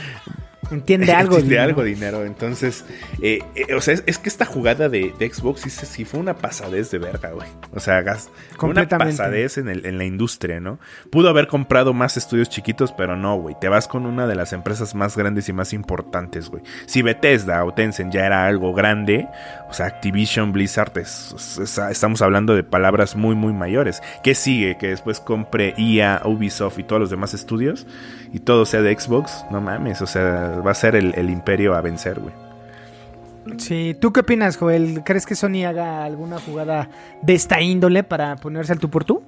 Entiende 0.70 1.12
algo. 1.14 1.36
de 1.36 1.42
Dino. 1.42 1.60
algo 1.62 1.84
dinero. 1.84 2.24
Entonces, 2.24 2.84
eh, 3.22 3.40
eh, 3.54 3.74
o 3.74 3.80
sea, 3.80 3.94
es, 3.94 4.02
es 4.06 4.18
que 4.18 4.28
esta 4.28 4.44
jugada 4.44 4.88
de, 4.88 5.14
de 5.18 5.28
Xbox 5.32 5.62
sí, 5.62 5.70
sí 5.70 6.04
fue 6.04 6.20
una 6.20 6.34
pasadez 6.36 6.90
de 6.90 6.98
verga, 6.98 7.30
güey. 7.30 7.48
O 7.72 7.80
sea, 7.80 8.00
gas, 8.02 8.30
una 8.60 8.88
pasadez 8.88 9.58
en, 9.58 9.68
el- 9.68 9.86
en 9.86 9.98
la 9.98 10.04
industria, 10.04 10.60
¿no? 10.60 10.78
Pudo 11.10 11.28
haber 11.28 11.46
comprado 11.46 11.92
más 11.92 12.16
estudios 12.16 12.48
chiquitos, 12.48 12.92
pero 12.92 13.16
no, 13.16 13.36
güey. 13.36 13.56
Te 13.60 13.68
vas 13.68 13.88
con 13.88 14.06
una 14.06 14.26
de 14.26 14.34
las 14.34 14.52
empresas 14.52 14.94
más 14.94 15.16
grandes 15.16 15.48
y 15.48 15.52
más 15.52 15.72
importantes, 15.72 16.48
güey. 16.48 16.62
Si 16.86 17.02
Bethesda 17.02 17.64
o 17.64 17.74
Tencent 17.74 18.12
ya 18.12 18.26
era 18.26 18.46
algo 18.46 18.72
grande, 18.74 19.26
o 19.68 19.72
sea, 19.72 19.86
Activision, 19.86 20.52
Blizzard, 20.52 20.96
es- 20.98 21.34
es- 21.36 21.58
es- 21.58 21.78
estamos 21.78 22.22
hablando 22.22 22.54
de 22.54 22.62
palabras 22.62 23.16
muy, 23.16 23.34
muy 23.34 23.52
mayores. 23.52 24.02
¿Qué 24.22 24.34
sigue? 24.34 24.76
Que 24.78 24.88
después 24.88 25.20
compre 25.20 25.74
EA, 25.78 26.22
Ubisoft 26.24 26.78
y 26.78 26.84
todos 26.84 27.00
los 27.00 27.10
demás 27.10 27.34
estudios 27.34 27.86
y 28.32 28.40
todo 28.40 28.66
sea 28.66 28.82
de 28.82 28.98
Xbox. 28.98 29.44
No 29.50 29.60
mames, 29.60 30.00
o 30.02 30.06
sea, 30.06 30.60
va 30.64 30.70
a 30.70 30.74
ser 30.74 30.94
el, 30.96 31.14
el 31.16 31.30
imperio 31.30 31.74
a 31.74 31.80
vencer, 31.80 32.20
güey. 32.20 32.34
Sí, 33.58 33.94
¿tú 34.00 34.10
qué 34.12 34.20
opinas, 34.20 34.56
Joel? 34.56 35.02
¿Crees 35.04 35.26
que 35.26 35.34
Sony 35.34 35.64
haga 35.66 36.04
alguna 36.04 36.38
jugada 36.40 36.88
de 37.20 37.34
esta 37.34 37.60
índole 37.60 38.02
para 38.02 38.36
ponerse 38.36 38.72
al 38.72 38.78
tú 38.78 38.88
por 38.88 39.04
tú? 39.04 39.22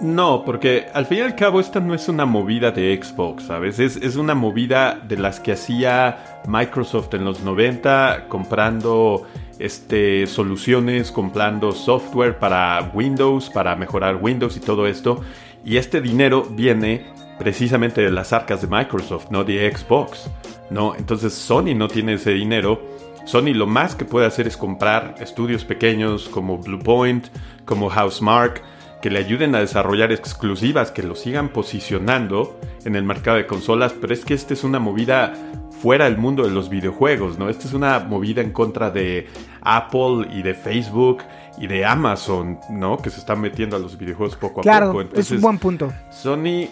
No, 0.00 0.44
porque 0.44 0.88
al 0.92 1.06
fin 1.06 1.18
y 1.18 1.20
al 1.22 1.34
cabo 1.34 1.58
esta 1.58 1.80
no 1.80 1.94
es 1.94 2.08
una 2.08 2.26
movida 2.26 2.70
de 2.70 3.00
Xbox, 3.02 3.44
¿sabes? 3.44 3.78
Es, 3.78 3.96
es 3.96 4.16
una 4.16 4.34
movida 4.34 4.94
de 4.94 5.16
las 5.16 5.40
que 5.40 5.52
hacía 5.52 6.42
Microsoft 6.46 7.14
en 7.14 7.24
los 7.24 7.40
90 7.40 8.26
comprando 8.28 9.26
este, 9.58 10.26
soluciones, 10.26 11.10
comprando 11.10 11.72
software 11.72 12.38
para 12.38 12.90
Windows, 12.92 13.48
para 13.48 13.74
mejorar 13.74 14.16
Windows 14.16 14.56
y 14.56 14.60
todo 14.60 14.86
esto. 14.86 15.22
Y 15.64 15.78
este 15.78 16.00
dinero 16.02 16.44
viene 16.50 17.06
precisamente 17.38 18.02
de 18.02 18.10
las 18.10 18.32
arcas 18.32 18.60
de 18.62 18.68
Microsoft, 18.68 19.30
no 19.30 19.44
de 19.44 19.74
Xbox. 19.74 20.30
¿no? 20.70 20.94
Entonces 20.94 21.32
Sony 21.32 21.74
no 21.74 21.88
tiene 21.88 22.14
ese 22.14 22.32
dinero. 22.32 22.80
Sony 23.24 23.54
lo 23.54 23.66
más 23.66 23.94
que 23.94 24.04
puede 24.04 24.26
hacer 24.26 24.46
es 24.46 24.56
comprar 24.56 25.14
estudios 25.20 25.64
pequeños 25.64 26.28
como 26.28 26.58
Bluepoint, 26.58 27.26
como 27.64 27.88
Housemark, 27.88 28.62
que 29.02 29.10
le 29.10 29.18
ayuden 29.18 29.54
a 29.54 29.60
desarrollar 29.60 30.10
exclusivas, 30.12 30.90
que 30.90 31.02
lo 31.02 31.14
sigan 31.14 31.50
posicionando 31.50 32.58
en 32.84 32.96
el 32.96 33.04
mercado 33.04 33.36
de 33.36 33.46
consolas, 33.46 33.92
pero 34.00 34.12
es 34.14 34.24
que 34.24 34.34
esta 34.34 34.54
es 34.54 34.64
una 34.64 34.78
movida 34.78 35.32
fuera 35.82 36.06
del 36.06 36.16
mundo 36.16 36.42
de 36.44 36.50
los 36.50 36.68
videojuegos, 36.70 37.38
¿no? 37.38 37.48
Esta 37.50 37.68
es 37.68 37.74
una 37.74 37.98
movida 38.00 38.40
en 38.40 38.50
contra 38.52 38.90
de 38.90 39.28
Apple 39.60 40.26
y 40.32 40.42
de 40.42 40.54
Facebook 40.54 41.18
y 41.58 41.66
de 41.66 41.84
Amazon, 41.84 42.58
¿no? 42.70 42.96
Que 42.98 43.10
se 43.10 43.20
están 43.20 43.40
metiendo 43.40 43.76
a 43.76 43.78
los 43.78 43.96
videojuegos 43.98 44.36
poco 44.36 44.60
a 44.60 44.62
Claro, 44.62 44.86
poco. 44.88 45.00
es 45.00 45.04
un 45.04 45.10
Entonces, 45.10 45.40
buen 45.42 45.58
punto. 45.58 45.92
Sony, 46.10 46.68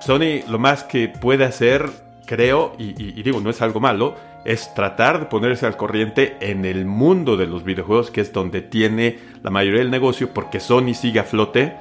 Sony 0.00 0.42
lo 0.48 0.58
más 0.58 0.82
que 0.84 1.08
puede 1.08 1.44
hacer, 1.44 1.88
creo, 2.26 2.72
y, 2.78 2.90
y- 3.02 3.18
y 3.18 3.22
digo, 3.22 3.40
no 3.40 3.50
es 3.50 3.60
algo 3.62 3.80
malo, 3.80 4.14
es 4.44 4.72
tratar 4.74 5.20
de 5.20 5.26
ponerse 5.26 5.66
al 5.66 5.76
corriente 5.76 6.36
en 6.40 6.64
el 6.64 6.86
mundo 6.86 7.36
de 7.36 7.46
los 7.46 7.64
videojuegos, 7.64 8.10
que 8.10 8.20
es 8.20 8.32
donde 8.32 8.62
tiene 8.62 9.18
la 9.42 9.50
mayoría 9.50 9.80
del 9.80 9.90
negocio, 9.90 10.30
porque 10.32 10.60
Sony 10.60 10.94
sigue 10.94 11.20
a 11.20 11.24
flote 11.24 11.74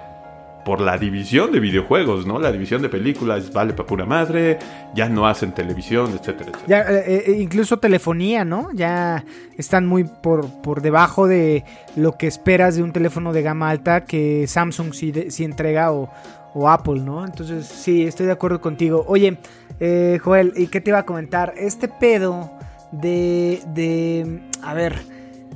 por 0.66 0.82
la 0.82 0.98
división 0.98 1.52
de 1.52 1.60
videojuegos, 1.60 2.28
¿no? 2.28 2.38
La 2.38 2.52
división 2.52 2.82
de 2.82 2.90
películas 2.90 3.52
vale 3.54 3.74
para 3.74 3.88
pura 3.88 4.06
madre, 4.06 4.60
ya 4.94 5.08
no 5.10 5.26
hacen 5.28 5.54
televisión, 5.54 6.12
etcétera, 6.12 6.52
etcétera. 6.52 7.00
Eh, 7.00 7.24
eh, 7.26 7.38
incluso 7.40 7.78
telefonía, 7.78 8.46
¿no? 8.46 8.70
Ya 8.74 9.24
están 9.58 9.88
muy 9.88 10.04
por, 10.04 10.62
por 10.62 10.82
debajo 10.82 11.28
de 11.28 11.64
lo 11.96 12.18
que 12.18 12.28
esperas 12.28 12.76
de 12.76 12.84
un 12.84 12.92
teléfono 12.92 13.34
de 13.34 13.42
gama 13.42 13.70
alta 13.70 14.04
que 14.06 14.46
Samsung 14.48 14.94
sí, 14.94 15.14
sí 15.30 15.44
entrega 15.44 15.92
o, 15.92 16.12
o 16.54 16.70
Apple, 16.70 17.00
¿no? 17.00 17.26
Entonces, 17.26 17.66
sí, 17.66 18.04
estoy 18.04 18.26
de 18.26 18.34
acuerdo 18.34 18.60
contigo. 18.62 19.06
Oye, 19.08 19.38
eh, 19.80 20.20
Joel, 20.24 20.54
¿y 20.56 20.68
qué 20.68 20.82
te 20.82 20.92
iba 20.92 21.00
a 21.00 21.06
comentar? 21.06 21.54
Este 21.58 21.88
pedo 21.88 22.52
de, 22.92 23.62
de, 23.74 24.42
a 24.62 24.74
ver, 24.74 24.96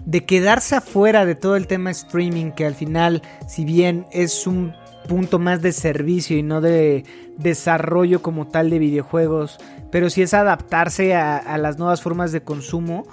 de 0.05 0.25
quedarse 0.25 0.75
afuera 0.75 1.25
de 1.25 1.35
todo 1.35 1.55
el 1.55 1.67
tema 1.67 1.91
streaming, 1.91 2.51
que 2.51 2.65
al 2.65 2.75
final, 2.75 3.21
si 3.47 3.65
bien 3.65 4.05
es 4.11 4.47
un 4.47 4.73
punto 5.07 5.39
más 5.39 5.61
de 5.61 5.73
servicio 5.73 6.37
y 6.37 6.43
no 6.43 6.61
de 6.61 7.03
desarrollo 7.37 8.21
como 8.21 8.47
tal 8.47 8.69
de 8.69 8.79
videojuegos, 8.79 9.57
pero 9.91 10.09
si 10.09 10.21
es 10.21 10.33
adaptarse 10.33 11.13
a 11.15 11.57
las 11.57 11.77
nuevas 11.77 12.01
formas 12.01 12.31
de 12.31 12.41
consumo. 12.41 13.05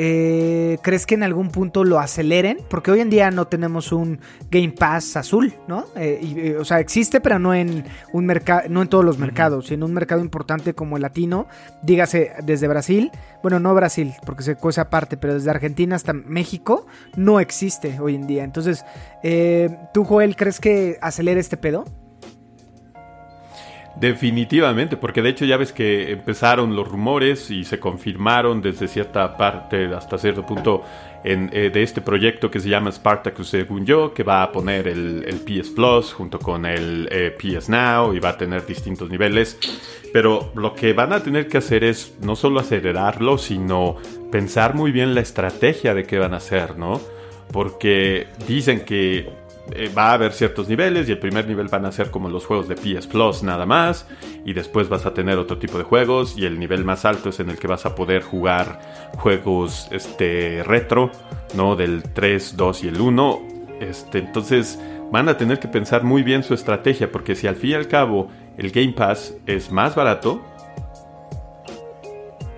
Eh, 0.00 0.78
¿Crees 0.80 1.06
que 1.06 1.16
en 1.16 1.24
algún 1.24 1.50
punto 1.50 1.82
lo 1.82 1.98
aceleren? 1.98 2.58
Porque 2.70 2.92
hoy 2.92 3.00
en 3.00 3.10
día 3.10 3.32
no 3.32 3.48
tenemos 3.48 3.90
un 3.90 4.20
Game 4.48 4.70
Pass 4.70 5.16
azul, 5.16 5.54
¿no? 5.66 5.86
Eh, 5.96 6.20
y, 6.22 6.38
eh, 6.38 6.56
o 6.56 6.64
sea, 6.64 6.78
existe, 6.78 7.20
pero 7.20 7.40
no 7.40 7.52
en 7.52 7.84
un 8.12 8.24
mercado, 8.24 8.68
no 8.68 8.82
en 8.82 8.88
todos 8.88 9.04
los 9.04 9.18
mercados, 9.18 9.72
en 9.72 9.82
un 9.82 9.92
mercado 9.92 10.20
importante 10.20 10.72
como 10.72 10.96
el 10.96 11.02
latino, 11.02 11.48
dígase 11.82 12.32
desde 12.44 12.68
Brasil, 12.68 13.10
bueno, 13.42 13.58
no 13.58 13.74
Brasil, 13.74 14.14
porque 14.24 14.44
se 14.44 14.54
cosa 14.54 14.82
aparte, 14.82 15.16
pero 15.16 15.34
desde 15.34 15.50
Argentina 15.50 15.96
hasta 15.96 16.12
México 16.12 16.86
no 17.16 17.40
existe 17.40 17.98
hoy 17.98 18.14
en 18.14 18.28
día. 18.28 18.44
Entonces, 18.44 18.84
eh, 19.24 19.76
¿tú, 19.92 20.04
Joel, 20.04 20.36
crees 20.36 20.60
que 20.60 20.96
acelere 21.00 21.40
este 21.40 21.56
pedo? 21.56 21.84
Definitivamente, 24.00 24.96
porque 24.96 25.22
de 25.22 25.30
hecho 25.30 25.44
ya 25.44 25.56
ves 25.56 25.72
que 25.72 26.12
empezaron 26.12 26.76
los 26.76 26.86
rumores 26.86 27.50
y 27.50 27.64
se 27.64 27.80
confirmaron 27.80 28.62
desde 28.62 28.86
cierta 28.86 29.36
parte 29.36 29.86
hasta 29.86 30.18
cierto 30.18 30.46
punto 30.46 30.84
eh, 31.24 31.70
de 31.72 31.82
este 31.82 32.00
proyecto 32.00 32.48
que 32.48 32.60
se 32.60 32.68
llama 32.68 32.92
Spartacus, 32.92 33.48
según 33.48 33.84
yo, 33.84 34.14
que 34.14 34.22
va 34.22 34.44
a 34.44 34.52
poner 34.52 34.86
el, 34.86 35.24
el 35.26 35.40
PS 35.40 35.70
Plus 35.70 36.12
junto 36.12 36.38
con 36.38 36.64
el 36.64 37.08
eh, 37.10 37.36
PS 37.36 37.68
Now 37.70 38.14
y 38.14 38.20
va 38.20 38.30
a 38.30 38.36
tener 38.38 38.64
distintos 38.64 39.10
niveles. 39.10 39.58
Pero 40.12 40.52
lo 40.54 40.74
que 40.76 40.92
van 40.92 41.12
a 41.12 41.20
tener 41.20 41.48
que 41.48 41.58
hacer 41.58 41.82
es 41.82 42.14
no 42.22 42.36
solo 42.36 42.60
acelerarlo, 42.60 43.36
sino 43.36 43.96
pensar 44.30 44.76
muy 44.76 44.92
bien 44.92 45.16
la 45.16 45.22
estrategia 45.22 45.92
de 45.92 46.04
qué 46.04 46.20
van 46.20 46.34
a 46.34 46.36
hacer, 46.36 46.78
¿no? 46.78 47.00
Porque 47.50 48.28
dicen 48.46 48.84
que 48.84 49.28
eh, 49.72 49.90
va 49.96 50.10
a 50.10 50.12
haber 50.14 50.32
ciertos 50.32 50.68
niveles 50.68 51.08
y 51.08 51.12
el 51.12 51.18
primer 51.18 51.46
nivel 51.46 51.68
van 51.68 51.84
a 51.84 51.92
ser 51.92 52.10
como 52.10 52.28
los 52.28 52.46
juegos 52.46 52.68
de 52.68 52.74
PS 52.74 53.06
Plus 53.06 53.42
nada 53.42 53.66
más 53.66 54.06
y 54.44 54.52
después 54.52 54.88
vas 54.88 55.04
a 55.06 55.12
tener 55.12 55.38
otro 55.38 55.58
tipo 55.58 55.78
de 55.78 55.84
juegos 55.84 56.36
y 56.38 56.46
el 56.46 56.58
nivel 56.58 56.84
más 56.84 57.04
alto 57.04 57.28
es 57.28 57.40
en 57.40 57.50
el 57.50 57.58
que 57.58 57.66
vas 57.66 57.84
a 57.84 57.94
poder 57.94 58.22
jugar 58.22 58.80
juegos 59.18 59.88
este 59.90 60.62
retro, 60.64 61.10
¿no? 61.54 61.76
Del 61.76 62.02
3, 62.02 62.56
2 62.56 62.84
y 62.84 62.88
el 62.88 63.00
1. 63.00 63.42
Este, 63.80 64.18
entonces 64.18 64.78
van 65.12 65.28
a 65.28 65.36
tener 65.36 65.58
que 65.58 65.68
pensar 65.68 66.02
muy 66.02 66.22
bien 66.22 66.42
su 66.42 66.54
estrategia 66.54 67.12
porque 67.12 67.34
si 67.34 67.46
al 67.46 67.56
fin 67.56 67.70
y 67.70 67.74
al 67.74 67.88
cabo 67.88 68.28
el 68.56 68.70
Game 68.70 68.92
Pass 68.92 69.34
es 69.46 69.70
más 69.70 69.94
barato, 69.94 70.42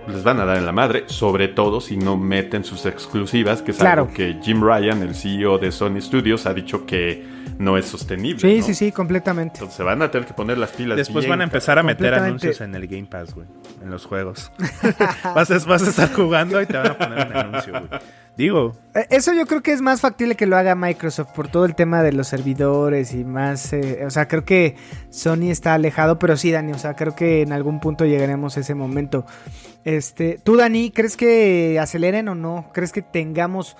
les 0.08 0.22
van 0.24 0.40
a 0.40 0.44
dar 0.44 0.56
en 0.56 0.66
la 0.66 0.72
madre, 0.72 1.04
sobre 1.06 1.48
todo 1.48 1.80
si 1.80 1.96
no 1.96 2.16
meten 2.16 2.64
sus 2.64 2.86
exclusivas, 2.86 3.62
que 3.62 3.70
es 3.72 3.78
Claro. 3.78 4.02
algo 4.02 4.14
que 4.14 4.38
Jim 4.42 4.62
Ryan, 4.62 5.02
el 5.02 5.14
CEO 5.14 5.58
de 5.58 5.70
Sony 5.72 6.00
Studios, 6.00 6.46
ha 6.46 6.54
dicho 6.54 6.86
que 6.86 7.24
no 7.58 7.76
es 7.76 7.86
sostenible. 7.86 8.40
Sí, 8.40 8.58
¿no? 8.60 8.64
sí, 8.66 8.74
sí, 8.74 8.92
completamente. 8.92 9.56
Entonces 9.56 9.76
se 9.76 9.82
van 9.82 10.00
a 10.02 10.10
tener 10.10 10.26
que 10.26 10.32
poner 10.34 10.56
las 10.58 10.70
pilas. 10.70 10.96
Después 10.96 11.24
bien, 11.24 11.30
van 11.30 11.40
a 11.42 11.44
empezar 11.44 11.78
a 11.78 11.82
meter 11.82 12.14
anuncios 12.14 12.60
en 12.62 12.74
el 12.74 12.86
Game 12.86 13.06
Pass, 13.06 13.34
güey. 13.34 13.46
En 13.82 13.90
los 13.90 14.06
juegos. 14.06 14.50
vas, 15.34 15.50
a, 15.50 15.58
vas 15.68 15.82
a 15.86 15.90
estar 15.90 16.12
jugando 16.12 16.60
y 16.62 16.66
te 16.66 16.76
van 16.76 16.86
a 16.88 16.98
poner 16.98 17.26
un 17.26 17.36
anuncio, 17.36 17.72
güey. 17.72 18.00
Digo, 18.40 18.72
Eh, 18.94 19.06
Eso 19.10 19.34
yo 19.34 19.44
creo 19.44 19.62
que 19.62 19.70
es 19.70 19.82
más 19.82 20.00
factible 20.00 20.34
que 20.34 20.46
lo 20.46 20.56
haga 20.56 20.74
Microsoft 20.74 21.32
por 21.34 21.48
todo 21.48 21.66
el 21.66 21.74
tema 21.74 22.02
de 22.02 22.14
los 22.14 22.28
servidores 22.28 23.12
y 23.12 23.22
más, 23.22 23.74
eh, 23.74 24.06
o 24.06 24.08
sea, 24.08 24.28
creo 24.28 24.46
que 24.46 24.76
Sony 25.10 25.50
está 25.50 25.74
alejado, 25.74 26.18
pero 26.18 26.38
sí, 26.38 26.50
Dani, 26.50 26.72
o 26.72 26.78
sea, 26.78 26.94
creo 26.94 27.14
que 27.14 27.42
en 27.42 27.52
algún 27.52 27.80
punto 27.80 28.06
llegaremos 28.06 28.56
a 28.56 28.60
ese 28.60 28.74
momento. 28.74 29.26
Este, 29.84 30.40
tú, 30.42 30.56
Dani, 30.56 30.90
¿crees 30.90 31.18
que 31.18 31.78
aceleren 31.78 32.28
o 32.28 32.34
no? 32.34 32.70
¿Crees 32.72 32.92
que 32.92 33.02
tengamos 33.02 33.76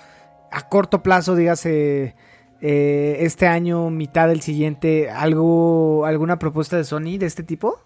a 0.53 0.69
corto 0.69 1.03
plazo, 1.03 1.37
dígase, 1.37 2.15
eh, 2.61 3.17
este 3.21 3.47
año, 3.47 3.89
mitad 3.89 4.29
del 4.29 4.43
siguiente, 4.43 5.09
algo, 5.09 6.05
alguna 6.05 6.39
propuesta 6.39 6.77
de 6.77 6.85
Sony 6.85 7.17
de 7.19 7.25
este 7.25 7.43
tipo? 7.43 7.81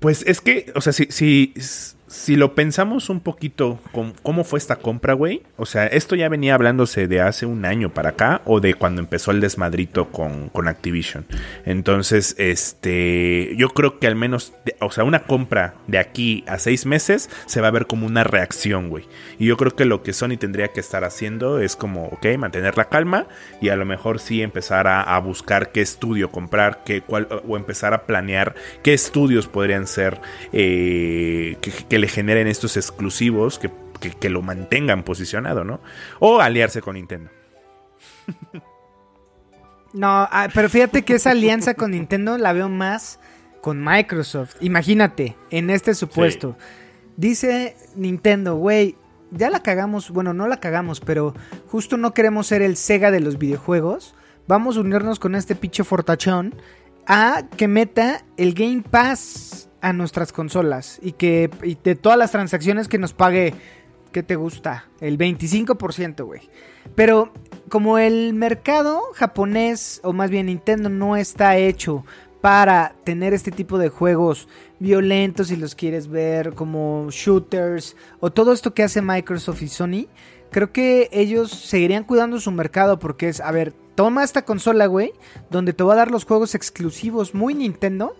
Pues 0.00 0.22
es 0.26 0.42
que, 0.42 0.70
o 0.74 0.82
sea, 0.82 0.92
si, 0.92 1.06
si, 1.06 1.54
si 2.12 2.36
lo 2.36 2.54
pensamos 2.54 3.08
un 3.08 3.20
poquito 3.20 3.80
con 3.90 4.12
cómo 4.22 4.44
fue 4.44 4.58
esta 4.58 4.76
compra, 4.76 5.14
güey. 5.14 5.42
O 5.56 5.64
sea, 5.64 5.86
esto 5.86 6.14
ya 6.14 6.28
venía 6.28 6.54
hablándose 6.54 7.08
de 7.08 7.22
hace 7.22 7.46
un 7.46 7.64
año 7.64 7.94
para 7.94 8.10
acá 8.10 8.42
o 8.44 8.60
de 8.60 8.74
cuando 8.74 9.00
empezó 9.00 9.30
el 9.30 9.40
desmadrito 9.40 10.10
con, 10.10 10.50
con 10.50 10.68
Activision. 10.68 11.24
Entonces, 11.64 12.34
este, 12.36 13.54
yo 13.56 13.70
creo 13.70 13.98
que 13.98 14.06
al 14.06 14.14
menos, 14.14 14.52
o 14.80 14.90
sea, 14.90 15.04
una 15.04 15.20
compra 15.20 15.74
de 15.86 15.98
aquí 15.98 16.44
a 16.46 16.58
seis 16.58 16.84
meses 16.84 17.30
se 17.46 17.62
va 17.62 17.68
a 17.68 17.72
ver 17.72 17.86
como 17.86 18.06
una 18.06 18.24
reacción, 18.24 18.90
güey. 18.90 19.06
Y 19.38 19.46
yo 19.46 19.56
creo 19.56 19.74
que 19.74 19.86
lo 19.86 20.02
que 20.02 20.12
Sony 20.12 20.36
tendría 20.38 20.68
que 20.68 20.80
estar 20.80 21.04
haciendo 21.04 21.60
es 21.60 21.76
como, 21.76 22.08
ok, 22.08 22.26
mantener 22.36 22.76
la 22.76 22.90
calma 22.90 23.26
y 23.62 23.70
a 23.70 23.76
lo 23.76 23.86
mejor 23.86 24.20
sí 24.20 24.42
empezar 24.42 24.86
a, 24.86 25.00
a 25.00 25.18
buscar 25.18 25.72
qué 25.72 25.80
estudio 25.80 26.30
comprar, 26.30 26.84
qué, 26.84 27.00
cuál, 27.00 27.26
o 27.48 27.56
empezar 27.56 27.94
a 27.94 28.02
planear 28.04 28.54
qué 28.82 28.92
estudios 28.92 29.46
podrían 29.46 29.86
ser 29.86 30.20
eh, 30.52 31.56
que, 31.62 31.72
que 31.88 32.01
le 32.02 32.08
generen 32.08 32.46
estos 32.48 32.76
exclusivos 32.76 33.58
que, 33.58 33.70
que- 34.00 34.10
que 34.10 34.28
lo 34.28 34.42
mantengan 34.42 35.02
posicionado, 35.04 35.64
¿no? 35.64 35.80
O 36.18 36.40
aliarse 36.40 36.82
con 36.82 36.96
Nintendo. 36.96 37.30
No, 39.94 40.08
ah, 40.08 40.48
pero 40.54 40.68
fíjate 40.70 41.02
que 41.02 41.14
esa 41.14 41.30
alianza 41.32 41.74
con 41.74 41.90
Nintendo 41.90 42.38
la 42.38 42.52
veo 42.52 42.68
más 42.68 43.18
con 43.60 43.82
Microsoft. 43.84 44.56
Imagínate, 44.60 45.36
en 45.50 45.70
este 45.70 45.94
supuesto. 45.94 46.56
Dice 47.16 47.76
Nintendo, 47.94 48.56
güey, 48.56 48.96
ya 49.30 49.50
la 49.50 49.62
cagamos, 49.62 50.10
bueno, 50.10 50.32
no 50.32 50.48
la 50.48 50.60
cagamos, 50.60 51.00
pero 51.00 51.34
justo 51.68 51.96
no 51.98 52.14
queremos 52.14 52.46
ser 52.46 52.62
el 52.62 52.76
Sega 52.76 53.10
de 53.10 53.20
los 53.20 53.38
videojuegos. 53.38 54.14
Vamos 54.48 54.76
a 54.76 54.80
unirnos 54.80 55.18
con 55.20 55.34
este 55.34 55.54
pinche 55.54 55.84
fortachón 55.84 56.54
a 57.06 57.44
que 57.56 57.68
meta 57.68 58.24
el 58.38 58.54
Game 58.54 58.82
Pass 58.82 59.68
a 59.82 59.92
nuestras 59.92 60.32
consolas 60.32 60.98
y 61.02 61.12
que 61.12 61.50
y 61.62 61.76
de 61.82 61.96
todas 61.96 62.16
las 62.16 62.30
transacciones 62.30 62.88
que 62.88 62.98
nos 62.98 63.12
pague, 63.12 63.52
¿qué 64.12 64.22
te 64.22 64.36
gusta? 64.36 64.88
El 65.00 65.18
25%, 65.18 66.24
güey. 66.24 66.48
Pero 66.94 67.32
como 67.68 67.98
el 67.98 68.32
mercado 68.32 69.02
japonés, 69.14 70.00
o 70.04 70.12
más 70.12 70.30
bien 70.30 70.46
Nintendo, 70.46 70.88
no 70.88 71.16
está 71.16 71.56
hecho 71.58 72.04
para 72.40 72.94
tener 73.04 73.34
este 73.34 73.50
tipo 73.50 73.78
de 73.78 73.88
juegos 73.88 74.48
violentos, 74.78 75.48
si 75.48 75.56
los 75.56 75.74
quieres 75.74 76.08
ver, 76.08 76.54
como 76.54 77.08
shooters, 77.10 77.96
o 78.20 78.32
todo 78.32 78.52
esto 78.52 78.74
que 78.74 78.82
hace 78.82 79.02
Microsoft 79.02 79.62
y 79.62 79.68
Sony, 79.68 80.06
creo 80.50 80.72
que 80.72 81.08
ellos 81.12 81.50
seguirían 81.50 82.04
cuidando 82.04 82.40
su 82.40 82.50
mercado 82.50 82.98
porque 82.98 83.28
es, 83.28 83.40
a 83.40 83.50
ver, 83.52 83.72
toma 83.94 84.24
esta 84.24 84.44
consola, 84.44 84.86
güey, 84.86 85.12
donde 85.50 85.72
te 85.72 85.84
va 85.84 85.92
a 85.92 85.96
dar 85.96 86.10
los 86.10 86.24
juegos 86.24 86.54
exclusivos 86.54 87.34
muy 87.34 87.54
Nintendo, 87.54 88.16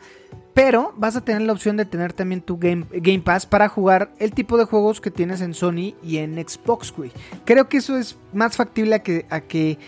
pero 0.54 0.92
vas 0.96 1.16
a 1.16 1.24
tener 1.24 1.42
la 1.42 1.52
opción 1.52 1.76
de 1.76 1.84
tener 1.84 2.12
también 2.12 2.42
tu 2.42 2.58
Game, 2.58 2.86
Game 2.92 3.20
Pass 3.20 3.46
para 3.46 3.68
jugar 3.68 4.12
el 4.18 4.32
tipo 4.32 4.58
de 4.58 4.64
juegos 4.64 5.00
que 5.00 5.10
tienes 5.10 5.40
en 5.40 5.54
Sony 5.54 5.94
y 6.02 6.18
en 6.18 6.34
Xbox, 6.36 6.92
güey. 6.92 7.10
Creo 7.44 7.68
que 7.68 7.78
eso 7.78 7.96
es 7.96 8.18
más 8.32 8.56
factible 8.56 8.96
a 8.96 9.02
que, 9.02 9.26
a 9.30 9.40
que 9.40 9.78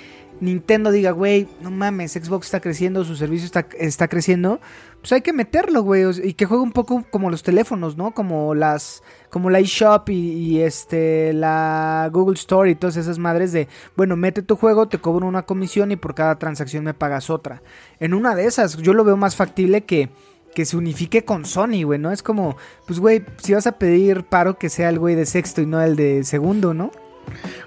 Nintendo 0.41 0.91
diga, 0.91 1.12
güey, 1.12 1.49
no 1.61 1.71
mames, 1.71 2.12
Xbox 2.12 2.47
está 2.47 2.61
creciendo, 2.61 3.05
su 3.05 3.17
servicio 3.17 3.47
está, 3.47 3.67
está 3.79 4.09
creciendo. 4.09 4.61
Pues 5.01 5.12
hay 5.12 5.21
que 5.21 5.33
meterlo, 5.33 5.83
güey. 5.83 6.05
Y 6.23 6.35
que 6.35 6.47
juegue 6.47 6.62
un 6.62 6.73
poco 6.73 7.05
como 7.11 7.31
los 7.31 7.43
teléfonos, 7.43 7.97
¿no? 7.97 8.12
Como 8.12 8.55
las. 8.55 9.03
Como 9.31 9.51
la 9.51 9.61
eShop 9.61 10.09
y, 10.09 10.15
y 10.15 10.61
este. 10.61 11.33
la 11.33 12.09
Google 12.12 12.35
Store 12.35 12.71
y 12.71 12.75
todas 12.75 12.97
esas 12.97 13.19
madres 13.19 13.53
de. 13.53 13.69
Bueno, 13.97 14.17
mete 14.17 14.43
tu 14.43 14.57
juego, 14.57 14.89
te 14.89 14.99
cobro 14.99 15.27
una 15.27 15.43
comisión 15.43 15.93
y 15.93 15.97
por 15.97 16.15
cada 16.15 16.39
transacción 16.39 16.85
me 16.85 16.95
pagas 16.95 17.31
otra. 17.31 17.62
En 18.01 18.15
una 18.15 18.35
de 18.35 18.47
esas, 18.47 18.79
yo 18.79 18.95
lo 18.95 19.05
veo 19.05 19.17
más 19.17 19.37
factible 19.37 19.83
que 19.83 20.09
que 20.55 20.65
se 20.65 20.77
unifique 20.77 21.25
con 21.25 21.45
Sony, 21.45 21.85
güey, 21.85 21.99
¿no? 21.99 22.13
Es 22.13 22.23
como, 22.23 22.57
pues, 22.87 23.01
güey, 23.01 23.25
si 23.39 23.55
vas 23.55 23.67
a 23.67 23.73
pedir 23.73 24.25
paro, 24.25 24.59
que 24.59 24.69
sea 24.69 24.89
el 24.89 24.99
güey 24.99 25.15
de 25.15 25.27
sexto 25.27 25.61
y 25.61 25.67
no 25.67 25.83
el 25.83 25.97
de 25.97 26.25
segundo, 26.25 26.75
¿no? 26.75 26.91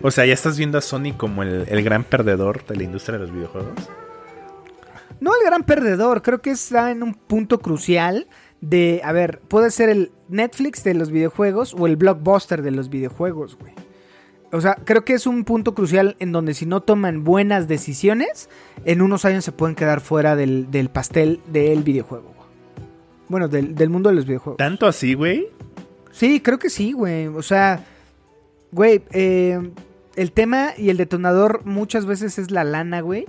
O 0.02 0.12
sea, 0.12 0.26
ya 0.26 0.34
estás 0.34 0.58
viendo 0.58 0.78
a 0.78 0.82
Sony 0.82 1.14
como 1.18 1.44
el, 1.44 1.66
el 1.68 1.84
gran 1.84 2.04
perdedor 2.04 2.66
de 2.66 2.76
la 2.76 2.84
industria 2.84 3.18
de 3.18 3.26
los 3.26 3.34
videojuegos. 3.34 3.74
No 5.20 5.32
el 5.34 5.46
gran 5.46 5.64
perdedor, 5.64 6.22
creo 6.22 6.42
que 6.42 6.52
está 6.52 6.92
en 6.92 7.02
un 7.02 7.16
punto 7.16 7.60
crucial 7.60 8.28
de, 8.62 9.02
a 9.04 9.12
ver, 9.12 9.40
puede 9.48 9.72
ser 9.72 9.90
el 9.90 10.12
Netflix 10.30 10.84
de 10.84 10.94
los 10.94 11.12
videojuegos 11.12 11.74
o 11.74 11.88
el 11.88 11.96
blockbuster 11.96 12.62
de 12.62 12.72
los 12.72 12.90
videojuegos, 12.90 13.58
güey. 13.58 13.74
O 14.52 14.62
sea, 14.62 14.76
creo 14.76 15.04
que 15.04 15.14
es 15.14 15.28
un 15.28 15.44
punto 15.44 15.74
crucial 15.74 16.16
en 16.20 16.32
donde 16.32 16.54
si 16.54 16.66
no 16.66 16.82
toman 16.82 17.24
buenas 17.24 17.68
decisiones, 17.68 18.50
en 18.86 19.02
unos 19.02 19.26
años 19.26 19.44
se 19.44 19.52
pueden 19.52 19.76
quedar 19.76 20.00
fuera 20.00 20.36
del, 20.36 20.72
del 20.72 20.90
pastel 20.90 21.42
del 21.48 21.84
videojuego. 21.84 22.37
Bueno, 23.30 23.48
del, 23.48 23.76
del 23.76 23.90
mundo 23.90 24.10
de 24.10 24.16
los 24.16 24.26
videojuegos. 24.26 24.58
¿Tanto 24.58 24.88
así, 24.88 25.14
güey? 25.14 25.48
Sí, 26.12 26.40
creo 26.40 26.60
que 26.60 26.70
sí, 26.70 26.94
güey. 26.94 27.28
O 27.28 27.42
sea, 27.42 27.86
güey, 28.72 29.04
eh, 29.12 29.72
el 30.16 30.32
tema 30.32 30.70
y 30.78 30.90
el 30.90 30.98
detonador 30.98 31.62
muchas 31.66 32.06
veces 32.06 32.40
es 32.40 32.52
la 32.52 32.64
lana, 32.64 33.02
güey. 33.02 33.26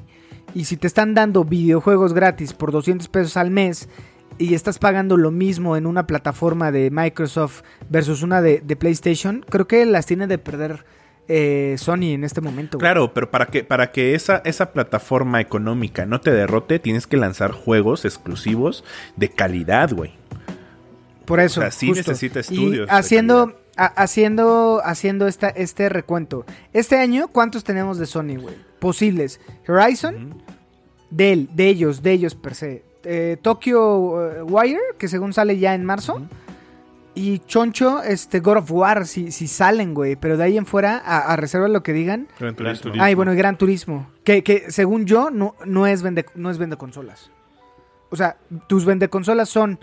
Y 0.55 0.65
si 0.65 0.77
te 0.77 0.87
están 0.87 1.15
dando 1.15 1.45
videojuegos 1.45 2.15
gratis 2.15 2.55
por 2.55 2.73
200 2.73 3.09
pesos 3.09 3.37
al 3.37 3.51
mes 3.51 3.89
y 4.39 4.55
estás 4.55 4.79
pagando 4.79 5.17
lo 5.17 5.31
mismo 5.31 5.77
en 5.77 5.87
una 5.87 6.07
plataforma 6.07 6.73
de 6.73 6.91
Microsoft 6.91 7.63
versus 7.91 8.23
una 8.23 8.41
de, 8.41 8.61
de 8.61 8.77
PlayStation, 8.77 9.45
creo 9.49 9.67
que 9.67 9.85
las 9.85 10.07
tiene 10.07 10.27
de 10.27 10.39
perder 10.39 10.85
eh, 11.29 11.77
Sony 11.79 12.13
en 12.15 12.25
este 12.25 12.41
momento. 12.41 12.79
güey. 12.79 12.83
Claro, 12.87 13.13
pero 13.15 13.31
para 13.31 13.47
que, 13.47 13.63
para 13.65 13.93
que 13.93 14.15
esa, 14.15 14.43
esa 14.45 14.73
plataforma 14.73 15.41
económica 15.41 16.07
no 16.07 16.21
te 16.21 16.31
derrote, 16.33 16.79
tienes 16.79 17.07
que 17.07 17.17
lanzar 17.17 17.53
juegos 17.53 18.05
exclusivos 18.05 18.85
de 19.17 19.29
calidad, 19.31 19.93
güey. 19.93 20.15
Por 21.25 21.41
eso. 21.41 21.61
O 21.61 21.63
sea, 21.63 21.71
sí 21.71 21.89
justo. 21.89 22.11
necesita 22.11 22.41
estudios 22.41 22.89
haciendo, 22.91 23.55
a- 23.77 23.85
haciendo, 23.87 24.81
haciendo 24.85 25.27
esta, 25.29 25.49
este 25.51 25.89
recuento. 25.89 26.47
Este 26.73 26.97
año, 26.97 27.29
¿cuántos 27.29 27.65
tenemos 27.65 27.99
de 27.99 28.07
Sony, 28.07 28.37
güey? 28.41 28.55
Posibles. 28.79 29.41
Horizon, 29.67 30.43
de 31.11 31.33
él, 31.33 31.49
de 31.53 31.69
ellos, 31.69 32.03
de 32.03 32.13
ellos 32.13 32.35
per 32.35 32.55
se. 32.55 32.83
Eh, 33.05 33.37
Tokyo 33.43 34.31
eh, 34.39 34.43
Wire, 34.43 34.79
que 34.99 35.09
según 35.09 35.33
sale 35.33 35.59
ya 35.59 35.75
en 35.75 35.85
marzo. 35.85 36.23
Y 37.19 37.41
Choncho, 37.41 38.01
este 38.05 38.39
God 38.39 38.59
of 38.59 38.71
War, 38.71 39.05
si, 39.05 39.33
si 39.33 39.49
salen, 39.49 39.93
güey. 39.93 40.15
Pero 40.15 40.37
de 40.37 40.45
ahí 40.45 40.57
en 40.57 40.67
fuera, 40.67 41.03
a, 41.05 41.33
a 41.33 41.37
reserva 41.37 41.67
lo 41.67 41.83
que 41.83 41.93
digan. 41.93 42.29
Gran. 42.39 42.55
Turismo. 42.55 42.93
Ay, 43.03 43.17
bueno, 43.17 43.35
y 43.35 43.37
Gran 43.37 43.59
Turismo. 43.59 44.09
Que, 44.23 44.45
que 44.45 44.71
según 44.71 45.05
yo, 45.05 45.29
no, 45.29 45.57
no, 45.67 45.89
es 45.89 46.03
vende, 46.03 46.27
no 46.37 46.49
es 46.49 46.59
vende 46.59 46.77
consolas. 46.77 47.33
O 48.11 48.17
sea, 48.17 48.37
tus 48.69 48.85
vende 48.85 49.09
consolas 49.09 49.49
son 49.49 49.81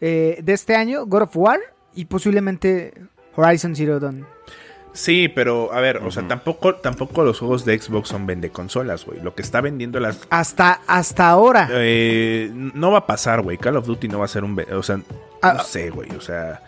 eh, 0.00 0.40
de 0.42 0.52
este 0.54 0.74
año, 0.74 1.04
God 1.04 1.22
of 1.22 1.36
War 1.36 1.60
y 1.94 2.06
posiblemente 2.06 2.94
Horizon 3.36 3.76
Zero 3.76 4.00
Dawn. 4.00 4.26
Sí, 4.92 5.28
pero 5.28 5.72
a 5.72 5.80
ver, 5.80 5.98
o 5.98 6.10
sea, 6.10 6.26
tampoco, 6.26 6.74
tampoco 6.74 7.22
los 7.22 7.38
juegos 7.38 7.64
de 7.64 7.78
Xbox 7.78 8.08
son 8.08 8.26
vende 8.26 8.50
consolas, 8.50 9.04
güey. 9.04 9.20
Lo 9.20 9.34
que 9.34 9.42
está 9.42 9.60
vendiendo 9.60 10.00
las. 10.00 10.20
Hasta, 10.30 10.80
hasta 10.86 11.28
ahora. 11.28 11.68
Eh, 11.70 12.50
no 12.52 12.90
va 12.90 12.98
a 12.98 13.06
pasar, 13.06 13.40
güey. 13.42 13.56
Call 13.56 13.76
of 13.76 13.86
Duty 13.86 14.08
no 14.08 14.18
va 14.18 14.24
a 14.24 14.28
ser 14.28 14.42
un. 14.44 14.60
O 14.72 14.82
sea, 14.82 15.00
Ah, 15.42 15.54
no 15.58 15.62
sé, 15.64 15.90
güey. 15.90 16.10
O 16.16 16.20
sea. 16.20 16.60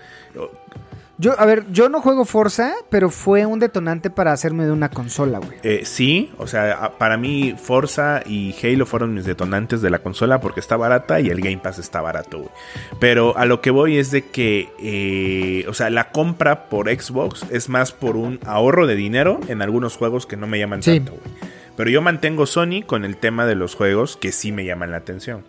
Yo, 1.23 1.39
a 1.39 1.47
ver, 1.47 1.64
yo 1.70 1.89
no 1.89 2.01
juego 2.01 2.25
Forza, 2.25 2.73
pero 2.91 3.09
fue 3.09 3.47
un 3.47 3.61
detonante 3.61 4.11
para 4.11 4.33
hacerme 4.33 4.64
de 4.64 4.73
una 4.73 4.89
consola, 4.89 5.39
güey. 5.39 5.53
Eh, 5.62 5.83
sí, 5.85 6.33
o 6.37 6.49
sea, 6.49 6.95
para 6.99 7.16
mí 7.16 7.55
Forza 7.57 8.23
y 8.27 8.53
Halo 8.61 8.87
fueron 8.87 9.14
mis 9.14 9.25
detonantes 9.25 9.81
de 9.83 9.91
la 9.91 10.01
consola 10.01 10.41
porque 10.41 10.59
está 10.59 10.77
barata 10.77 11.20
y 11.20 11.29
el 11.29 11.41
Game 11.41 11.59
Pass 11.59 11.79
está 11.79 12.01
barato, 12.01 12.39
güey. 12.39 12.51
Pero 12.99 13.39
a 13.39 13.47
lo 13.47 13.61
que 13.61 13.70
voy 13.70 13.99
es 13.99 14.11
de 14.11 14.23
que, 14.23 14.68
eh, 14.83 15.64
o 15.68 15.75
sea, 15.75 15.91
la 15.91 16.11
compra 16.11 16.64
por 16.68 16.91
Xbox 16.91 17.47
es 17.51 17.68
más 17.68 17.93
por 17.93 18.16
un 18.16 18.41
ahorro 18.45 18.89
de 18.89 18.97
dinero 18.97 19.39
en 19.47 19.62
algunos 19.62 19.97
juegos 19.97 20.27
que 20.27 20.37
no 20.37 20.49
me 20.49 20.59
llaman 20.59 20.83
Sí. 20.83 20.97
tanto, 20.99 21.12
güey. 21.12 21.53
Pero 21.77 21.89
yo 21.89 22.03
mantengo 22.03 22.47
Sony 22.47 22.83
con 22.85 23.05
el 23.05 23.16
tema 23.16 23.47
de 23.47 23.55
los 23.55 23.77
juegos 23.77 24.16
que 24.16 24.33
sí 24.33 24.51
me 24.51 24.64
llaman 24.64 24.91
la 24.91 24.97
atención. 24.97 25.45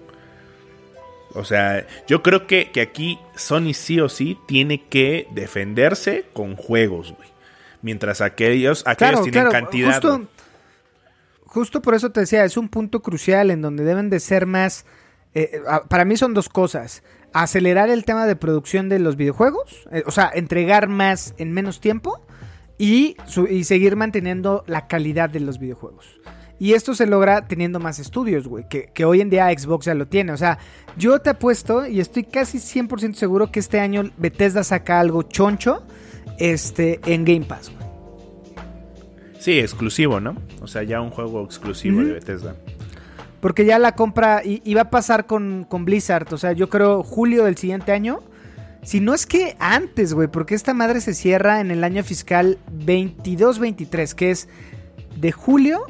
O 1.36 1.44
sea, 1.44 1.86
yo 2.08 2.22
creo 2.22 2.46
que, 2.48 2.72
que 2.72 2.82
aquí 2.82 3.18
Sony 3.36 3.74
sí 3.74 4.00
o 4.00 4.08
sí 4.10 4.38
tiene 4.48 4.84
que 4.88 5.28
defenderse 5.32 6.26
con 6.34 6.56
juegos, 6.56 7.14
güey. 7.18 7.30
Mientras 7.82 8.22
aquellos, 8.22 8.84
aquellos 8.86 9.22
tienen 9.24 9.52
cantidad. 9.52 9.94
Justo, 10.02 10.28
justo 11.46 11.82
por 11.82 11.96
eso 11.96 12.12
te 12.12 12.22
decía, 12.22 12.46
es 12.46 12.56
un 12.58 12.70
punto 12.70 13.02
crucial 13.02 13.52
en 13.52 13.62
donde 13.62 13.84
deben 13.84 14.10
de 14.10 14.20
ser 14.20 14.46
más... 14.46 14.86
eh, 15.34 15.62
a- 15.68 15.84
para 15.84 16.06
mí 16.06 16.16
son 16.18 16.34
dos 16.34 16.50
cosas. 16.50 17.04
Acelerar 17.34 17.90
el 17.90 18.06
tema 18.06 18.28
de 18.28 18.36
producción 18.36 18.90
de 18.90 19.00
los 19.00 19.16
videojuegos, 19.18 19.88
eh, 19.92 20.04
o 20.06 20.12
sea, 20.12 20.32
entregar 20.34 20.88
más 20.88 21.34
en 21.38 21.52
menos 21.52 21.80
tiempo 21.82 22.24
y, 22.78 23.18
su- 23.26 23.48
y 23.48 23.64
seguir 23.64 23.96
manteniendo 23.96 24.64
la 24.68 24.88
calidad 24.88 25.30
de 25.32 25.40
los 25.40 25.58
videojuegos. 25.60 26.20
Y 26.60 26.74
esto 26.74 26.94
se 26.96 27.08
logra 27.08 27.48
teniendo 27.48 27.80
más 27.80 28.00
estudios, 28.00 28.48
güey, 28.48 28.68
que, 28.70 28.90
que 28.94 29.06
hoy 29.06 29.22
en 29.22 29.30
día 29.30 29.50
Xbox 29.58 29.86
ya 29.86 29.96
lo 29.96 30.08
tiene. 30.08 30.32
O 30.32 30.38
sea, 30.38 30.60
yo 30.98 31.20
te 31.20 31.32
apuesto 31.32 31.86
y 31.86 32.00
estoy 32.00 32.24
casi 32.24 32.60
100% 32.60 33.16
seguro 33.16 33.52
que 33.52 33.60
este 33.60 33.80
año 33.80 34.12
Bethesda 34.18 34.64
saca 34.64 35.00
algo 35.00 35.24
choncho 35.24 35.84
este, 36.38 37.00
en 37.06 37.26
Game 37.26 37.46
Pass, 37.46 37.72
güey. 37.72 37.84
Sí, 39.40 39.60
exclusivo, 39.60 40.22
¿no? 40.22 40.38
O 40.62 40.68
sea, 40.68 40.84
ya 40.84 41.02
un 41.02 41.10
juego 41.10 41.44
exclusivo 41.44 42.02
de 42.02 42.14
Bethesda. 42.14 42.56
Porque 43.42 43.66
ya 43.66 43.78
la 43.78 43.94
compra 43.94 44.42
y, 44.42 44.62
y 44.64 44.74
va 44.74 44.84
a 44.84 44.90
pasar 44.90 45.26
con, 45.26 45.66
con 45.68 45.84
Blizzard. 45.84 46.34
O 46.34 46.38
sea, 46.38 46.54
yo 46.54 46.70
creo 46.70 47.04
julio 47.04 47.44
del 47.44 47.58
siguiente 47.58 47.92
año. 47.92 48.22
Si 48.84 49.02
no 49.02 49.14
es 49.14 49.26
que 49.26 49.58
antes, 49.60 50.14
güey, 50.14 50.30
porque 50.30 50.56
esta 50.56 50.74
madre 50.74 51.02
se 51.02 51.14
cierra 51.14 51.60
en 51.60 51.72
el 51.72 51.84
año 51.84 52.04
fiscal 52.06 52.58
22-23, 52.86 54.14
que 54.14 54.32
es 54.32 54.48
de 55.18 55.34
julio 55.34 55.86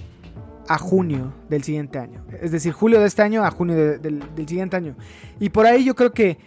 a 0.67 0.77
junio 0.77 1.33
del 1.49 1.63
siguiente 1.63 1.99
año. 1.99 2.23
Es 2.41 2.51
decir, 2.51 2.73
julio 2.73 2.99
de 2.99 3.07
este 3.07 3.21
año 3.21 3.43
a 3.43 3.51
junio 3.51 3.75
de- 3.75 3.97
del, 3.97 4.47
siguiente 4.47 4.77
año. 4.77 4.95
Y 5.39 5.49
por 5.49 5.65
ahí 5.65 5.83
yo 5.83 5.95
creo 5.95 6.11
que 6.11 6.37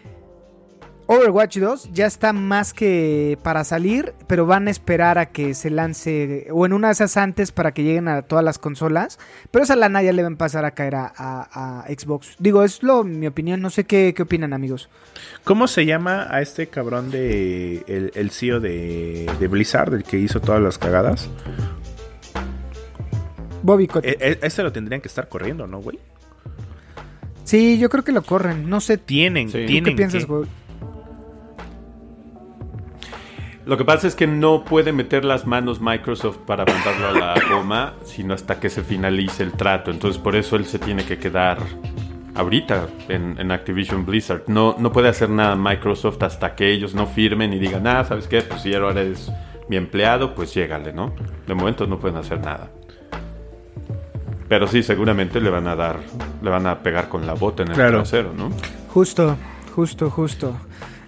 Overwatch 1.09 1.59
2 1.59 1.91
ya 1.93 2.07
está 2.07 2.33
más 2.33 2.75
que 2.75 3.39
para 3.45 3.62
salir, 3.62 4.12
pero 4.27 4.45
van 4.45 4.67
a 4.67 4.73
esperar 4.73 5.19
a 5.19 5.27
que 5.27 5.55
se 5.55 5.71
lance, 5.71 6.49
o 6.51 6.67
en 6.67 6.73
una 6.73 6.89
de 6.89 6.95
esas 6.95 7.17
antes 7.17 7.53
para 7.53 7.73
que 7.73 7.85
lleguen 7.85 8.09
a 8.09 8.23
todas 8.23 8.45
las 8.45 8.59
consolas. 8.59 9.21
Pero 9.53 9.62
esa 9.62 9.77
lana 9.77 10.03
ya 10.03 10.12
le 10.12 10.23
va 10.23 10.29
a 10.29 10.33
empezar 10.33 10.64
a 10.64 10.73
caer 10.73 10.97
a, 10.97 11.85
Xbox. 11.89 12.35
Digo, 12.41 12.64
es 12.64 12.83
lo, 12.83 13.05
mi 13.05 13.29
opinión, 13.29 13.61
no 13.61 13.71
sé 13.71 13.85
qué, 13.85 14.14
qué 14.17 14.23
opinan 14.23 14.53
amigos. 14.53 14.89
¿Cómo 15.45 15.69
se 15.69 15.87
llama 15.87 16.27
a 16.29 16.41
este 16.41 16.67
cabrón 16.67 17.12
de 17.12 17.85
el, 17.87 18.11
el 18.17 18.31
CEO 18.33 18.59
de, 18.59 19.31
de 19.39 19.47
Blizzard, 19.49 19.95
el 19.95 20.03
que 20.03 20.19
hizo 20.19 20.41
todas 20.41 20.61
las 20.61 20.77
cagadas? 20.77 21.31
Bobby 23.67 23.87
Kotick. 23.89 24.21
E- 24.23 24.31
e- 24.31 24.39
ese 24.43 24.62
lo 24.62 24.71
tendrían 24.73 25.01
que 25.01 25.09
estar 25.09 25.29
corriendo, 25.29 25.67
¿no, 25.67 25.81
güey? 25.81 25.99
Sí, 27.45 27.79
yo 27.79 27.89
creo 27.91 28.05
que 28.05 28.12
lo 28.12 28.23
corren. 28.23 28.69
No 28.71 28.81
sé, 28.81 28.97
¿tú 28.99 29.05
Tienen, 29.07 29.51
Sí. 29.51 29.67
tienen 29.67 29.95
qué 29.95 29.97
piensas, 29.97 30.25
que- 30.25 30.33
güey? 30.33 30.49
Lo 33.64 33.77
que 33.77 33.85
pasa 33.85 34.07
es 34.07 34.14
que 34.14 34.29
no 34.29 34.64
puede 34.64 34.93
meter 34.93 35.25
las 35.25 35.45
manos 35.47 35.81
Microsoft 35.81 36.39
para 36.47 36.64
mandarlo 36.64 37.09
a 37.09 37.12
la 37.12 37.35
goma, 37.51 37.95
sino 38.05 38.33
hasta 38.35 38.61
que 38.61 38.71
se 38.71 38.83
finalice 38.83 39.43
el 39.43 39.53
trato. 39.53 39.91
Entonces 39.91 40.21
por 40.23 40.37
eso 40.37 40.55
él 40.57 40.67
se 40.67 40.79
tiene 40.79 41.05
que 41.05 41.19
quedar 41.19 41.59
ahorita 42.37 42.87
en, 43.09 43.37
en 43.41 43.51
Activision 43.51 44.07
Blizzard. 44.07 44.45
No, 44.47 44.77
no 44.79 44.93
puede 44.93 45.09
hacer 45.09 45.31
nada 45.31 45.57
Microsoft 45.57 46.23
hasta 46.23 46.55
que 46.55 46.71
ellos 46.71 46.95
no 46.95 47.07
firmen 47.07 47.53
y 47.53 47.59
digan, 47.59 47.85
ah, 47.89 48.05
¿sabes 48.05 48.29
qué? 48.29 48.43
Pues 48.43 48.61
si 48.62 48.73
ahora 48.75 49.01
eres 49.01 49.33
mi 49.69 49.77
empleado, 49.77 50.33
pues 50.37 50.55
llégale, 50.55 50.93
¿no? 50.93 51.12
De 51.49 51.55
momento 51.55 51.89
no 51.89 51.99
pueden 51.99 52.19
hacer 52.19 52.39
nada. 52.41 52.71
Pero 54.49 54.66
sí, 54.68 54.82
seguramente 54.82 55.40
le 55.40 55.51
van 55.51 55.66
a 55.66 55.74
dar, 55.74 55.99
le 56.42 56.51
van 56.51 56.66
a 56.66 56.82
pegar 56.82 57.09
con 57.09 57.26
la 57.26 57.34
bota 57.34 57.62
en 57.62 57.70
el 57.70 57.74
Claro. 57.74 57.99
trasero, 57.99 58.32
¿no? 58.32 58.51
Justo, 58.88 59.36
justo, 59.74 60.11
justo. 60.11 60.57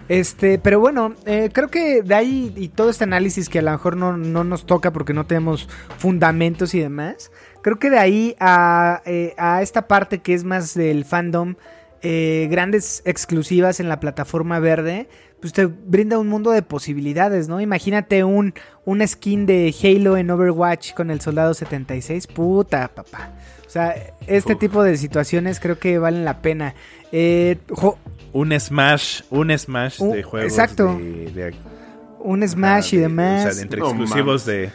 Este, 0.09 0.57
pero 0.57 0.79
bueno, 0.79 1.13
eh, 1.27 1.49
creo 1.53 1.69
que 1.69 2.01
de 2.01 2.15
ahí 2.15 2.51
y 2.55 2.69
todo 2.69 2.89
este 2.89 3.03
análisis 3.03 3.47
que 3.47 3.59
a 3.59 3.61
lo 3.61 3.71
mejor 3.71 3.95
no, 3.95 4.17
no 4.17 4.43
nos 4.43 4.65
toca 4.65 4.91
porque 4.91 5.13
no 5.13 5.25
tenemos 5.27 5.69
fundamentos 5.99 6.73
y 6.73 6.79
demás, 6.79 7.31
creo 7.61 7.77
que 7.77 7.91
de 7.91 7.99
ahí 7.99 8.35
a, 8.39 9.01
eh, 9.05 9.35
a 9.37 9.61
esta 9.61 9.87
parte 9.87 10.17
que 10.19 10.33
es 10.33 10.43
más 10.43 10.73
del 10.73 11.05
fandom, 11.05 11.55
eh, 12.01 12.47
grandes 12.49 13.03
exclusivas 13.05 13.79
en 13.79 13.87
la 13.87 13.99
plataforma 13.99 14.57
verde, 14.59 15.07
pues 15.41 15.53
te 15.53 15.65
brinda 15.65 16.17
un 16.19 16.27
mundo 16.27 16.51
de 16.51 16.61
posibilidades, 16.61 17.47
¿no? 17.47 17.61
Imagínate 17.61 18.23
un, 18.23 18.53
un 18.85 19.07
skin 19.07 19.45
de 19.45 19.73
Halo 19.83 20.17
en 20.17 20.29
Overwatch 20.31 20.93
con 20.93 21.11
el 21.11 21.21
Soldado 21.21 21.53
76, 21.53 22.27
puta, 22.27 22.89
papá. 22.89 23.31
O 23.65 23.69
sea, 23.69 23.95
este 24.27 24.53
Uf. 24.53 24.59
tipo 24.59 24.83
de 24.83 24.97
situaciones 24.97 25.59
creo 25.59 25.77
que 25.79 25.97
valen 25.99 26.25
la 26.25 26.41
pena. 26.41 26.73
Eh, 27.11 27.57
un 28.33 28.59
Smash, 28.59 29.21
un 29.29 29.57
Smash 29.57 30.01
Un- 30.01 30.11
de 30.13 30.23
juegos 30.23 30.51
exacto. 30.51 30.97
de, 30.97 31.31
de- 31.31 31.55
un 32.19 32.47
Smash 32.47 32.93
y 32.93 32.97
de- 32.97 33.03
demás. 33.03 33.41
O 33.45 33.47
sea, 33.49 33.55
de 33.55 33.61
entre 33.61 33.79
No 33.79 33.87
exclusivos 33.89 34.45
mames. 34.45 34.45
de 34.45 34.71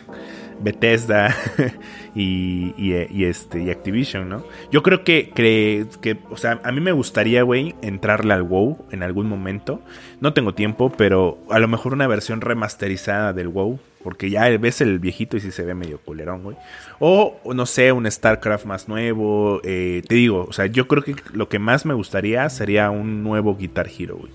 Bethesda 0.60 1.34
y, 2.14 2.92
este 3.24 3.62
y 3.62 3.70
Activision, 3.70 4.28
¿no? 4.28 4.44
Yo 4.70 4.82
creo 4.82 5.04
que, 5.04 5.30
que, 5.30 5.86
que, 6.00 6.16
o 6.30 6.36
sea, 6.36 6.60
a 6.62 6.72
mí 6.72 6.80
me 6.80 6.92
gustaría, 6.92 7.42
güey, 7.42 7.74
entrarle 7.82 8.34
al 8.34 8.42
WoW 8.42 8.86
en 8.90 9.02
algún 9.02 9.28
momento. 9.28 9.80
No 10.20 10.32
tengo 10.32 10.54
tiempo, 10.54 10.92
pero 10.96 11.38
a 11.50 11.58
lo 11.58 11.68
mejor 11.68 11.92
una 11.92 12.06
versión 12.06 12.40
remasterizada 12.40 13.32
del 13.32 13.48
WoW. 13.48 13.78
Porque 14.02 14.28
ya 14.28 14.46
ves 14.58 14.82
el 14.82 14.98
viejito 14.98 15.38
y 15.38 15.40
sí 15.40 15.50
se 15.50 15.64
ve 15.64 15.72
medio 15.72 15.98
culerón, 15.98 16.42
güey. 16.42 16.58
O, 16.98 17.40
o 17.42 17.54
no 17.54 17.64
sé, 17.64 17.90
un 17.90 18.10
StarCraft 18.10 18.66
más 18.66 18.86
nuevo. 18.86 19.62
eh, 19.64 20.02
te 20.06 20.16
digo, 20.16 20.44
o 20.46 20.52
sea, 20.52 20.66
yo 20.66 20.86
creo 20.86 21.02
que 21.02 21.16
lo 21.32 21.48
que 21.48 21.58
más 21.58 21.86
me 21.86 21.94
gustaría 21.94 22.46
sería 22.50 22.90
un 22.90 23.22
nuevo 23.22 23.56
Guitar 23.56 23.88
Hero, 23.88 24.18
güey. 24.18 24.30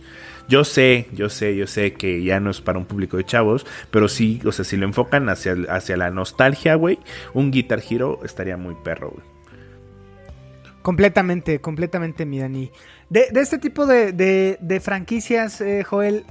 Yo 0.49 0.63
sé, 0.63 1.07
yo 1.13 1.29
sé, 1.29 1.55
yo 1.55 1.67
sé 1.67 1.93
que 1.93 2.23
ya 2.23 2.39
no 2.39 2.49
es 2.49 2.59
para 2.59 2.79
un 2.79 2.85
público 2.85 3.17
de 3.17 3.23
chavos, 3.23 3.65
pero 3.91 4.07
sí, 4.07 4.41
o 4.45 4.51
sea, 4.51 4.65
si 4.65 4.75
lo 4.77 4.85
enfocan 4.85 5.29
hacia, 5.29 5.55
hacia 5.69 5.95
la 5.95 6.09
nostalgia, 6.09 6.73
güey, 6.75 6.97
un 7.33 7.51
Guitar 7.51 7.81
Hero 7.87 8.19
estaría 8.25 8.57
muy 8.57 8.75
perro, 8.83 9.11
güey. 9.11 9.23
Completamente, 10.81 11.61
completamente, 11.61 12.25
mi 12.25 12.39
Dani. 12.39 12.71
De, 13.09 13.27
de 13.31 13.41
este 13.41 13.59
tipo 13.59 13.85
de, 13.85 14.11
de- 14.11 14.57
de 14.59 14.79
franquicias, 14.79 15.61
eh, 15.61 15.83
Joel, 15.83 16.23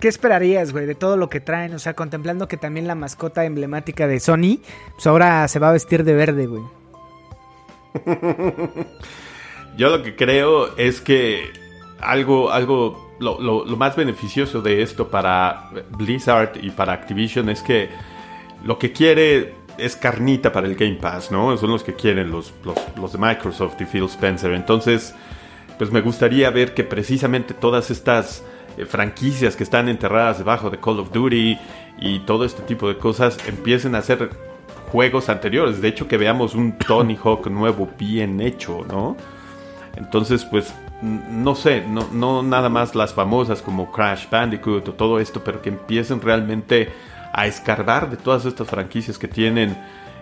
¿qué 0.00 0.08
esperarías, 0.08 0.72
güey, 0.72 0.84
de 0.84 0.94
todo 0.94 1.16
lo 1.16 1.30
que 1.30 1.40
traen? 1.40 1.72
O 1.74 1.78
sea, 1.78 1.94
contemplando 1.94 2.48
que 2.48 2.56
también 2.58 2.86
la 2.86 2.94
mascota 2.94 3.44
emblemática 3.44 4.06
de 4.06 4.20
Sony, 4.20 4.58
pues 4.94 5.06
ahora 5.06 5.46
se 5.48 5.58
va 5.58 5.70
a 5.70 5.72
vestir 5.72 6.04
de 6.04 6.12
verde, 6.14 6.46
güey. 6.46 6.62
Yo 9.76 9.90
lo 9.90 10.02
que 10.02 10.14
creo 10.16 10.76
es 10.76 11.00
que 11.00 11.50
algo, 12.00 12.50
algo, 12.50 13.03
lo, 13.18 13.64
más 13.76 13.96
beneficioso 13.96 14.60
de 14.60 14.82
esto 14.82 15.08
para 15.08 15.70
Blizzard 15.90 16.58
y 16.62 16.70
para 16.70 16.92
Activision 16.92 17.48
es 17.48 17.62
que 17.62 17.88
lo 18.64 18.78
que 18.78 18.92
quiere 18.92 19.54
es 19.78 19.96
carnita 19.96 20.52
para 20.52 20.66
el 20.66 20.76
Game 20.76 20.96
Pass, 20.96 21.30
¿no? 21.30 21.56
Son 21.56 21.70
los 21.70 21.82
que 21.82 21.94
quieren 21.94 22.30
los, 22.30 22.52
los, 22.64 23.12
de 23.12 23.18
Microsoft 23.18 23.80
y 23.80 23.84
Phil 23.84 24.04
Spencer. 24.04 24.52
Entonces, 24.52 25.14
pues 25.78 25.90
me 25.90 26.00
gustaría 26.00 26.50
ver 26.50 26.74
que 26.74 26.84
precisamente 26.84 27.54
todas 27.54 27.90
estas 27.90 28.44
eh, 28.76 28.86
franquicias 28.86 29.56
que 29.56 29.64
están 29.64 29.88
enterradas 29.88 30.38
debajo 30.38 30.70
de 30.70 30.78
Call 30.78 31.00
of 31.00 31.12
Duty 31.12 31.58
y 32.00 32.18
todo 32.20 32.44
este 32.44 32.62
tipo 32.62 32.88
de 32.88 32.96
cosas 32.98 33.36
empiecen 33.46 33.94
a 33.94 33.98
hacer 33.98 34.30
juegos 34.92 35.28
anteriores. 35.28 35.80
De 35.80 35.88
hecho, 35.88 36.06
que 36.06 36.16
veamos 36.16 36.54
un 36.54 36.78
Tony 36.78 37.18
Hawk 37.22 37.48
nuevo 37.48 37.88
bien 37.98 38.40
hecho, 38.40 38.84
¿no? 38.88 39.16
Entonces, 39.96 40.44
pues, 40.44 40.72
no 41.02 41.54
sé, 41.54 41.84
no, 41.86 42.08
no 42.12 42.42
nada 42.42 42.68
más 42.68 42.94
las 42.94 43.12
famosas 43.14 43.60
como 43.62 43.92
Crash 43.92 44.28
Bandicoot 44.30 44.88
o 44.88 44.92
todo 44.94 45.20
esto, 45.20 45.42
pero 45.44 45.60
que 45.60 45.68
empiecen 45.70 46.20
realmente 46.20 46.90
a 47.32 47.46
escarbar 47.46 48.10
de 48.10 48.16
todas 48.16 48.44
estas 48.44 48.68
franquicias 48.68 49.18
que 49.18 49.28
tienen 49.28 49.76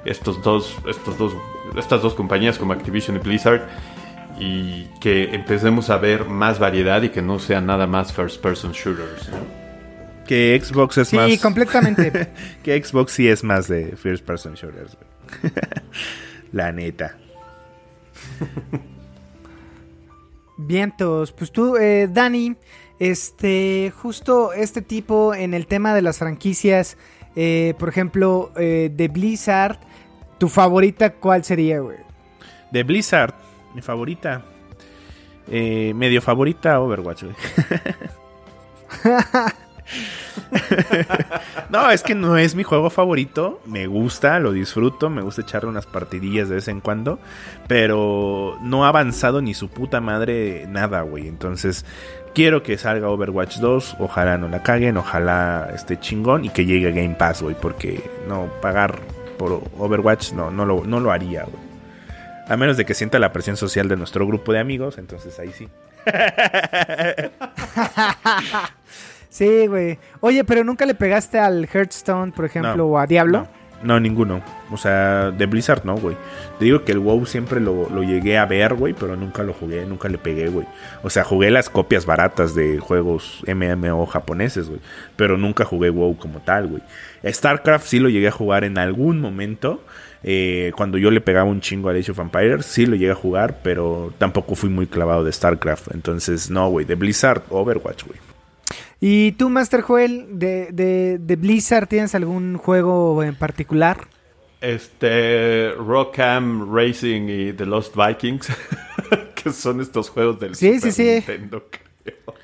estos 0.05 0.43
dos, 0.43 0.77
estos 0.89 1.17
dos, 1.19 1.35
estas 1.77 2.03
dos 2.03 2.15
compañías 2.15 2.59
como 2.59 2.73
Activision 2.73 3.17
y 3.17 3.21
Blizzard 3.21 3.69
y 4.41 4.85
que 5.01 5.35
empecemos 5.35 5.91
a 5.91 5.99
ver 5.99 6.25
más 6.25 6.59
variedad 6.59 7.03
y 7.03 7.11
que 7.11 7.23
no 7.23 7.39
sean 7.39 7.67
nada 7.67 7.87
más 7.87 8.13
first 8.13 8.41
person 8.43 8.73
shooters. 8.73 9.29
¿no? 9.29 9.63
Que 10.27 10.59
Xbox 10.61 10.99
es 10.99 11.09
Sí, 11.09 11.17
más. 11.17 11.39
completamente. 11.41 12.31
Que 12.63 12.83
Xbox 12.83 13.13
sí 13.13 13.29
es 13.29 13.45
más 13.45 13.69
de 13.69 13.97
First 13.97 14.25
Person 14.25 14.55
Shooters. 14.55 14.97
La 16.53 16.73
neta. 16.73 17.17
Vientos, 20.67 21.33
pues 21.33 21.53
tú, 21.53 21.77
eh, 21.77 22.09
Dani, 22.11 22.57
este, 22.99 23.93
justo 23.97 24.53
este 24.53 24.83
tipo 24.83 25.35
en 25.35 25.55
el 25.55 25.67
tema 25.67 25.95
de 25.95 26.03
las 26.03 26.19
franquicias, 26.19 26.97
eh, 27.35 27.75
por 27.79 27.89
ejemplo, 27.89 28.53
eh, 28.57 28.91
de 28.95 29.09
Blizzard, 29.09 29.79
¿tu 30.39 30.49
favorita 30.49 31.15
cuál 31.15 31.45
sería, 31.45 31.81
güey? 31.81 31.99
De 32.71 32.83
Blizzard, 32.83 33.35
mi 33.75 33.83
favorita. 33.83 34.45
Eh, 35.49 35.93
medio 35.95 36.23
favorita 36.23 36.81
Overwatch, 36.81 37.25
güey. 37.25 37.35
no, 41.71 41.91
es 41.91 42.03
que 42.03 42.15
no 42.15 42.37
es 42.37 42.55
mi 42.55 42.63
juego 42.63 42.91
favorito. 42.91 43.61
Me 43.67 43.87
gusta, 43.87 44.39
lo 44.39 44.53
disfruto, 44.53 45.11
me 45.11 45.23
gusta 45.23 45.43
echarle 45.43 45.69
unas 45.69 45.87
partidillas 45.87 46.49
de 46.49 46.57
vez 46.57 46.69
en 46.69 46.81
cuando. 46.81 47.19
Pero 47.69 48.59
no 48.63 48.85
ha 48.85 48.89
avanzado 48.89 49.43
ni 49.43 49.55
su 49.55 49.69
puta 49.69 50.01
madre 50.01 50.67
nada, 50.69 51.03
güey. 51.03 51.29
Entonces, 51.29 51.85
quiero 52.35 52.63
que 52.63 52.79
salga 52.79 53.09
Overwatch 53.09 53.59
2. 53.59 53.97
Ojalá 53.99 54.39
no 54.39 54.49
la 54.49 54.63
caguen, 54.63 54.97
ojalá 54.97 55.71
esté 55.75 55.99
chingón 55.99 56.45
y 56.45 56.51
que 56.51 56.65
llegue 56.65 56.89
a 56.89 56.93
Game 56.93 57.17
Pass, 57.17 57.43
güey. 57.43 57.57
Porque 57.61 58.03
no 58.29 58.49
pagar 58.61 59.01
por 59.39 59.63
Overwatch 59.79 60.33
no, 60.33 60.51
no, 60.51 60.65
lo, 60.65 60.85
no 60.85 61.01
lo 61.01 61.13
haría, 61.13 61.45
güey. 61.45 61.73
A 62.49 62.57
menos 62.57 62.77
de 62.77 62.85
que 62.85 62.95
sienta 62.95 63.19
la 63.19 63.33
presión 63.33 63.57
social 63.57 63.89
de 63.89 63.97
nuestro 63.97 64.27
grupo 64.27 64.53
de 64.53 64.59
amigos, 64.59 64.99
entonces 64.99 65.39
ahí 65.39 65.53
sí. 65.53 65.69
Sí, 69.33 69.67
güey. 69.67 69.99
Oye, 70.21 70.45
pero 70.45 70.63
nunca 70.63 70.85
le 70.85 70.95
pegaste 70.95 71.39
al 71.39 71.67
Hearthstone, 71.73 72.33
por 72.33 72.45
ejemplo, 72.45 72.77
No, 72.77 72.85
o 72.85 72.99
a 72.99 73.07
Diablo. 73.07 73.49
No, 73.81 73.95
no, 73.95 73.99
ninguno. 73.99 74.43
O 74.71 74.77
sea, 74.77 75.31
de 75.31 75.47
Blizzard 75.47 75.85
no, 75.87 75.97
güey. 75.97 76.19
Te 76.59 76.67
digo 76.67 76.85
que 76.85 76.93
el 76.93 76.99
WoW 76.99 77.25
siempre 77.25 77.59
lo, 77.59 77.89
lo 77.89 78.03
llegué 78.03 78.37
a 78.37 78.45
ver, 78.45 78.75
güey, 78.75 78.93
pero 78.93 79.17
nunca 79.17 79.43
lo 79.43 79.55
jugué, 79.55 79.87
nunca 79.87 80.11
le 80.11 80.19
pegué, 80.19 80.49
güey. 80.51 80.67
O 81.03 81.09
sea, 81.09 81.25
jugué 81.25 81.51
las 81.51 81.71
copias 81.71 82.05
baratas 82.05 82.55
de 82.55 82.79
juegos 82.79 83.43
MMO 83.47 84.05
japoneses, 84.05 84.69
güey. 84.69 84.81
Pero 85.17 85.39
nunca 85.39 85.65
jugué 85.65 85.89
WoW 85.89 86.19
como 86.19 86.41
tal, 86.41 86.67
güey. 86.69 86.83
StarCraft 87.27 87.87
sí 87.87 88.01
lo 88.01 88.11
llegué 88.11 88.29
a 88.29 88.33
jugar 88.33 88.65
en 88.65 88.77
algún 88.77 89.19
momento. 89.21 89.83
eh, 90.25 90.73
cuando 90.77 90.99
yo 90.99 91.11
le 91.11 91.21
pegaba 91.23 91.49
un 91.51 91.61
chingo 91.63 91.89
a 91.89 91.93
Age 91.95 92.13
of 92.13 92.19
Empires, 92.19 92.67
sí 92.67 92.85
lo 92.87 92.97
llegué 92.97 93.13
a 93.13 93.17
jugar, 93.17 93.61
pero 93.63 94.13
tampoco 94.19 94.55
fui 94.57 94.69
muy 94.69 94.87
clavado 94.87 95.25
de 95.25 95.33
StarCraft. 95.33 95.95
Entonces, 95.95 96.51
no, 96.51 96.69
güey. 96.69 96.85
De 96.85 96.95
Blizzard, 96.97 97.43
Overwatch, 97.49 98.05
güey. 98.07 98.19
¿Y 99.05 99.33
tú, 99.33 99.51
Master 99.51 99.81
Joel, 99.81 100.39
de, 100.39 100.69
de, 100.73 101.19
de 101.19 101.35
Blizzard, 101.37 101.89
tienes 101.89 102.15
algún 102.15 102.57
juego 102.57 103.25
en 103.25 103.35
particular? 103.35 104.07
Este, 104.61 105.73
Rock'em 105.73 106.73
Racing 106.73 107.23
y 107.29 107.53
The 107.53 107.67
Lost 107.67 107.97
Vikings, 107.97 108.47
que 109.35 109.51
son 109.51 109.81
estos 109.81 110.09
juegos 110.09 110.39
del 110.39 110.55
Sí, 110.55 110.75
Super 110.77 110.93
sí, 110.93 111.03
sí. 111.03 111.11
Nintendo, 111.15 111.65
creo. 111.69 112.35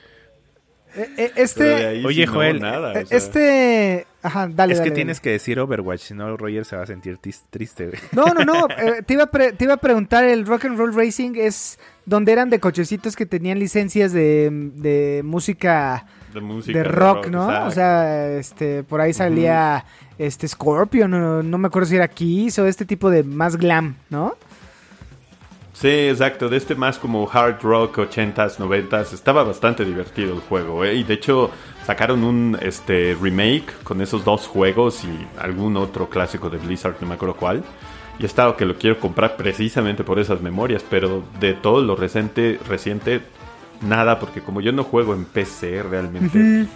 Eh, 0.97 1.11
eh, 1.17 1.33
este, 1.37 2.05
Oye, 2.05 2.27
no, 2.27 2.33
Joel, 2.33 2.61
nada, 2.61 2.93
eh, 2.99 3.05
o 3.05 3.07
sea. 3.07 3.17
este, 3.19 4.07
ajá, 4.21 4.49
dale, 4.49 4.49
es 4.49 4.57
dale, 4.57 4.73
que 4.79 4.79
dale. 4.81 4.95
tienes 4.97 5.21
que 5.21 5.31
decir 5.31 5.61
Overwatch, 5.61 6.01
si 6.01 6.15
no 6.15 6.37
Roger 6.37 6.65
se 6.65 6.75
va 6.75 6.83
a 6.83 6.87
sentir 6.87 7.19
tis- 7.19 7.45
triste, 7.51 7.87
güey. 7.87 7.99
No, 8.11 8.35
no, 8.35 8.45
no. 8.45 8.67
eh, 8.79 9.03
te, 9.07 9.15
iba 9.15 9.25
a 9.25 9.31
pre- 9.31 9.53
te 9.53 9.63
iba 9.63 9.75
a 9.75 9.77
preguntar, 9.77 10.25
el 10.25 10.45
Rock 10.45 10.65
and 10.65 10.77
Roll 10.77 10.93
Racing 10.93 11.35
es 11.37 11.79
donde 12.05 12.33
eran 12.33 12.51
de 12.51 12.59
cochecitos 12.59 13.15
que 13.15 13.27
tenían 13.27 13.61
licencias 13.61 14.13
de, 14.13 14.49
de 14.75 15.23
música 15.25 16.05
de 16.33 16.41
música 16.41 16.79
de 16.79 16.85
rock, 16.85 17.29
¿no? 17.29 17.45
exacto. 17.45 17.69
O 17.69 17.71
sea, 17.71 18.33
este, 18.33 18.83
por 18.83 19.01
ahí 19.01 19.13
salía 19.13 19.85
este 20.19 20.47
Scorpion, 20.49 21.11
no, 21.11 21.43
no 21.43 21.59
me 21.59 21.69
acuerdo 21.69 21.89
si 21.89 21.97
era 21.97 22.09
Kiss 22.09 22.59
o 22.59 22.67
este 22.67 22.85
tipo 22.85 23.11
de 23.11 23.23
más 23.23 23.57
glam, 23.57 23.97
¿no? 24.11 24.35
Sí, 25.81 25.87
exacto, 25.87 26.49
de 26.49 26.57
este 26.57 26.75
más 26.75 26.99
como 26.99 27.31
hard 27.33 27.63
rock 27.63 27.99
80s, 27.99 28.57
90s, 28.57 29.13
estaba 29.13 29.45
bastante 29.45 29.85
divertido 29.85 30.35
el 30.35 30.41
juego, 30.41 30.85
¿eh? 30.85 30.95
y 30.97 31.05
de 31.05 31.15
hecho 31.15 31.53
sacaron 31.87 32.25
un 32.25 32.59
este 32.61 33.17
remake 33.21 33.73
con 33.85 34.03
esos 34.03 34.25
dos 34.25 34.49
juegos 34.49 35.05
y 35.05 35.27
algún 35.41 35.77
otro 35.77 36.09
clásico 36.11 36.51
de 36.51 36.59
Blizzard, 36.59 36.97
no 37.01 37.07
me 37.07 37.15
acuerdo 37.15 37.37
cuál. 37.37 37.63
Y 38.19 38.25
estado 38.25 38.57
que 38.57 38.65
lo 38.65 38.77
quiero 38.77 38.99
comprar 38.99 39.37
precisamente 39.37 40.03
por 40.03 40.19
esas 40.19 40.41
memorias, 40.41 40.85
pero 40.91 41.23
de 41.39 41.55
todo 41.55 41.81
lo 41.81 41.95
reciente, 41.95 42.59
reciente 42.69 43.21
nada, 43.83 44.19
porque 44.19 44.41
como 44.41 44.61
yo 44.61 44.73
no 44.73 44.85
juego 44.85 45.15
en 45.15 45.25
PC 45.25 45.83
realmente, 45.83 46.39
no, 46.39 46.67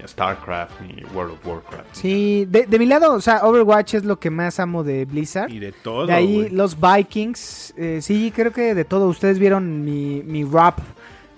ni 0.00 0.06
StarCraft 0.08 0.80
ni 0.82 1.04
World 1.14 1.32
of 1.34 1.46
Warcraft. 1.46 1.84
Sí, 1.92 2.46
de, 2.48 2.66
de 2.66 2.78
mi 2.78 2.86
lado, 2.86 3.12
o 3.14 3.20
sea, 3.20 3.44
Overwatch 3.44 3.94
es 3.94 4.04
lo 4.04 4.18
que 4.18 4.30
más 4.30 4.58
amo 4.60 4.82
de 4.84 5.04
Blizzard. 5.04 5.50
Y 5.50 5.58
de 5.58 5.72
todo, 5.72 6.06
De 6.06 6.12
ahí 6.12 6.48
los 6.50 6.76
Vikings, 6.80 7.74
eh, 7.76 8.00
sí, 8.02 8.32
creo 8.34 8.52
que 8.52 8.74
de 8.74 8.84
todo. 8.84 9.08
Ustedes 9.08 9.38
vieron 9.38 9.84
mi, 9.84 10.22
mi 10.24 10.44
rap, 10.44 10.78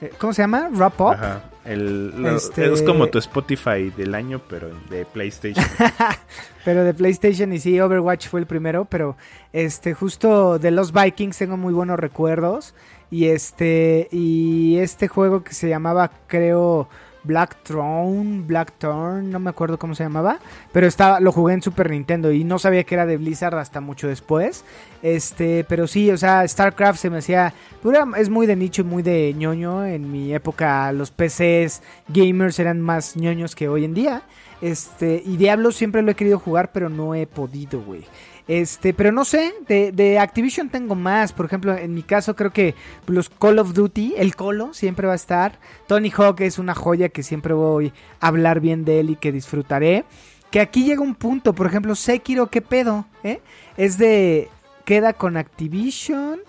eh, 0.01 0.13
¿cómo 0.19 0.33
se 0.33 0.43
llama? 0.43 0.71
Rap 0.75 1.01
Up. 1.01 1.13
Ajá. 1.13 1.45
El, 1.65 2.23
lo- 2.23 2.37
Este- 2.37 2.73
Es 2.73 2.81
como 2.83 3.09
tu 3.09 3.19
Spotify 3.19 3.93
del 3.95 4.15
año, 4.15 4.41
pero 4.49 4.71
de 4.89 5.05
PlayStation. 5.05 5.63
Pero 6.65 6.85
de 6.85 6.93
PlayStation 6.93 7.51
y 7.55 7.59
sí, 7.61 7.81
Overwatch 7.81 8.29
fue 8.29 8.41
el 8.41 8.47
primero, 8.47 8.85
pero 8.85 9.17
este 9.55 9.95
justo 9.95 10.59
de 10.59 10.71
los 10.71 10.93
Vikings 10.93 11.39
tengo 11.39 11.57
muy 11.57 11.73
buenos 11.73 11.99
recuerdos 11.99 12.75
y 13.11 13.27
este 13.27 14.09
y 14.11 14.79
este 14.79 15.09
juego 15.09 15.43
que 15.43 15.55
se 15.55 15.69
llamaba 15.69 16.11
creo 16.27 16.89
Black 17.25 17.57
Throne, 17.63 18.43
Black 18.47 18.73
Thorn, 18.79 19.31
no 19.31 19.39
me 19.39 19.51
acuerdo 19.51 19.79
cómo 19.79 19.95
se 19.95 20.03
llamaba, 20.03 20.39
pero 20.73 20.87
estaba 20.87 21.21
lo 21.21 21.33
jugué 21.33 21.55
en 21.55 21.63
Super 21.63 21.91
Nintendo 21.91 22.33
y 22.33 22.45
no 22.45 22.59
sabía 22.59 22.85
que 22.85 22.95
era 22.95 23.07
de 23.07 23.17
Blizzard 23.17 23.59
hasta 23.59 23.81
mucho 23.81 24.09
después. 24.09 24.65
Este, 25.03 25.65
pero 25.69 25.87
sí, 25.87 26.11
o 26.11 26.17
sea, 26.17 26.47
StarCraft 26.47 26.99
se 26.99 27.11
me 27.11 27.19
hacía 27.19 27.53
pues 27.83 27.99
es 28.17 28.31
muy 28.31 28.47
de 28.47 28.57
nicho 28.57 28.83
y 28.83 28.85
muy 28.87 29.03
de 29.03 29.35
ñoño 29.37 29.85
en 29.85 30.11
mi 30.11 30.33
época 30.33 30.91
los 30.93 31.11
PCs 31.11 31.83
gamers 32.09 32.59
eran 32.59 32.81
más 32.81 33.17
ñoños 33.17 33.55
que 33.55 33.69
hoy 33.69 33.85
en 33.85 33.95
día. 33.95 34.23
Este, 34.61 35.23
y 35.25 35.37
Diablo 35.37 35.71
siempre 35.71 36.03
lo 36.03 36.11
he 36.11 36.17
querido 36.17 36.39
jugar, 36.39 36.73
pero 36.73 36.89
no 36.89 37.15
he 37.15 37.27
podido, 37.27 37.81
güey. 37.81 38.05
Este, 38.49 38.95
pero 38.95 39.13
no 39.13 39.25
sé, 39.27 39.53
de, 39.69 39.93
de 39.93 40.19
Activision 40.19 40.71
tengo 40.71 40.95
más. 40.95 41.33
Por 41.33 41.45
ejemplo, 41.47 41.77
en 41.77 41.95
mi 41.95 42.03
caso 42.03 42.35
creo 42.35 42.51
que 42.51 42.75
los 43.07 43.29
Call 43.29 43.59
of 43.59 43.75
Duty, 43.75 44.15
el 44.17 44.35
Colo, 44.35 44.73
siempre 44.73 45.07
va 45.07 45.13
a 45.13 45.17
estar. 45.17 45.59
Tony 45.87 46.11
Hawk 46.11 46.41
es 46.41 46.59
una 46.59 46.75
joya 46.75 47.11
que 47.11 47.23
siempre 47.23 47.53
voy 47.53 47.93
a 48.21 48.29
hablar 48.29 48.61
bien 48.61 48.85
de 48.87 49.01
él 49.01 49.11
y 49.11 49.17
que 49.17 49.33
disfrutaré. 49.33 50.05
Que 50.51 50.61
aquí 50.61 50.85
llega 50.85 51.03
un 51.03 51.15
punto, 51.15 51.53
por 51.53 51.67
ejemplo, 51.67 51.95
Sekiro, 51.95 52.47
¿qué 52.47 52.63
pedo? 52.63 53.05
¿Eh? 53.23 53.41
Es 53.77 53.99
de... 53.99 54.49
Queda 54.87 55.13
con 55.13 55.37
Activision. 55.37 56.41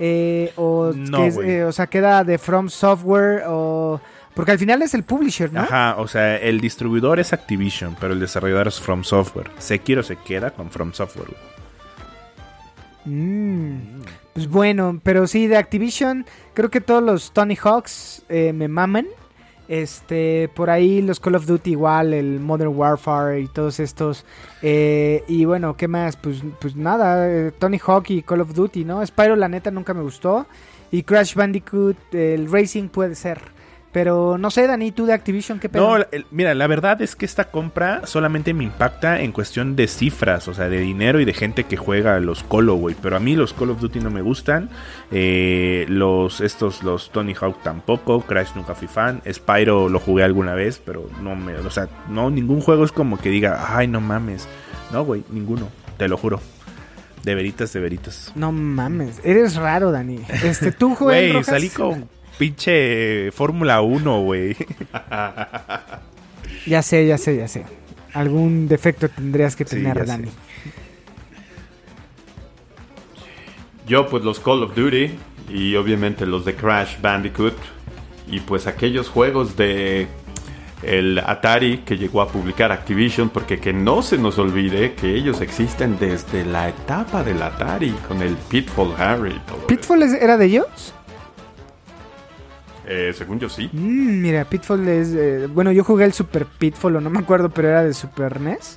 eh, 0.00 0.52
o, 0.56 0.90
No, 0.92 1.18
que 1.18 1.26
es, 1.28 1.34
güey. 1.36 1.50
eh, 1.50 1.64
o 1.64 1.70
sea, 1.70 1.86
queda 1.86 2.24
de 2.24 2.38
From 2.38 2.68
Software 2.68 3.44
o... 3.46 4.00
Porque 4.34 4.50
al 4.52 4.58
final 4.58 4.82
es 4.82 4.94
el 4.94 5.04
publisher, 5.04 5.52
¿no? 5.52 5.60
Ajá, 5.60 5.96
o 5.98 6.08
sea, 6.08 6.36
el 6.36 6.60
distribuidor 6.60 7.20
es 7.20 7.32
Activision, 7.32 7.96
pero 8.00 8.12
el 8.14 8.20
desarrollador 8.20 8.68
es 8.68 8.80
From 8.80 9.04
Software. 9.04 9.50
Sekiro 9.58 10.02
se 10.02 10.16
queda 10.16 10.50
con 10.50 10.70
From 10.70 10.92
Software. 10.92 11.28
Mm, 13.04 14.02
Pues 14.32 14.48
bueno, 14.48 15.00
pero 15.04 15.26
sí, 15.28 15.46
de 15.46 15.56
Activision, 15.56 16.26
creo 16.54 16.68
que 16.70 16.80
todos 16.80 17.02
los 17.02 17.32
Tony 17.32 17.54
Hawks 17.56 18.24
eh, 18.28 18.52
me 18.52 18.66
maman. 18.66 19.06
Este, 19.68 20.50
por 20.54 20.68
ahí 20.68 21.00
los 21.00 21.20
Call 21.20 21.36
of 21.36 21.46
Duty 21.46 21.70
igual, 21.70 22.12
el 22.12 22.38
Modern 22.40 22.76
Warfare 22.76 23.40
y 23.40 23.46
todos 23.46 23.80
estos. 23.80 24.26
Eh, 24.60 25.22
y 25.28 25.44
bueno, 25.46 25.76
¿qué 25.76 25.88
más? 25.88 26.16
Pues, 26.16 26.42
pues 26.60 26.76
nada, 26.76 27.30
eh, 27.30 27.52
Tony 27.58 27.78
Hawk 27.78 28.10
y 28.10 28.22
Call 28.22 28.40
of 28.42 28.52
Duty, 28.52 28.84
¿no? 28.84 29.06
Spyro 29.06 29.36
la 29.36 29.48
neta 29.48 29.70
nunca 29.70 29.94
me 29.94 30.02
gustó. 30.02 30.46
Y 30.90 31.02
Crash 31.04 31.34
Bandicoot, 31.34 31.96
el 32.14 32.50
Racing 32.50 32.88
puede 32.88 33.14
ser. 33.14 33.53
Pero 33.94 34.36
no 34.38 34.50
sé, 34.50 34.66
Dani, 34.66 34.90
tú 34.90 35.06
de 35.06 35.12
Activision, 35.12 35.60
¿qué 35.60 35.68
pedo? 35.68 35.86
No, 35.88 36.04
el- 36.10 36.26
mira, 36.32 36.52
la 36.52 36.66
verdad 36.66 37.00
es 37.00 37.14
que 37.14 37.24
esta 37.24 37.44
compra 37.44 38.02
solamente 38.06 38.52
me 38.52 38.64
impacta 38.64 39.20
en 39.20 39.30
cuestión 39.30 39.76
de 39.76 39.86
cifras, 39.86 40.48
o 40.48 40.52
sea, 40.52 40.68
de 40.68 40.80
dinero 40.80 41.20
y 41.20 41.24
de 41.24 41.32
gente 41.32 41.62
que 41.62 41.76
juega 41.76 42.18
los 42.18 42.42
Colo, 42.42 42.74
güey. 42.74 42.96
Pero 43.00 43.16
a 43.16 43.20
mí 43.20 43.36
los 43.36 43.52
Call 43.54 43.70
of 43.70 43.80
Duty 43.80 44.00
no 44.00 44.10
me 44.10 44.20
gustan. 44.20 44.68
Eh, 45.12 45.86
los, 45.88 46.40
estos, 46.40 46.82
los 46.82 47.10
Tony 47.10 47.34
Hawk 47.40 47.62
tampoco. 47.62 48.20
Crash 48.22 48.48
nunca 48.56 48.74
fui 48.74 48.88
fan. 48.88 49.22
Spyro 49.32 49.88
lo 49.88 50.00
jugué 50.00 50.24
alguna 50.24 50.54
vez, 50.54 50.82
pero 50.84 51.08
no 51.22 51.36
me, 51.36 51.54
o 51.54 51.70
sea, 51.70 51.88
no, 52.08 52.30
ningún 52.30 52.60
juego 52.60 52.84
es 52.84 52.90
como 52.90 53.16
que 53.18 53.28
diga, 53.28 53.64
ay, 53.76 53.86
no 53.86 54.00
mames. 54.00 54.48
No, 54.92 55.04
güey, 55.04 55.22
ninguno, 55.30 55.68
te 55.98 56.08
lo 56.08 56.16
juro. 56.16 56.40
De 57.22 57.34
veritas, 57.34 57.72
de 57.72 57.80
veritas. 57.80 58.32
No 58.34 58.52
mames, 58.52 59.20
eres 59.24 59.54
raro, 59.56 59.92
Dani. 59.92 60.20
Este, 60.42 60.72
tú, 60.72 60.94
Joel 60.98 61.32
Güey, 61.32 61.44
salí 61.44 61.70
con 61.70 62.08
pinche 62.38 63.30
Fórmula 63.32 63.80
1, 63.80 64.20
güey. 64.22 64.56
Ya 66.66 66.80
sé, 66.82 67.06
ya 67.06 67.18
sé, 67.18 67.36
ya 67.36 67.46
sé. 67.48 67.64
Algún 68.14 68.68
defecto 68.68 69.08
tendrías 69.10 69.54
que 69.56 69.64
tener, 69.66 70.06
Dani. 70.06 70.28
sé. 70.28 70.32
Yo 73.86 74.08
pues 74.08 74.24
los 74.24 74.40
Call 74.40 74.62
of 74.62 74.74
Duty 74.74 75.10
y 75.50 75.76
obviamente 75.76 76.24
los 76.24 76.44
de 76.46 76.54
Crash 76.54 77.00
Bandicoot 77.02 77.54
y 78.30 78.40
pues 78.40 78.66
aquellos 78.66 79.08
juegos 79.10 79.56
de 79.56 80.06
el 80.82 81.18
Atari 81.18 81.78
que 81.78 81.96
llegó 81.98 82.22
a 82.22 82.28
publicar 82.28 82.72
Activision 82.72 83.28
porque 83.28 83.58
que 83.60 83.72
no 83.74 84.00
se 84.02 84.16
nos 84.16 84.38
olvide 84.38 84.94
que 84.94 85.14
ellos 85.14 85.40
existen 85.42 85.98
desde 85.98 86.44
la 86.46 86.68
etapa 86.70 87.22
del 87.22 87.42
Atari 87.42 87.90
con 88.08 88.22
el 88.22 88.36
Pitfall 88.36 88.94
Harry. 88.98 89.38
¿Pitfall 89.68 90.02
es- 90.02 90.14
era 90.14 90.38
de 90.38 90.46
ellos? 90.46 90.94
Eh, 92.86 93.12
según 93.16 93.38
yo 93.40 93.48
sí. 93.48 93.68
Mm, 93.72 94.20
mira, 94.22 94.44
Pitfall 94.44 94.86
es... 94.88 95.14
eh, 95.14 95.46
bueno, 95.46 95.72
yo 95.72 95.84
jugué 95.84 96.04
el 96.04 96.12
Super 96.12 96.44
Pitfall, 96.46 96.96
o 96.96 97.00
no 97.00 97.10
me 97.10 97.18
acuerdo, 97.18 97.48
pero 97.50 97.68
era 97.68 97.82
de 97.84 97.94
Super 97.94 98.40
NES. 98.40 98.76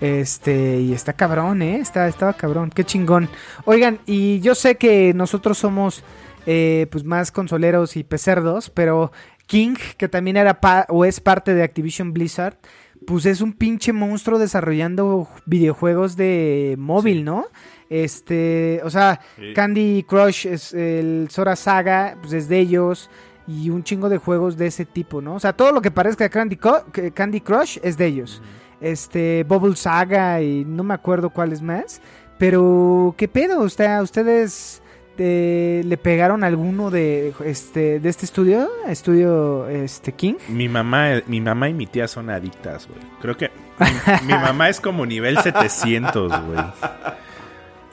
Este, 0.00 0.80
y 0.80 0.92
está 0.92 1.12
cabrón, 1.14 1.62
¿eh? 1.62 1.76
Está, 1.76 2.08
estaba 2.08 2.34
cabrón, 2.34 2.70
qué 2.74 2.84
chingón. 2.84 3.28
Oigan, 3.64 4.00
y 4.06 4.40
yo 4.40 4.54
sé 4.54 4.76
que 4.76 5.14
nosotros 5.14 5.56
somos 5.58 6.02
eh, 6.46 6.86
pues 6.90 7.04
más 7.04 7.30
consoleros 7.32 7.96
y 7.96 8.04
pecerdos, 8.04 8.70
pero 8.70 9.12
King, 9.46 9.74
que 9.96 10.08
también 10.08 10.36
era 10.36 10.60
pa- 10.60 10.86
o 10.88 11.04
es 11.04 11.20
parte 11.20 11.54
de 11.54 11.62
Activision 11.62 12.12
Blizzard, 12.12 12.58
pues 13.06 13.24
es 13.26 13.40
un 13.40 13.52
pinche 13.52 13.92
monstruo 13.92 14.38
desarrollando 14.38 15.28
videojuegos 15.46 16.16
de 16.16 16.74
móvil, 16.78 17.24
¿no? 17.24 17.46
Este, 18.02 18.80
o 18.82 18.90
sea, 18.90 19.20
Sí. 19.36 19.52
Candy 19.54 20.02
Crush 20.02 20.46
es 20.46 20.72
el 20.74 21.28
Sora 21.30 21.54
Saga, 21.54 22.16
pues 22.20 22.32
es 22.32 22.48
de 22.48 22.58
ellos 22.58 23.08
y 23.46 23.70
un 23.70 23.84
chingo 23.84 24.08
de 24.08 24.18
juegos 24.18 24.56
de 24.56 24.66
ese 24.66 24.84
tipo, 24.84 25.20
¿no? 25.20 25.34
O 25.34 25.40
sea, 25.40 25.52
todo 25.52 25.70
lo 25.70 25.80
que 25.80 25.92
parezca 25.92 26.28
Candy, 26.28 26.58
Candy 27.14 27.40
Crush 27.40 27.78
es 27.82 27.96
de 27.96 28.06
ellos. 28.06 28.42
Este, 28.80 29.44
Bubble 29.44 29.76
Saga 29.76 30.42
y 30.42 30.64
no 30.64 30.82
me 30.82 30.94
acuerdo 30.94 31.30
cuáles 31.30 31.62
más. 31.62 32.00
Pero, 32.36 33.14
¿qué 33.16 33.28
pedo? 33.28 33.60
O 33.60 33.68
sea, 33.68 34.02
¿ustedes 34.02 34.82
eh, 35.16 35.82
le 35.84 35.96
pegaron 35.96 36.42
alguno 36.42 36.90
de 36.90 37.32
este, 37.44 38.00
de 38.00 38.08
este 38.08 38.24
estudio? 38.24 38.68
Estudio 38.88 39.68
este, 39.68 40.12
King. 40.12 40.34
Mi 40.48 40.68
mamá, 40.68 41.22
mi 41.28 41.40
mamá 41.40 41.68
y 41.68 41.74
mi 41.74 41.86
tía 41.86 42.08
son 42.08 42.28
adictas, 42.28 42.88
güey. 42.88 43.00
Creo 43.20 43.36
que 43.36 43.52
mi, 43.78 44.26
mi 44.26 44.32
mamá 44.32 44.68
es 44.68 44.80
como 44.80 45.06
nivel 45.06 45.38
700, 45.38 46.44
güey. 46.46 46.64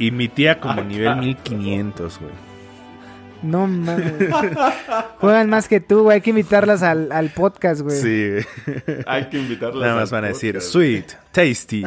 Y 0.01 0.11
mi 0.11 0.27
tía 0.27 0.59
como 0.59 0.81
nivel 0.83 1.15
1500, 1.17 2.19
güey. 2.19 2.31
No 3.43 3.65
mames. 3.67 4.13
Juegan 5.19 5.49
más 5.49 5.67
que 5.67 5.79
tú, 5.79 6.03
güey. 6.03 6.15
Hay 6.15 6.21
que 6.21 6.29
invitarlas 6.31 6.83
al, 6.83 7.11
al 7.11 7.29
podcast, 7.29 7.81
güey. 7.81 7.99
Sí, 7.99 8.29
güey. 8.29 9.03
Hay 9.07 9.25
que 9.29 9.37
invitarlas. 9.39 9.81
Nada 9.81 9.95
más 9.95 10.09
al 10.11 10.15
van 10.21 10.25
a 10.25 10.27
decir 10.27 10.53
podcast. 10.55 10.71
sweet, 10.71 11.05
tasty. 11.31 11.83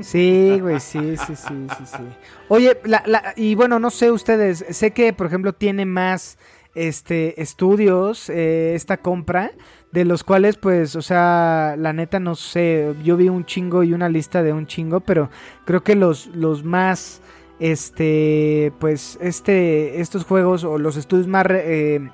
Sí, 0.00 0.58
güey, 0.60 0.78
sí, 0.80 1.16
sí, 1.16 1.34
sí, 1.36 1.66
sí, 1.76 1.84
sí. 1.86 2.02
Oye, 2.48 2.78
la, 2.84 3.02
la- 3.06 3.32
y 3.36 3.54
bueno, 3.54 3.78
no 3.78 3.90
sé 3.90 4.10
ustedes, 4.10 4.64
sé 4.70 4.92
que, 4.92 5.12
por 5.12 5.26
ejemplo, 5.26 5.52
tiene 5.54 5.86
más 5.86 6.38
este 6.74 7.40
estudios 7.42 8.30
eh, 8.30 8.74
esta 8.74 8.96
compra, 8.98 9.50
de 9.92 10.06
los 10.06 10.24
cuales, 10.24 10.56
pues, 10.56 10.96
o 10.96 11.02
sea, 11.02 11.76
la 11.78 11.92
neta 11.92 12.18
no 12.18 12.34
sé, 12.34 12.94
yo 13.04 13.16
vi 13.16 13.28
un 13.28 13.44
chingo 13.44 13.84
y 13.84 13.92
una 13.92 14.08
lista 14.08 14.42
de 14.42 14.52
un 14.52 14.66
chingo, 14.66 15.00
pero 15.00 15.30
creo 15.66 15.84
que 15.84 15.94
los, 15.94 16.28
los 16.28 16.64
más, 16.64 17.20
este, 17.60 18.72
pues, 18.80 19.18
este, 19.20 20.00
estos 20.00 20.24
juegos 20.24 20.64
o 20.64 20.78
los 20.78 20.96
estudios 20.96 21.28
más 21.28 21.46
eh, 21.50 22.08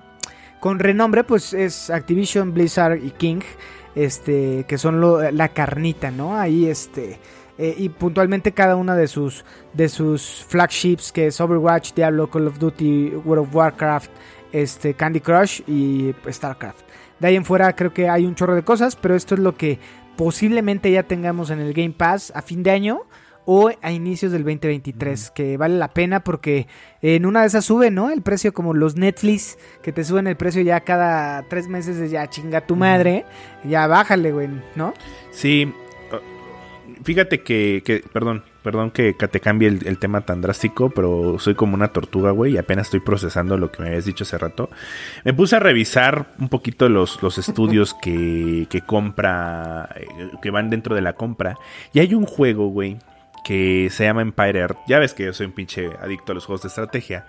con 0.58 0.80
renombre, 0.80 1.22
pues, 1.22 1.54
es 1.54 1.88
Activision, 1.88 2.52
Blizzard 2.52 2.98
y 3.02 3.12
King, 3.12 3.40
este, 3.94 4.64
que 4.66 4.76
son 4.76 5.00
la 5.36 5.48
carnita, 5.50 6.10
¿no? 6.10 6.36
Ahí, 6.36 6.66
este, 6.66 7.20
eh, 7.58 7.74
y 7.78 7.88
puntualmente 7.88 8.52
cada 8.52 8.76
una 8.76 8.94
de 8.94 9.08
sus 9.08 9.44
de 9.72 9.88
sus 9.88 10.44
flagships 10.48 11.10
que 11.10 11.26
es 11.26 11.40
Overwatch, 11.40 11.92
Diablo, 11.92 12.30
Call 12.30 12.46
of 12.46 12.58
Duty, 12.58 13.16
World 13.24 13.48
of 13.48 13.54
Warcraft, 13.54 14.10
este 14.52 14.94
Candy 14.94 15.20
Crush 15.20 15.62
y 15.66 16.14
StarCraft. 16.30 16.87
De 17.20 17.28
ahí 17.28 17.36
en 17.36 17.44
fuera 17.44 17.74
creo 17.74 17.92
que 17.92 18.08
hay 18.08 18.24
un 18.26 18.34
chorro 18.34 18.54
de 18.54 18.62
cosas, 18.62 18.96
pero 18.96 19.14
esto 19.14 19.34
es 19.34 19.40
lo 19.40 19.56
que 19.56 19.78
posiblemente 20.16 20.90
ya 20.90 21.02
tengamos 21.04 21.50
en 21.50 21.60
el 21.60 21.72
Game 21.72 21.94
Pass 21.96 22.32
a 22.34 22.42
fin 22.42 22.62
de 22.62 22.70
año 22.70 23.02
o 23.50 23.70
a 23.80 23.92
inicios 23.92 24.30
del 24.30 24.42
2023, 24.44 25.30
que 25.30 25.56
vale 25.56 25.78
la 25.78 25.88
pena 25.88 26.22
porque 26.22 26.66
en 27.00 27.24
una 27.24 27.40
de 27.40 27.46
esas 27.46 27.64
sube, 27.64 27.90
¿no? 27.90 28.10
El 28.10 28.20
precio 28.20 28.52
como 28.52 28.74
los 28.74 28.96
Netflix, 28.96 29.56
que 29.82 29.90
te 29.90 30.04
suben 30.04 30.26
el 30.26 30.36
precio 30.36 30.60
ya 30.60 30.80
cada 30.80 31.44
tres 31.48 31.66
meses, 31.66 31.98
de 31.98 32.10
ya 32.10 32.28
chinga 32.28 32.66
tu 32.66 32.76
madre, 32.76 33.24
ya 33.64 33.86
bájale, 33.86 34.32
güey, 34.32 34.50
¿no? 34.76 34.92
Sí, 35.30 35.72
uh, 36.12 37.02
fíjate 37.04 37.42
que, 37.42 37.82
que- 37.86 38.04
perdón, 38.12 38.44
perdón 38.68 38.90
que, 38.90 39.14
te 39.14 39.40
cambie 39.40 39.66
el, 39.66 39.86
el 39.86 39.98
tema 39.98 40.20
tan 40.20 40.42
drástico, 40.42 40.90
pero 40.90 41.38
soy 41.38 41.54
como 41.54 41.72
una 41.72 41.88
tortuga, 41.88 42.32
güey, 42.32 42.52
y 42.52 42.58
apenas 42.58 42.88
estoy 42.88 43.00
procesando 43.00 43.56
lo 43.56 43.72
que 43.72 43.80
me 43.80 43.88
habías 43.88 44.04
dicho 44.04 44.24
hace 44.24 44.36
rato. 44.36 44.68
Me 45.24 45.32
puse 45.32 45.56
a 45.56 45.58
revisar 45.58 46.26
un 46.38 46.50
poquito 46.50 46.90
los, 46.90 47.22
los 47.22 47.38
estudios 47.38 47.94
que, 47.94 48.66
que 48.68 48.82
compra, 48.82 49.88
eh, 49.96 50.06
que 50.42 50.50
van 50.50 50.68
dentro 50.68 50.94
de 50.94 51.00
la 51.00 51.14
compra, 51.14 51.56
y 51.94 52.00
hay 52.00 52.12
un 52.12 52.26
juego, 52.26 52.66
güey, 52.68 52.98
que 53.42 53.88
se 53.90 54.04
llama 54.04 54.20
Empire 54.20 54.58
Earth. 54.58 54.76
Ya 54.86 54.98
ves 54.98 55.14
que 55.14 55.24
yo 55.24 55.32
soy 55.32 55.46
un 55.46 55.52
pinche 55.52 55.88
adicto 56.02 56.32
a 56.32 56.34
los 56.34 56.44
juegos 56.44 56.60
de 56.60 56.68
estrategia, 56.68 57.24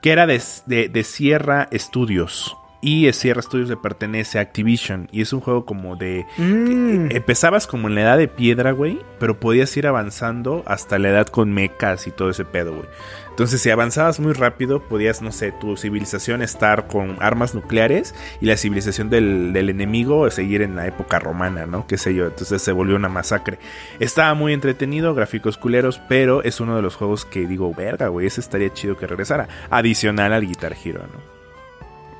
que 0.00 0.10
era 0.12 0.26
de, 0.26 0.40
de- 0.64 0.88
de 0.88 1.04
Sierra 1.04 1.68
Studios. 1.74 2.56
Y 2.80 3.12
Sierra 3.12 3.42
Studios 3.42 3.68
le 3.68 3.76
pertenece 3.76 4.38
a 4.38 4.42
Activision. 4.42 5.08
Y 5.10 5.22
es 5.22 5.32
un 5.32 5.40
juego 5.40 5.64
como 5.64 5.96
de 5.96 6.26
Mm. 6.36 7.10
Empezabas 7.10 7.66
como 7.66 7.88
en 7.88 7.94
la 7.94 8.02
edad 8.02 8.18
de 8.18 8.28
piedra, 8.28 8.72
güey, 8.72 8.98
pero 9.18 9.40
podías 9.40 9.76
ir 9.76 9.86
avanzando 9.86 10.62
hasta 10.66 10.98
la 10.98 11.08
edad 11.08 11.26
con 11.26 11.52
mechas 11.52 12.06
y 12.06 12.10
todo 12.10 12.30
ese 12.30 12.44
pedo, 12.44 12.74
güey. 12.74 12.88
Entonces, 13.30 13.60
si 13.60 13.70
avanzabas 13.70 14.18
muy 14.18 14.32
rápido, 14.32 14.80
podías, 14.80 15.22
no 15.22 15.30
sé, 15.30 15.52
tu 15.52 15.76
civilización 15.76 16.42
estar 16.42 16.88
con 16.88 17.16
armas 17.20 17.54
nucleares 17.54 18.14
y 18.40 18.46
la 18.46 18.56
civilización 18.56 19.10
del, 19.10 19.52
del 19.52 19.70
enemigo 19.70 20.28
seguir 20.30 20.62
en 20.62 20.74
la 20.74 20.86
época 20.88 21.20
romana, 21.20 21.64
¿no? 21.66 21.86
Qué 21.86 21.98
sé 21.98 22.14
yo. 22.14 22.26
Entonces 22.26 22.60
se 22.60 22.72
volvió 22.72 22.96
una 22.96 23.08
masacre. 23.08 23.58
Estaba 24.00 24.34
muy 24.34 24.52
entretenido, 24.52 25.14
gráficos 25.14 25.56
culeros, 25.56 26.00
pero 26.08 26.42
es 26.42 26.58
uno 26.60 26.74
de 26.74 26.82
los 26.82 26.96
juegos 26.96 27.24
que 27.24 27.46
digo, 27.46 27.72
verga, 27.72 28.08
güey, 28.08 28.26
ese 28.26 28.40
estaría 28.40 28.72
chido 28.72 28.96
que 28.96 29.06
regresara. 29.06 29.48
Adicional 29.70 30.32
al 30.32 30.46
Guitar 30.46 30.74
Hero, 30.84 31.02
¿no? 31.02 31.37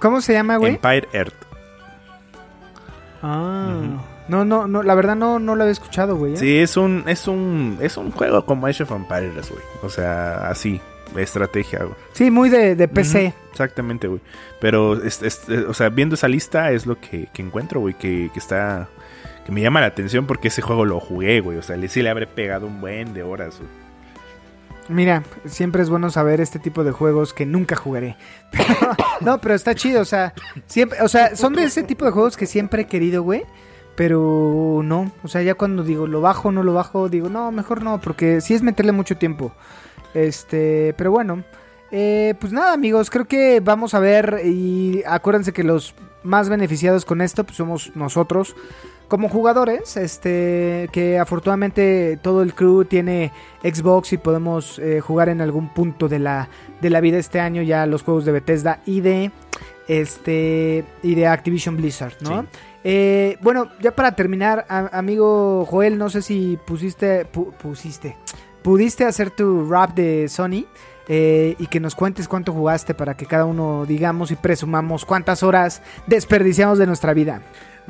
¿Cómo 0.00 0.20
se 0.20 0.32
llama, 0.32 0.56
güey? 0.56 0.74
Empire 0.74 1.08
Earth. 1.12 1.34
Ah. 3.22 4.04
No, 4.28 4.44
no, 4.44 4.66
no, 4.68 4.82
la 4.82 4.94
verdad 4.94 5.16
no, 5.16 5.38
no 5.38 5.56
lo 5.56 5.62
había 5.62 5.72
escuchado, 5.72 6.16
güey. 6.16 6.34
¿eh? 6.34 6.36
Sí, 6.36 6.58
es 6.58 6.76
un, 6.76 7.04
es 7.06 7.26
un, 7.26 7.78
es 7.80 7.96
un 7.96 8.10
juego 8.10 8.44
como 8.44 8.66
Age 8.66 8.82
of 8.82 8.90
Empires, 8.92 9.50
güey. 9.50 9.62
O 9.82 9.88
sea, 9.88 10.48
así, 10.50 10.80
estrategia, 11.16 11.80
güey. 11.80 11.94
Sí, 12.12 12.30
muy 12.30 12.50
de, 12.50 12.76
de 12.76 12.88
PC. 12.88 13.32
Exactamente, 13.50 14.06
güey. 14.06 14.20
Pero, 14.60 15.02
es- 15.02 15.22
es- 15.22 15.48
eh, 15.48 15.64
o 15.66 15.72
sea, 15.72 15.88
viendo 15.88 16.14
esa 16.14 16.28
lista 16.28 16.70
es 16.72 16.84
lo 16.86 17.00
que, 17.00 17.28
que 17.32 17.40
encuentro, 17.42 17.80
güey, 17.80 17.94
que, 17.94 18.30
que 18.32 18.38
está, 18.38 18.88
que 19.46 19.50
me 19.52 19.62
llama 19.62 19.80
la 19.80 19.86
atención 19.86 20.26
porque 20.26 20.48
ese 20.48 20.60
juego 20.60 20.84
lo 20.84 21.00
jugué, 21.00 21.40
güey. 21.40 21.56
O 21.56 21.62
sea, 21.62 21.76
le, 21.78 21.88
sí 21.88 22.02
le 22.02 22.10
habré 22.10 22.26
pegado 22.26 22.66
un 22.66 22.82
buen 22.82 23.14
de 23.14 23.22
horas, 23.22 23.56
güey. 23.58 23.70
Mira, 24.88 25.22
siempre 25.44 25.82
es 25.82 25.90
bueno 25.90 26.10
saber 26.10 26.40
este 26.40 26.58
tipo 26.58 26.82
de 26.82 26.92
juegos 26.92 27.34
que 27.34 27.46
nunca 27.46 27.76
jugaré. 27.76 28.16
No, 29.20 29.40
pero 29.40 29.54
está 29.56 29.74
chido, 29.74 30.00
o 30.00 30.04
sea, 30.04 30.32
siempre, 30.66 31.02
o 31.02 31.08
sea, 31.08 31.34
son 31.34 31.52
de 31.54 31.64
ese 31.64 31.82
tipo 31.82 32.04
de 32.04 32.12
juegos 32.12 32.36
que 32.36 32.46
siempre 32.46 32.82
he 32.82 32.86
querido, 32.86 33.24
güey. 33.24 33.42
Pero 33.96 34.80
no, 34.84 35.10
o 35.24 35.28
sea, 35.28 35.42
ya 35.42 35.54
cuando 35.56 35.82
digo 35.82 36.06
lo 36.06 36.20
bajo 36.20 36.52
no 36.52 36.62
lo 36.62 36.72
bajo, 36.72 37.08
digo, 37.08 37.28
no, 37.28 37.50
mejor 37.50 37.82
no, 37.82 38.00
porque 38.00 38.40
sí 38.40 38.54
es 38.54 38.62
meterle 38.62 38.92
mucho 38.92 39.16
tiempo. 39.16 39.52
Este, 40.14 40.94
pero 40.96 41.10
bueno, 41.10 41.42
eh, 41.90 42.34
pues 42.38 42.52
nada, 42.52 42.74
amigos, 42.74 43.10
creo 43.10 43.26
que 43.26 43.58
vamos 43.58 43.94
a 43.94 43.98
ver 43.98 44.42
y 44.44 45.02
acuérdense 45.04 45.52
que 45.52 45.64
los 45.64 45.96
más 46.22 46.48
beneficiados 46.48 47.04
con 47.04 47.20
esto 47.20 47.42
pues 47.42 47.56
somos 47.56 47.90
nosotros 47.96 48.54
como 49.08 49.28
jugadores, 49.30 49.96
este, 49.96 50.88
que 50.92 51.18
afortunadamente 51.18 52.18
todo 52.22 52.42
el 52.42 52.54
crew 52.54 52.84
tiene 52.84 53.32
Xbox 53.62 54.12
y 54.12 54.18
podemos 54.18 54.78
eh, 54.78 55.00
jugar 55.00 55.28
en 55.30 55.40
algún 55.40 55.68
punto 55.72 56.08
de 56.08 56.18
la, 56.18 56.48
de 56.82 56.90
la 56.90 57.00
vida 57.00 57.16
este 57.18 57.40
año 57.40 57.62
ya 57.62 57.86
los 57.86 58.02
juegos 58.02 58.24
de 58.26 58.32
Bethesda 58.32 58.80
y 58.86 59.00
de 59.00 59.30
este 59.88 60.84
y 61.02 61.14
de 61.14 61.26
Activision 61.26 61.76
Blizzard, 61.76 62.14
¿no? 62.20 62.42
Sí. 62.42 62.48
Eh, 62.84 63.38
bueno, 63.40 63.68
ya 63.80 63.92
para 63.94 64.12
terminar, 64.12 64.66
a- 64.68 64.96
amigo 64.98 65.64
Joel, 65.66 65.98
no 65.98 66.10
sé 66.10 66.22
si 66.22 66.58
pusiste, 66.66 67.26
pu- 67.30 67.52
pusiste, 67.52 68.16
pudiste 68.62 69.04
hacer 69.04 69.30
tu 69.30 69.68
rap 69.68 69.94
de 69.94 70.28
Sony 70.28 70.66
eh, 71.08 71.56
y 71.58 71.66
que 71.66 71.80
nos 71.80 71.94
cuentes 71.94 72.28
cuánto 72.28 72.52
jugaste 72.52 72.94
para 72.94 73.16
que 73.16 73.26
cada 73.26 73.46
uno 73.46 73.84
digamos 73.86 74.30
y 74.30 74.36
presumamos 74.36 75.04
cuántas 75.06 75.42
horas 75.42 75.82
desperdiciamos 76.06 76.78
de 76.78 76.86
nuestra 76.86 77.14
vida. 77.14 77.40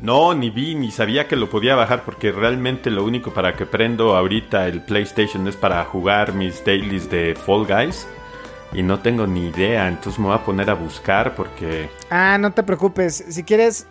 No, 0.01 0.33
ni 0.33 0.49
vi, 0.49 0.75
ni 0.75 0.91
sabía 0.91 1.27
que 1.27 1.35
lo 1.35 1.49
podía 1.49 1.75
bajar 1.75 2.03
porque 2.05 2.31
realmente 2.31 2.89
lo 2.89 3.03
único 3.03 3.33
para 3.33 3.55
que 3.55 3.65
prendo 3.65 4.15
ahorita 4.15 4.67
el 4.67 4.81
PlayStation 4.81 5.47
es 5.47 5.57
para 5.57 5.83
jugar 5.85 6.33
mis 6.33 6.63
dailies 6.63 7.09
de 7.09 7.35
Fall 7.35 7.65
Guys. 7.65 8.07
Y 8.71 8.83
no 8.83 8.99
tengo 8.99 9.25
ni 9.25 9.47
idea, 9.47 9.87
entonces 9.87 10.19
me 10.19 10.27
voy 10.27 10.35
a 10.35 10.45
poner 10.45 10.69
a 10.69 10.75
buscar 10.75 11.33
porque... 11.35 11.89
Ah, 12.11 12.37
no 12.39 12.51
te 12.51 12.61
preocupes. 12.61 13.25
Si 13.27 13.43
quieres, 13.43 13.87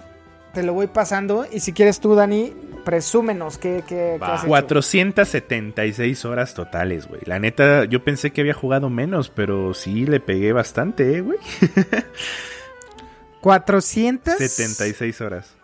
te 0.55 0.63
lo 0.63 0.73
voy 0.73 0.87
pasando. 0.87 1.47
Y 1.51 1.61
si 1.61 1.73
quieres 1.73 1.99
tú, 1.99 2.15
Dani, 2.15 2.55
presúmenos 2.85 3.59
qué, 3.59 3.83
qué, 3.87 4.15
qué 4.15 4.19
Va. 4.19 4.35
has 4.35 4.41
hecho. 4.43 4.49
476 4.49 6.25
horas 6.25 6.55
totales, 6.55 7.09
güey. 7.09 7.23
La 7.25 7.41
neta, 7.41 7.87
yo 7.87 8.05
pensé 8.05 8.31
que 8.31 8.41
había 8.41 8.55
jugado 8.55 8.89
menos, 8.89 9.31
pero 9.31 9.75
sí 9.75 10.07
le 10.07 10.21
pegué 10.21 10.53
bastante, 10.53 11.17
eh, 11.17 11.21
güey. 11.23 11.39
400. 13.41 14.35
76 14.37 15.21
horas. 15.21 15.58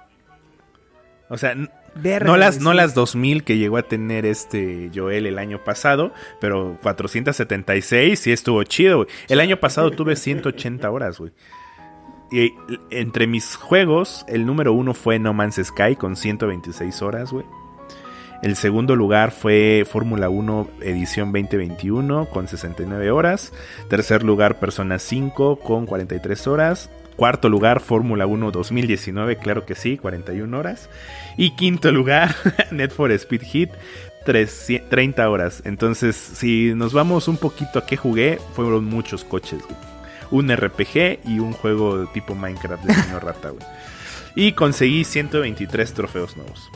O 1.28 1.38
sea, 1.38 1.54
Verga, 1.94 2.26
no 2.26 2.36
las, 2.36 2.60
no 2.60 2.74
las 2.74 2.94
2000 2.94 3.44
que 3.44 3.56
llegó 3.56 3.76
a 3.76 3.82
tener 3.82 4.26
este 4.26 4.90
Joel 4.94 5.26
el 5.26 5.38
año 5.38 5.62
pasado, 5.62 6.12
pero 6.40 6.76
476 6.82 8.18
sí 8.18 8.32
estuvo 8.32 8.62
chido, 8.64 8.98
güey. 8.98 9.08
El 9.28 9.40
año 9.40 9.58
pasado 9.58 9.90
tuve 9.90 10.16
180 10.16 10.90
horas, 10.90 11.18
güey. 11.18 11.32
Y 12.32 12.52
entre 12.90 13.26
mis 13.26 13.54
juegos, 13.54 14.24
el 14.28 14.44
número 14.44 14.72
uno 14.72 14.92
fue 14.92 15.18
No 15.18 15.32
Man's 15.32 15.60
Sky 15.62 15.94
con 15.96 16.16
126 16.16 17.02
horas, 17.02 17.30
güey. 17.30 17.44
El 18.42 18.56
segundo 18.56 18.96
lugar 18.96 19.30
fue 19.30 19.86
Fórmula 19.90 20.28
1 20.28 20.68
edición 20.80 21.32
2021 21.32 22.26
con 22.26 22.48
69 22.48 23.10
horas. 23.10 23.52
Tercer 23.88 24.22
lugar 24.22 24.58
Persona 24.58 24.98
5 24.98 25.60
con 25.60 25.86
43 25.86 26.46
horas. 26.46 26.90
Cuarto 27.16 27.48
lugar 27.48 27.80
Fórmula 27.80 28.26
1 28.26 28.50
2019, 28.50 29.36
claro 29.38 29.64
que 29.66 29.74
sí, 29.74 29.96
41 29.98 30.58
horas. 30.58 30.88
Y 31.36 31.50
quinto 31.56 31.92
lugar 31.92 32.34
Net 32.72 32.90
for 32.90 33.12
Speed 33.12 33.42
Hit 33.42 33.70
300 34.24 34.88
30 34.90 35.30
horas. 35.30 35.62
Entonces, 35.64 36.16
si 36.16 36.72
nos 36.74 36.92
vamos 36.92 37.28
un 37.28 37.36
poquito 37.36 37.78
a 37.78 37.86
qué 37.86 37.96
jugué, 37.96 38.38
fueron 38.54 38.84
muchos 38.86 39.22
coches. 39.24 39.60
güey. 39.62 39.76
Un 40.30 40.50
RPG 40.54 41.20
y 41.28 41.38
un 41.38 41.52
juego 41.52 42.06
tipo 42.08 42.34
Minecraft 42.34 42.82
de 42.84 42.94
niño 42.96 43.20
rata, 43.20 43.50
güey. 43.50 43.64
Y 44.34 44.52
conseguí 44.52 45.04
123 45.04 45.92
trofeos 45.94 46.36
nuevos. 46.36 46.68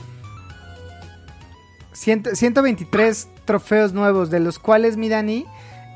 Ciento- 1.92 2.34
123 2.34 3.28
trofeos 3.44 3.92
nuevos, 3.92 4.30
de 4.30 4.38
los 4.40 4.58
cuales, 4.60 4.96
mi 4.96 5.08
Dani, 5.08 5.46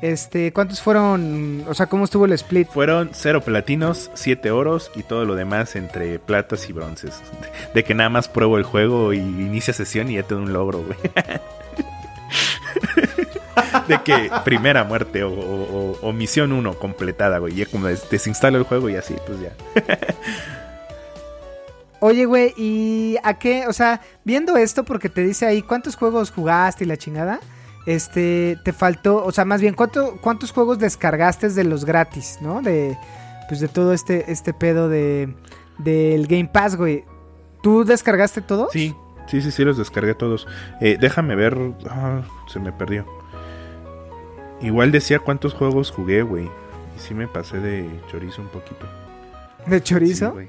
este, 0.03 0.51
¿cuántos 0.51 0.81
fueron? 0.81 1.63
O 1.67 1.73
sea, 1.73 1.85
¿cómo 1.87 2.03
estuvo 2.05 2.25
el 2.25 2.33
split? 2.33 2.67
Fueron 2.67 3.11
cero 3.13 3.41
platinos, 3.41 4.11
siete 4.13 4.51
oros 4.51 4.91
y 4.95 5.03
todo 5.03 5.23
lo 5.25 5.35
demás 5.35 5.75
entre 5.77 6.19
platas 6.19 6.69
y 6.69 6.73
bronces. 6.73 7.21
De 7.73 7.83
que 7.83 7.93
nada 7.95 8.09
más 8.09 8.27
pruebo 8.27 8.57
el 8.57 8.63
juego 8.63 9.13
y 9.13 9.17
inicia 9.19 9.73
sesión 9.73 10.11
y 10.11 10.15
ya 10.15 10.23
tengo 10.23 10.41
un 10.41 10.51
logro, 10.53 10.83
güey. 10.83 10.97
De 13.87 14.01
que 14.03 14.29
primera 14.45 14.83
muerte 14.83 15.23
o, 15.23 15.29
o- 15.31 15.91
o- 15.91 15.99
o 16.09 16.13
misión 16.13 16.51
1 16.53 16.73
completada, 16.79 17.37
güey. 17.39 17.55
Ya 17.55 17.65
como 17.65 17.87
des- 17.87 18.09
desinstalo 18.09 18.57
el 18.57 18.63
juego 18.63 18.89
y 18.89 18.95
así, 18.95 19.15
pues 19.25 19.39
ya. 19.41 19.51
Oye, 21.99 22.25
güey, 22.25 22.53
¿y 22.57 23.15
a 23.23 23.35
qué? 23.39 23.67
O 23.67 23.73
sea, 23.73 24.01
viendo 24.25 24.57
esto, 24.57 24.83
porque 24.83 25.07
te 25.09 25.21
dice 25.21 25.45
ahí 25.45 25.61
cuántos 25.61 25.95
juegos 25.95 26.31
jugaste 26.31 26.83
y 26.83 26.87
la 26.87 26.97
chingada, 26.97 27.39
este, 27.85 28.57
te 28.63 28.73
faltó, 28.73 29.23
o 29.25 29.31
sea, 29.31 29.45
más 29.45 29.61
bien, 29.61 29.73
¿cuánto, 29.73 30.17
¿cuántos 30.21 30.51
juegos 30.51 30.79
descargaste 30.79 31.49
de 31.49 31.63
los 31.63 31.85
gratis, 31.85 32.37
no? 32.41 32.61
De, 32.61 32.97
pues 33.47 33.59
de 33.59 33.67
todo 33.67 33.93
este, 33.93 34.31
este 34.31 34.53
pedo 34.53 34.89
de, 34.89 35.33
del 35.77 36.27
Game 36.27 36.49
Pass, 36.51 36.75
güey. 36.75 37.03
¿Tú 37.61 37.83
descargaste 37.85 38.41
todo? 38.41 38.69
Sí, 38.71 38.93
sí, 39.27 39.41
sí, 39.41 39.51
sí, 39.51 39.63
los 39.63 39.77
descargué 39.77 40.13
todos. 40.15 40.47
Eh, 40.81 40.97
déjame 40.99 41.35
ver. 41.35 41.57
Ah, 41.89 42.21
se 42.47 42.59
me 42.59 42.71
perdió. 42.73 43.05
Igual 44.61 44.91
decía 44.91 45.19
cuántos 45.19 45.53
juegos 45.53 45.91
jugué, 45.91 46.21
güey. 46.23 46.45
Y 46.45 46.99
sí 46.99 47.13
me 47.13 47.27
pasé 47.27 47.59
de 47.59 47.89
chorizo 48.11 48.41
un 48.41 48.49
poquito. 48.49 48.85
¿De 49.65 49.77
Sí, 49.77 49.83
chorizo? 49.83 50.31
güey. 50.33 50.47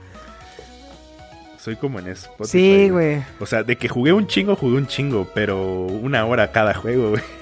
Soy 1.65 1.77
como 1.77 1.99
en 1.99 2.09
Spotify. 2.09 2.49
Sí, 2.51 2.91
güey. 2.91 3.23
O 3.41 3.47
sea, 3.47 3.63
de 3.63 3.77
que 3.79 3.89
jugué 3.89 4.13
un 4.13 4.27
chingo, 4.27 4.55
jugué 4.55 4.77
un 4.77 4.87
chingo, 4.87 5.27
pero 5.35 5.63
una 5.87 6.27
hora 6.27 6.53
cada 6.53 6.75
juego, 6.75 7.11
güey. 7.11 7.23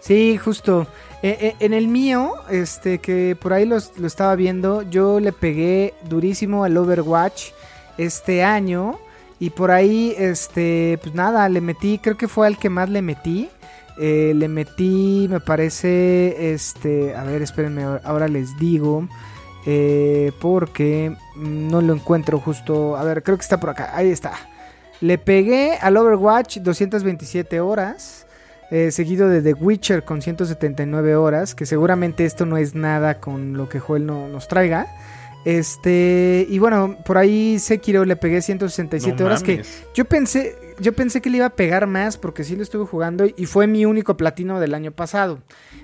Sí, 0.00 0.38
justo. 0.38 0.86
Eh, 1.22 1.36
eh, 1.40 1.56
en 1.60 1.74
el 1.74 1.86
mío, 1.86 2.32
este, 2.50 2.98
que 2.98 3.36
por 3.38 3.52
ahí 3.52 3.66
los- 3.66 3.92
lo 3.98 4.06
estaba 4.06 4.34
viendo, 4.36 4.82
yo 4.82 5.20
le 5.20 5.32
pegué 5.32 5.92
durísimo 6.08 6.64
al 6.64 6.76
Overwatch 6.76 7.50
este 7.98 8.42
año. 8.42 8.98
Y 9.38 9.50
por 9.50 9.70
ahí, 9.70 10.14
este, 10.18 10.98
pues 11.02 11.14
nada, 11.14 11.48
le 11.48 11.60
metí, 11.60 11.98
creo 11.98 12.16
que 12.16 12.26
fue 12.26 12.46
al 12.46 12.58
que 12.58 12.70
más 12.70 12.88
le 12.88 13.02
metí. 13.02 13.48
Eh, 14.00 14.32
le 14.34 14.48
metí, 14.48 15.26
me 15.30 15.40
parece, 15.40 16.52
este, 16.54 17.14
a 17.14 17.22
ver, 17.24 17.42
espérenme, 17.42 17.82
ahora- 17.84 18.00
ahora 18.04 18.28
les 18.28 18.56
digo. 18.58 19.06
Eh, 19.66 20.32
porque 20.40 21.14
no 21.36 21.80
lo 21.80 21.94
encuentro 21.94 22.38
justo. 22.40 22.96
A 22.96 23.04
ver, 23.04 23.22
creo 23.22 23.36
que 23.36 23.42
está 23.42 23.58
por 23.60 23.70
acá. 23.70 23.90
Ahí 23.94 24.10
está. 24.10 24.32
Le 25.00 25.18
pegué 25.18 25.78
al 25.80 25.96
Overwatch 25.96 26.58
227 26.58 27.60
horas. 27.60 28.26
eh, 28.70 28.90
seguido 28.90 29.28
de 29.28 29.40
The 29.40 29.54
Witcher 29.54 30.04
con 30.04 30.20
179 30.20 31.16
horas. 31.16 31.54
Que 31.54 31.66
seguramente 31.66 32.24
esto 32.24 32.46
no 32.46 32.56
es 32.56 32.74
nada 32.74 33.20
con 33.20 33.56
lo 33.56 33.68
que 33.68 33.80
Joel 33.80 34.06
no, 34.06 34.28
nos 34.28 34.48
traiga. 34.48 34.86
Este. 35.44 36.46
Y 36.48 36.58
bueno, 36.58 36.96
por 37.04 37.16
ahí 37.16 37.58
Sekiro 37.58 38.04
le 38.04 38.16
pegué 38.16 38.42
167 38.42 39.16
No 39.18 39.26
horas. 39.26 39.42
Que 39.42 39.62
yo 39.94 40.04
pensé. 40.04 40.67
Yo 40.80 40.92
pensé 40.92 41.20
que 41.20 41.30
le 41.30 41.38
iba 41.38 41.46
a 41.46 41.56
pegar 41.56 41.86
más 41.86 42.16
porque 42.16 42.44
sí 42.44 42.54
lo 42.54 42.62
estuve 42.62 42.86
jugando 42.86 43.26
y 43.26 43.46
fue 43.46 43.66
mi 43.66 43.84
único 43.84 44.16
platino 44.16 44.60
del 44.60 44.74
año 44.74 44.92
pasado. 44.92 45.40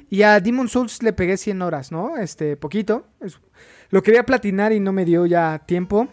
Y 0.09 0.22
a 0.22 0.38
Demon 0.40 0.68
Souls 0.68 1.03
le 1.03 1.12
pegué 1.12 1.36
100 1.36 1.62
horas, 1.62 1.90
¿no? 1.90 2.16
Este, 2.16 2.57
poquito. 2.57 3.05
Lo 3.90 4.03
quería 4.03 4.24
platinar 4.24 4.72
y 4.72 4.80
no 4.80 4.92
me 4.92 5.05
dio 5.05 5.26
ya 5.26 5.62
tiempo. 5.66 6.09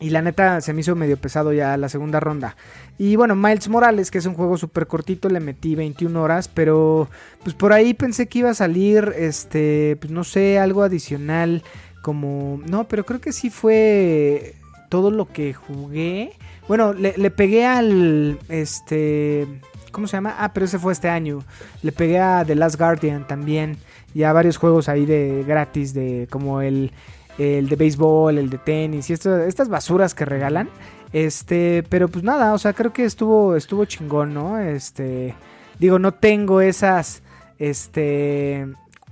Y 0.00 0.10
la 0.10 0.22
neta 0.22 0.60
se 0.60 0.72
me 0.72 0.82
hizo 0.82 0.94
medio 0.94 1.16
pesado 1.16 1.52
ya 1.52 1.76
la 1.76 1.88
segunda 1.88 2.20
ronda. 2.20 2.56
Y 2.98 3.16
bueno, 3.16 3.34
Miles 3.34 3.68
Morales, 3.68 4.10
que 4.10 4.18
es 4.18 4.26
un 4.26 4.34
juego 4.34 4.56
súper 4.56 4.86
cortito, 4.86 5.28
le 5.28 5.40
metí 5.40 5.74
21 5.74 6.22
horas. 6.22 6.48
Pero 6.48 7.08
pues 7.42 7.54
por 7.54 7.72
ahí 7.72 7.94
pensé 7.94 8.28
que 8.28 8.40
iba 8.40 8.50
a 8.50 8.54
salir, 8.54 9.12
este, 9.16 9.96
pues 10.00 10.12
no 10.12 10.24
sé, 10.24 10.58
algo 10.58 10.82
adicional. 10.82 11.62
Como... 12.02 12.60
No, 12.66 12.86
pero 12.86 13.04
creo 13.04 13.20
que 13.20 13.32
sí 13.32 13.50
fue 13.50 14.54
todo 14.88 15.10
lo 15.10 15.26
que 15.26 15.52
jugué. 15.54 16.32
Bueno, 16.68 16.92
le, 16.92 17.14
le 17.16 17.30
pegué 17.30 17.66
al... 17.66 18.38
Este... 18.48 19.46
¿Cómo 19.90 20.06
se 20.06 20.16
llama? 20.16 20.36
Ah, 20.38 20.52
pero 20.52 20.66
ese 20.66 20.78
fue 20.78 20.92
este 20.92 21.08
año. 21.08 21.40
Le 21.82 21.90
pegué 21.90 22.20
a 22.20 22.44
The 22.46 22.54
Last 22.54 22.78
Guardian 22.78 23.26
también. 23.26 23.78
Y 24.14 24.22
a 24.22 24.32
varios 24.32 24.58
juegos 24.58 24.88
ahí 24.88 25.06
de 25.06 25.44
gratis, 25.46 25.94
de 25.94 26.28
como 26.30 26.60
el, 26.60 26.92
el 27.38 27.68
de 27.68 27.76
béisbol, 27.76 28.38
el 28.38 28.50
de 28.50 28.58
tenis 28.58 29.08
y 29.10 29.12
estas 29.12 29.68
basuras 29.68 30.14
que 30.14 30.24
regalan. 30.24 30.68
Este, 31.12 31.84
pero 31.88 32.08
pues 32.08 32.22
nada, 32.24 32.52
o 32.52 32.58
sea, 32.58 32.74
creo 32.74 32.92
que 32.92 33.04
estuvo, 33.04 33.56
estuvo 33.56 33.84
chingón, 33.86 34.34
¿no? 34.34 34.58
Este, 34.58 35.34
digo, 35.78 35.98
no 35.98 36.12
tengo 36.12 36.60
esas, 36.60 37.22
este, 37.58 38.66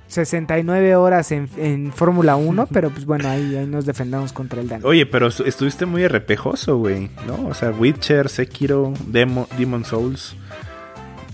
69 0.09 0.97
horas 0.97 1.33
en, 1.33 1.49
en 1.57 1.93
Fórmula 1.93 2.37
1, 2.37 2.67
pero 2.73 2.91
pues 2.91 3.05
bueno, 3.07 3.29
ahí, 3.29 3.57
ahí 3.57 3.67
nos 3.67 3.87
defendamos 3.87 4.33
contra 4.33 4.61
el 4.61 4.69
daño. 4.69 4.87
Oye, 4.87 5.07
pero 5.07 5.29
estu- 5.29 5.47
estuviste 5.47 5.87
muy 5.87 6.05
arrepejoso, 6.05 6.79
güey, 6.79 7.11
¿no? 7.27 7.49
O 7.49 7.55
sea, 7.55 7.71
Witcher, 7.71 8.29
Sekiro, 8.29 8.93
Demo, 9.07 9.49
Demon 9.59 9.85
Souls. 9.85 10.37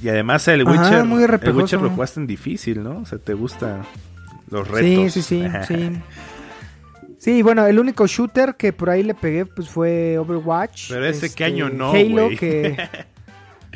Y 0.02 0.08
además 0.08 0.48
el 0.48 0.66
Ajá, 0.66 0.70
Witcher, 0.82 1.04
muy 1.04 1.22
el. 1.24 1.62
Witcher 1.62 1.80
lo 1.80 1.90
jugaste 1.90 2.20
en 2.20 2.26
difícil, 2.26 2.82
¿no? 2.82 2.98
O 3.00 3.06
sea, 3.06 3.18
te 3.18 3.34
gusta 3.34 3.82
los 4.50 4.66
Sí, 4.68 4.72
retos. 4.74 5.12
sí, 5.12 5.22
sí, 5.22 5.44
sí. 5.68 5.90
Sí, 7.18 7.40
bueno, 7.42 7.64
el 7.66 7.78
único 7.78 8.04
shooter 8.08 8.56
que 8.56 8.72
por 8.72 8.90
ahí 8.90 9.04
le 9.04 9.14
pegué 9.14 9.46
pues 9.46 9.68
fue 9.68 10.18
Overwatch. 10.18 10.88
Pero 10.88 11.06
ese, 11.06 11.20
¿qué 11.20 11.26
Este, 11.26 11.44
año 11.44 11.68
no, 11.70 11.92
Halo 11.92 12.30
que... 12.30 12.76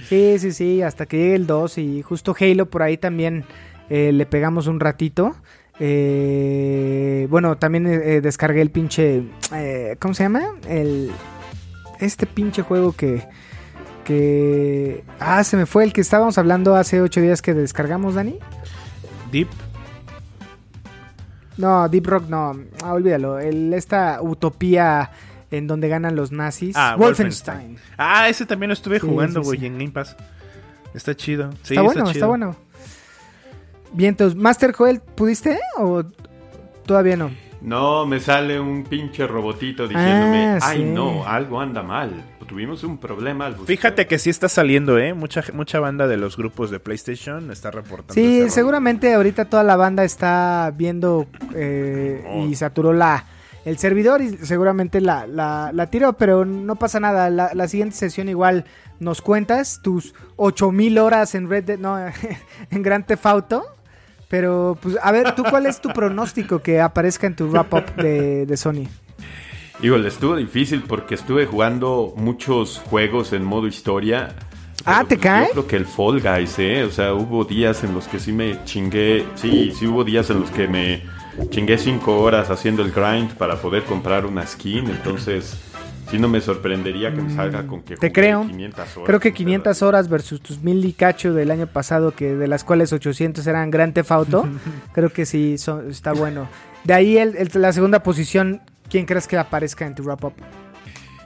Sí, 0.09 0.39
sí, 0.39 0.53
sí, 0.53 0.83
hasta 0.83 1.07
que 1.07 1.17
llegue 1.17 1.35
el 1.37 1.47
2 1.47 1.79
y 1.79 2.03
justo 2.03 2.37
Halo 2.39 2.67
por 2.67 2.83
ahí 2.83 2.99
también 2.99 3.45
eh, 3.91 4.13
le 4.13 4.27
pegamos 4.27 4.67
un 4.67 4.81
ratito. 4.81 5.37
Eh, 5.79 7.27
bueno, 7.31 7.57
también 7.59 7.87
eh, 7.87 8.21
descargué 8.21 8.63
el 8.63 8.71
pinche... 8.71 9.23
eh, 9.53 9.97
¿Cómo 10.01 10.15
se 10.15 10.23
llama? 10.25 10.43
El... 10.69 11.11
Este 12.01 12.27
pinche 12.27 12.63
juego 12.63 12.93
que... 12.93 13.27
Que... 14.05 15.03
Ah, 15.19 15.43
se 15.45 15.57
me 15.57 15.67
fue 15.67 15.85
el 15.85 15.93
que 15.93 16.01
estábamos 16.01 16.39
hablando 16.39 16.77
hace 16.77 17.01
ocho 17.01 17.21
días 17.21 17.43
que 17.43 17.55
descargamos, 17.55 18.15
Dani. 18.15 18.39
Deep. 19.33 19.49
No, 21.57 21.89
Deep 21.89 22.07
Rock 22.07 22.29
no, 22.29 22.55
ah, 22.85 22.93
olvídalo. 22.93 23.39
El, 23.39 23.73
esta 23.73 24.21
utopía 24.21 25.11
en 25.51 25.67
donde 25.67 25.89
ganan 25.89 26.15
los 26.15 26.31
nazis. 26.31 26.77
Ah, 26.77 26.97
Wolfenstein. 26.99 27.79
Ah, 27.97 28.29
ese 28.29 28.45
también 28.47 28.69
lo 28.69 28.75
estuve 28.75 29.01
Sí, 29.01 29.07
jugando, 29.07 29.43
güey, 29.43 29.59
sí. 29.59 29.67
en 29.67 29.79
Game 29.79 29.91
Pass. 29.91 30.17
Está 30.95 31.15
chido. 31.17 31.51
Está 31.63 31.83
bueno, 31.83 32.03
está 32.03 32.13
chido. 32.13 32.29
bueno. 32.29 32.57
Bien, 33.97 34.11
entonces, 34.11 34.39
Master 34.39 34.73
Joel, 34.73 35.01
¿pudiste 35.01 35.59
o 35.79 36.05
todavía 36.85 37.17
no? 37.17 37.31
No, 37.63 38.07
me 38.07 38.21
sale 38.21 38.61
un 38.61 38.85
pinche 38.85 39.27
robotito 39.27 39.89
diciéndome, 39.89 40.47
Ah, 40.47 40.59
ay 40.63 40.79
sí. 40.79 40.85
no, 40.85 41.27
algo 41.27 41.61
anda 41.61 41.83
mal. 41.83 42.13
Tuvimos 42.47 42.85
un 42.85 42.99
problema 42.99 43.47
al 43.47 43.53
buscar". 43.55 43.67
Fíjate 43.67 44.07
que 44.07 44.21
sí 44.21 44.31
está 44.31 44.49
saliendo, 44.49 44.99
¿eh? 44.99 45.15
Mucha, 45.15 45.43
mucha 45.53 45.81
banda 45.81 46.07
de 46.07 46.17
los 46.17 46.37
grupos 46.37 46.71
de 46.71 46.79
PlayStation 46.79 47.51
está 47.51 47.73
reportando. 47.73 48.15
Sí, 48.15 48.49
seguramente 48.51 49.13
ahorita 49.15 49.47
toda 49.47 49.65
la 49.65 49.75
banda 49.75 50.05
está 50.05 50.73
viendo 50.77 51.27
eh, 51.57 52.25
Oh. 52.29 52.47
y 52.47 52.55
saturó 52.55 52.93
la 52.93 53.25
el 53.65 53.79
servidor 53.79 54.23
y 54.23 54.37
seguramente 54.47 55.01
la, 55.01 55.27
la, 55.27 55.71
la 55.73 55.87
tiró, 55.91 56.13
pero 56.13 56.45
no 56.45 56.77
pasa 56.77 57.01
nada. 57.01 57.31
La, 57.31 57.51
la 57.53 57.67
siguiente 57.67 57.97
sesión 57.97 58.29
igual 58.29 58.65
nos 59.01 59.21
cuentas 59.23 59.81
tus 59.83 60.15
8000 60.37 60.99
horas 61.01 61.35
en 61.35 61.51
Red 61.51 61.65
Dead, 61.65 61.79
no, 61.81 61.99
en 62.71 62.83
Grand 62.85 63.05
Theft 63.07 63.27
Auto. 63.27 63.65
Pero, 64.29 64.77
pues, 64.81 64.97
a 65.03 65.13
ver, 65.13 65.35
¿tú 65.35 65.45
cuál 65.49 65.67
es 65.67 65.81
tu 65.81 65.91
pronóstico 65.91 66.61
que 66.61 66.81
aparezca 66.81 67.27
en 67.27 67.37
tu 67.37 67.49
wrap-up 67.49 67.95
de, 67.97 68.47
de 68.47 68.57
Sony? 68.57 68.89
Híjole, 69.83 70.09
estuvo 70.09 70.37
difícil 70.37 70.83
porque 70.83 71.15
estuve 71.15 71.47
jugando 71.47 72.15
muchos 72.17 72.79
juegos 72.79 73.33
en 73.33 73.45
modo 73.45 73.67
historia. 73.67 74.35
Ah, 74.85 75.01
¿te 75.01 75.17
pues, 75.17 75.21
cae? 75.21 75.47
Yo 75.49 75.53
creo 75.53 75.67
que 75.67 75.77
el 75.77 75.87
Fall 75.87 76.21
Guys, 76.21 76.59
¿eh? 76.59 76.85
O 76.85 76.91
sea, 76.91 77.13
hubo 77.13 77.45
días 77.45 77.85
en 77.85 77.95
los 77.95 78.09
que 78.09 78.19
sí 78.19 78.33
me 78.33 78.65
chingué. 78.65 79.27
Sí, 79.35 79.73
sí 79.77 79.87
hubo 79.87 80.03
días 80.03 80.31
en 80.31 80.41
los 80.41 80.51
que 80.51 80.67
me 80.67 81.03
chingué 81.51 81.77
cinco 81.77 82.21
horas 82.21 82.51
haciendo 82.51 82.83
el 82.83 82.93
grind 82.93 83.35
para 83.35 83.57
poder 83.57 83.85
comprar 83.85 84.25
una 84.25 84.47
skin. 84.47 84.89
Entonces, 84.89 85.61
sí 86.11 86.19
no 86.19 86.29
me 86.29 86.41
sorprendería 86.41 87.13
que 87.15 87.21
me 87.23 87.35
salga 87.35 87.67
con 87.67 87.83
que 87.83 87.97
Te 87.97 88.13
creo. 88.13 88.47
500 88.47 88.97
horas. 88.97 89.07
Creo 89.07 89.21
que 89.21 89.29
un 89.31 89.35
500 89.35 89.83
horas 89.83 90.09
versus 90.09 90.41
tus 90.41 90.63
mil 90.63 90.85
y 90.85 90.93
cacho 90.93 91.35
del 91.35 91.51
año 91.51 91.67
pasado, 91.67 92.13
que 92.13 92.35
de 92.35 92.47
las 92.49 92.65
cuales 92.65 92.93
800 92.93 93.47
eran 93.47 93.71
Grand 93.71 93.93
Theft 93.95 94.11
Auto, 94.13 94.49
creo 94.93 95.11
que 95.13 95.27
sí 95.27 95.57
está 95.89 96.13
bueno. 96.13 96.49
De 96.85 96.95
ahí 96.95 97.19
el- 97.19 97.37
el- 97.37 97.51
la 97.55 97.73
segunda 97.73 98.03
posición, 98.03 98.61
¿quién 98.89 99.07
crees 99.07 99.27
que 99.27 99.37
aparezca 99.37 99.87
en 99.87 99.95
tu 99.95 100.03
wrap-up? 100.05 100.35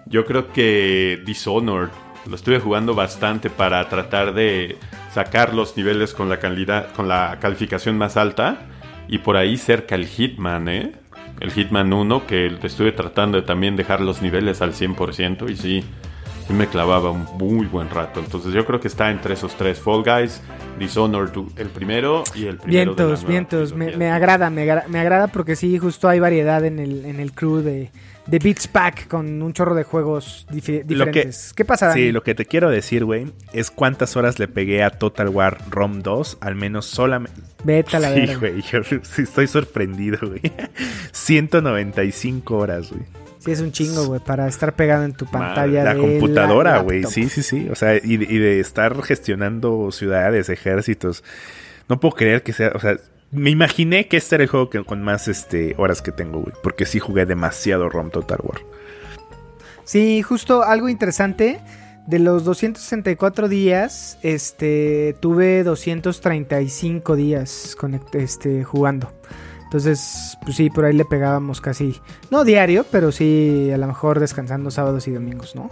Yo 0.07 0.25
creo 0.25 0.53
que 0.53 1.21
Dishonored 1.25 1.91
lo 2.29 2.35
estuve 2.37 2.59
jugando 2.61 2.95
bastante 2.95 3.49
para 3.51 3.89
tratar 3.89 4.35
de 4.35 4.77
sacar 5.13 5.55
los 5.55 5.77
niveles 5.77 6.13
con 6.15 6.29
la 6.29 6.39
calidad, 6.39 6.93
con 6.95 7.09
la 7.09 7.39
calificación 7.41 7.97
más 7.97 8.17
alta 8.17 8.67
y 9.09 9.19
por 9.19 9.37
ahí 9.37 9.57
cerca 9.57 9.95
el 9.95 10.07
Hitman, 10.07 10.69
¿eh? 10.69 10.93
El 11.41 11.51
Hitman 11.53 11.93
1 11.93 12.27
que 12.27 12.59
estuve 12.63 12.93
tratando 12.93 13.41
de 13.41 13.47
también 13.47 13.75
dejar 13.77 14.01
los 14.01 14.21
niveles 14.23 14.61
al 14.63 14.73
100% 14.75 15.51
y 15.51 15.57
sí, 15.57 15.85
sí 16.47 16.53
me 16.53 16.67
clavaba 16.67 17.11
un 17.11 17.25
muy 17.39 17.67
buen 17.67 17.89
rato. 17.91 18.21
Entonces 18.21 18.53
yo 18.53 18.65
creo 18.67 18.79
que 18.81 18.89
está 18.89 19.11
entre 19.11 19.35
esos 19.35 19.55
tres, 19.57 19.79
Fall 19.81 20.03
Guys, 20.05 20.43
Dishonored 20.79 21.31
el 21.57 21.69
primero 21.69 22.23
y 22.35 22.45
el 22.47 22.59
primero 22.59 22.95
de 22.95 23.03
la 23.03 23.09
Vientos, 23.09 23.27
vientos, 23.27 23.75
me 23.97 24.11
agrada, 24.11 24.51
me, 24.51 24.63
agra- 24.63 24.85
me 24.89 24.99
agrada 25.01 25.29
porque 25.29 25.57
sí, 25.57 25.79
justo 25.79 26.09
hay 26.09 26.21
variedad 26.21 26.65
en 26.65 26.79
el, 26.79 27.05
en 27.07 27.21
el 27.21 27.33
crew 27.33 27.57
de, 27.63 27.91
de 28.27 28.39
Beats 28.39 28.69
Pack 28.69 29.09
con 29.09 29.43
un 29.43 29.53
chorro 29.53 29.75
de 29.75 29.83
juegos 29.85 30.47
difi- 30.51 30.83
Lo 30.83 31.07
que- 31.07 31.11
diferentes. 31.21 31.53
¿Qué 31.55 31.65
pasa, 31.65 31.89
Dani? 31.89 32.01
Sí, 32.01 32.13
lo 32.13 32.23
que 32.23 32.35
te 32.35 32.45
quiero 32.47 32.71
decir, 32.71 33.05
güey, 33.05 33.27
es 33.53 33.71
cuántas 33.71 34.17
horas 34.17 34.39
le 34.39 34.47
pegué 34.49 34.83
a 34.85 34.91
Total 34.91 35.29
War 35.29 35.59
ROM 35.71 36.01
2, 36.03 36.39
al 36.41 36.55
menos 36.55 36.87
solamente. 36.87 37.41
Vete 37.65 37.97
a 37.97 38.01
la 38.01 38.15
Sí, 38.15 38.35
güey, 38.37 38.63
yo 38.63 38.81
sí 39.03 39.23
estoy 39.23 39.47
sorprendido, 39.47 40.19
güey. 40.23 40.41
195 41.13 42.57
horas, 42.57 42.91
güey. 42.91 43.03
Sí, 43.39 43.53
es 43.53 43.61
un 43.61 43.73
chingo, 43.73 44.05
güey, 44.07 44.21
para 44.21 44.47
estar 44.47 44.75
pegado 44.75 45.05
en 45.05 45.15
tu 45.15 45.25
pantalla. 45.25 45.83
La 45.83 45.95
de 45.95 46.01
computadora, 46.01 46.79
güey. 46.81 47.05
Sí, 47.05 47.31
sí, 47.31 47.43
sí. 47.43 47.69
O 47.71 47.75
sea, 47.75 47.97
y 47.97 48.17
de 48.19 48.61
estar 48.61 49.01
gestionando 49.03 49.91
ciudades, 49.93 50.51
ejércitos. 50.51 51.25
No 51.89 51.99
puedo 52.01 52.15
creer 52.15 52.43
que 52.43 52.53
sea. 52.53 52.73
O 52.75 52.81
sea, 52.81 52.99
me 53.33 53.51
imaginé 53.51 54.09
que 54.09 54.17
este 54.17 54.37
era 54.37 54.45
el 54.45 54.51
juego 54.51 54.71
que, 54.71 54.83
con 54.85 55.03
más 55.03 55.29
este, 55.29 55.75
horas 55.79 56.03
que 56.03 56.13
tengo, 56.13 56.41
güey. 56.41 56.55
Porque 56.63 56.87
sí 56.87 56.99
jugué 56.99 57.27
demasiado 57.27 57.89
ROM 57.89 58.11
Total 58.11 58.41
War. 58.43 58.61
Sí, 59.85 60.23
justo 60.23 60.63
algo 60.63 60.89
interesante. 60.89 61.61
De 62.07 62.19
los 62.19 62.45
264 62.45 63.49
días, 63.49 64.19
este, 64.23 65.15
tuve 65.21 65.63
235 65.63 67.15
días 67.15 67.77
este, 68.15 68.65
jugando. 68.65 69.13
Entonces, 69.65 70.37
pues 70.43 70.57
sí, 70.57 70.71
por 70.71 70.85
ahí 70.85 70.93
le 70.93 71.05
pegábamos 71.05 71.61
casi, 71.61 72.01
no 72.33 72.43
diario, 72.43 72.85
pero 72.91 73.13
sí 73.13 73.71
a 73.73 73.77
lo 73.77 73.87
mejor 73.87 74.19
descansando 74.19 74.73
sábados 74.73 75.07
y 75.07 75.13
domingos, 75.13 75.55
¿no? 75.55 75.71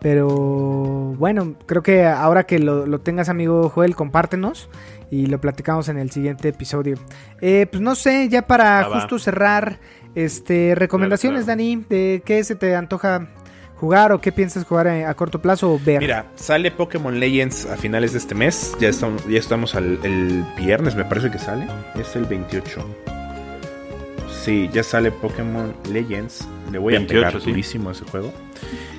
Pero 0.00 0.28
bueno, 0.28 1.54
creo 1.66 1.84
que 1.84 2.04
ahora 2.04 2.44
que 2.44 2.58
lo 2.58 3.00
tengas, 3.00 3.28
amigo 3.28 3.68
Joel, 3.68 3.94
compártenos 3.94 4.68
y 5.10 5.26
lo 5.26 5.40
platicamos 5.40 5.88
en 5.88 5.98
el 5.98 6.10
siguiente 6.10 6.48
episodio. 6.48 6.96
Eh, 7.40 7.66
pues 7.70 7.80
no 7.80 7.94
sé, 7.94 8.28
ya 8.28 8.46
para 8.46 8.80
Ah, 8.80 8.88
va. 8.88 9.00
justo 9.00 9.18
cerrar, 9.18 9.78
este, 10.14 10.74
recomendaciones, 10.74 11.44
claro. 11.44 11.58
Dani, 11.58 11.84
de 11.88 12.22
qué 12.24 12.42
se 12.44 12.54
te 12.56 12.74
antoja 12.74 13.28
jugar 13.76 14.10
o 14.12 14.20
qué 14.20 14.32
piensas 14.32 14.64
jugar 14.64 14.88
a, 14.88 15.10
a 15.10 15.14
corto 15.14 15.40
plazo 15.42 15.70
o 15.72 15.78
ver. 15.78 16.00
Mira, 16.00 16.26
sale 16.34 16.70
Pokémon 16.70 17.20
Legends 17.20 17.66
a 17.66 17.76
finales 17.76 18.12
de 18.12 18.18
este 18.18 18.34
mes. 18.34 18.74
Ya 18.80 18.88
estamos, 18.88 19.26
ya 19.28 19.38
estamos 19.38 19.74
al 19.74 19.98
el 20.02 20.44
viernes, 20.56 20.94
me 20.96 21.04
parece 21.04 21.30
que 21.30 21.38
sale. 21.38 21.66
Es 22.00 22.16
el 22.16 22.24
28. 22.24 22.84
Sí, 24.42 24.70
ya 24.72 24.82
sale 24.82 25.10
Pokémon 25.10 25.74
Legends. 25.92 26.46
Le 26.72 26.78
voy 26.78 26.94
28, 26.94 27.18
a 27.26 27.28
pegar 27.28 27.42
sí. 27.42 27.50
durísimo 27.50 27.88
a 27.90 27.92
ese 27.92 28.04
juego. 28.04 28.32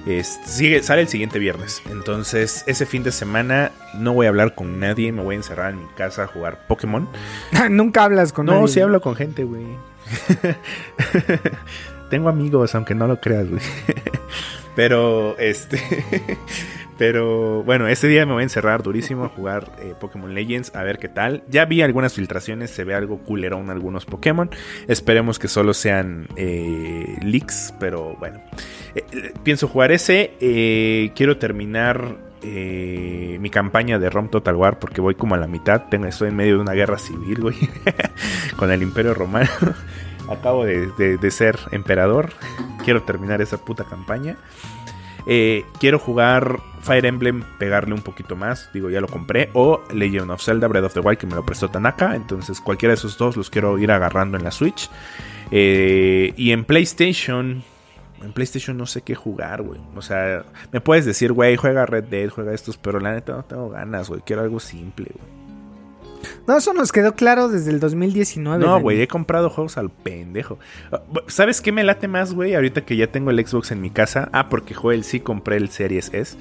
Es- 0.07 0.39
sigue, 0.45 0.81
sale 0.83 1.01
el 1.01 1.07
siguiente 1.07 1.39
viernes. 1.39 1.81
Entonces, 1.89 2.63
ese 2.67 2.85
fin 2.85 3.03
de 3.03 3.11
semana 3.11 3.71
no 3.95 4.13
voy 4.13 4.25
a 4.25 4.29
hablar 4.29 4.55
con 4.55 4.79
nadie. 4.79 5.11
Me 5.11 5.21
voy 5.23 5.35
a 5.35 5.37
encerrar 5.37 5.73
en 5.73 5.79
mi 5.81 5.87
casa 5.97 6.23
a 6.23 6.27
jugar 6.27 6.65
Pokémon. 6.67 7.07
Nunca 7.69 8.03
hablas 8.05 8.31
con 8.33 8.45
No, 8.45 8.53
nadie. 8.53 8.67
sí 8.69 8.79
hablo 8.79 9.01
con 9.01 9.15
gente, 9.15 9.43
güey. 9.43 9.65
Tengo 12.09 12.29
amigos, 12.29 12.73
aunque 12.75 12.95
no 12.95 13.07
lo 13.07 13.19
creas, 13.19 13.49
güey. 13.49 13.61
Pero, 14.75 15.37
este. 15.39 15.81
Pero 16.97 17.61
bueno, 17.63 17.87
ese 17.87 18.07
día 18.07 18.25
me 18.25 18.33
voy 18.33 18.41
a 18.41 18.43
encerrar 18.43 18.81
durísimo 18.81 19.25
a 19.25 19.29
jugar 19.29 19.71
eh, 19.79 19.93
Pokémon 19.99 20.33
Legends, 20.33 20.73
a 20.75 20.81
ver 20.83 20.97
qué 20.97 21.07
tal. 21.09 21.43
Ya 21.47 21.65
vi 21.65 21.81
algunas 21.83 22.13
filtraciones, 22.13 22.71
se 22.71 22.83
ve 22.85 22.95
algo 22.95 23.19
culerón 23.19 23.69
algunos 23.69 24.05
Pokémon. 24.05 24.49
Esperemos 24.87 25.37
que 25.37 25.47
solo 25.47 25.73
sean 25.75 26.27
eh, 26.37 27.17
leaks, 27.21 27.73
pero 27.79 28.15
bueno. 28.17 28.41
Eh, 28.97 29.33
pienso 29.43 29.67
jugar 29.67 29.91
ese. 29.91 30.33
eh, 30.39 31.11
quiero 31.15 31.37
terminar 31.37 32.15
eh, 32.41 33.37
mi 33.39 33.49
campaña 33.49 33.99
de 33.99 34.09
ROM 34.09 34.29
Total 34.29 34.55
War 34.55 34.79
porque 34.79 35.01
voy 35.01 35.15
como 35.15 35.35
a 35.35 35.37
la 35.37 35.47
mitad. 35.47 35.83
Tengo, 35.89 36.07
estoy 36.07 36.29
en 36.29 36.35
medio 36.35 36.55
de 36.55 36.61
una 36.61 36.73
guerra 36.73 36.97
civil, 36.97 37.41
güey, 37.41 37.57
con 38.57 38.71
el 38.71 38.81
Imperio 38.81 39.13
Romano. 39.13 39.49
Acabo 40.29 40.65
de, 40.65 41.31
ser 41.31 41.57
emperador. 41.71 42.31
Quiero 42.83 43.03
terminar 43.03 43.41
esa 43.41 43.57
puta 43.63 43.85
campaña. 43.85 44.35
Quiero 45.79 45.99
jugar 45.99 46.59
Fire 46.81 47.05
Emblem, 47.05 47.43
pegarle 47.59 47.93
un 47.93 48.01
poquito 48.01 48.35
más. 48.35 48.69
Digo, 48.73 48.89
ya 48.89 48.99
lo 48.99 49.07
compré. 49.07 49.49
O 49.53 49.83
Legend 49.93 50.31
of 50.31 50.41
Zelda 50.41 50.67
Breath 50.67 50.85
of 50.85 50.93
the 50.93 50.99
Wild, 50.99 51.17
que 51.17 51.27
me 51.27 51.35
lo 51.35 51.45
prestó 51.45 51.69
Tanaka. 51.69 52.15
Entonces, 52.15 52.59
cualquiera 52.59 52.91
de 52.91 52.97
esos 52.97 53.17
dos 53.17 53.37
los 53.37 53.49
quiero 53.49 53.77
ir 53.77 53.89
agarrando 53.89 54.37
en 54.37 54.43
la 54.43 54.51
Switch. 54.51 54.89
Y 55.49 56.51
en 56.51 56.65
PlayStation. 56.65 57.63
En 58.23 58.33
PlayStation 58.33 58.75
no 58.77 58.85
sé 58.85 59.01
qué 59.01 59.15
jugar, 59.15 59.61
güey. 59.61 59.79
O 59.95 60.01
sea, 60.01 60.45
me 60.71 60.81
puedes 60.81 61.05
decir, 61.05 61.33
güey, 61.33 61.55
juega 61.55 61.85
Red 61.85 62.05
Dead, 62.05 62.29
juega 62.29 62.53
estos, 62.53 62.77
pero 62.77 62.99
la 62.99 63.13
neta 63.13 63.33
no 63.33 63.43
tengo 63.43 63.69
ganas, 63.69 64.09
güey. 64.09 64.21
Quiero 64.25 64.41
algo 64.41 64.59
simple, 64.59 65.11
güey. 65.13 65.37
No, 66.47 66.57
eso 66.57 66.73
nos 66.73 66.91
quedó 66.91 67.13
claro 67.13 67.49
desde 67.49 67.71
el 67.71 67.79
2019. 67.79 68.65
No, 68.65 68.79
güey, 68.79 69.01
he 69.01 69.07
comprado 69.07 69.49
juegos 69.49 69.77
al 69.77 69.89
pendejo. 69.89 70.57
Ah, 70.91 71.01
¿Sabes 71.27 71.61
qué 71.61 71.71
me 71.71 71.83
late 71.83 72.07
más, 72.07 72.33
güey? 72.33 72.55
Ahorita 72.55 72.85
que 72.85 72.95
ya 72.95 73.07
tengo 73.07 73.31
el 73.31 73.45
Xbox 73.45 73.71
en 73.71 73.81
mi 73.81 73.89
casa. 73.89 74.29
Ah, 74.31 74.49
porque 74.49 74.73
Joel 74.73 75.03
sí 75.03 75.19
compré 75.19 75.57
el 75.57 75.69
Series 75.69 76.13
S. 76.13 76.37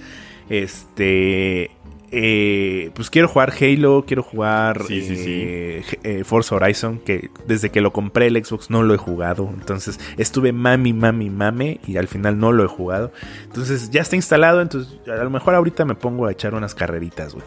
Este. 0.49 1.71
Eh, 2.13 2.91
pues 2.95 3.11
quiero 3.11 3.29
jugar 3.29 3.53
Halo, 3.61 4.05
quiero 4.07 4.23
jugar 4.23 4.83
Sí, 4.87 5.03
sí, 5.03 5.17
sí. 5.17 5.33
eh, 5.45 5.83
eh, 6.05 6.25
Forza 6.25 6.55
Horizon, 6.55 6.99
que 6.99 7.31
desde 7.47 7.71
que 7.71 7.81
lo 7.81 7.93
compré 7.93 8.27
el 8.29 8.45
Xbox 8.45 8.71
no 8.71 8.83
lo 8.83 8.95
he 8.95 8.99
jugado. 8.99 9.51
Entonces 9.53 9.99
estuve 10.17 10.53
mami, 10.53 10.93
mami, 10.93 11.31
mame 11.31 11.81
y 11.87 11.97
al 11.97 12.09
final 12.09 12.39
no 12.39 12.53
lo 12.53 12.65
he 12.65 12.69
jugado. 12.69 13.13
Entonces 13.45 13.91
ya 13.91 14.03
está 14.03 14.17
instalado, 14.17 14.61
entonces 14.61 14.99
a 15.09 15.23
lo 15.25 15.31
mejor 15.31 15.55
ahorita 15.55 15.85
me 15.85 15.95
pongo 15.95 16.27
a 16.27 16.33
echar 16.33 16.55
unas 16.55 16.75
carreritas, 16.75 17.35
güey. 17.35 17.45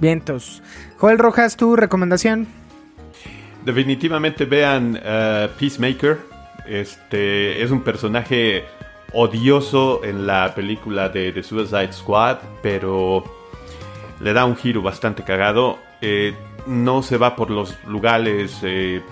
Vientos. 0.00 0.62
Joel 0.96 1.18
Rojas, 1.18 1.56
tu 1.56 1.76
recomendación. 1.76 2.46
Definitivamente 3.64 4.46
vean 4.46 4.98
Peacemaker. 5.58 6.18
Este 6.66 7.62
es 7.62 7.70
un 7.70 7.82
personaje 7.82 8.64
odioso 9.12 10.04
en 10.04 10.26
la 10.26 10.54
película 10.54 11.08
de 11.08 11.32
The 11.32 11.42
Suicide 11.42 11.92
Squad, 11.92 12.38
pero 12.62 13.24
le 14.20 14.32
da 14.32 14.44
un 14.44 14.56
giro 14.56 14.82
bastante 14.82 15.22
cagado. 15.22 15.78
Eh, 16.00 16.34
no 16.66 17.02
se 17.02 17.16
va 17.16 17.36
por 17.36 17.50
los 17.50 17.76
lugares 17.84 18.58
eh, 18.62 19.02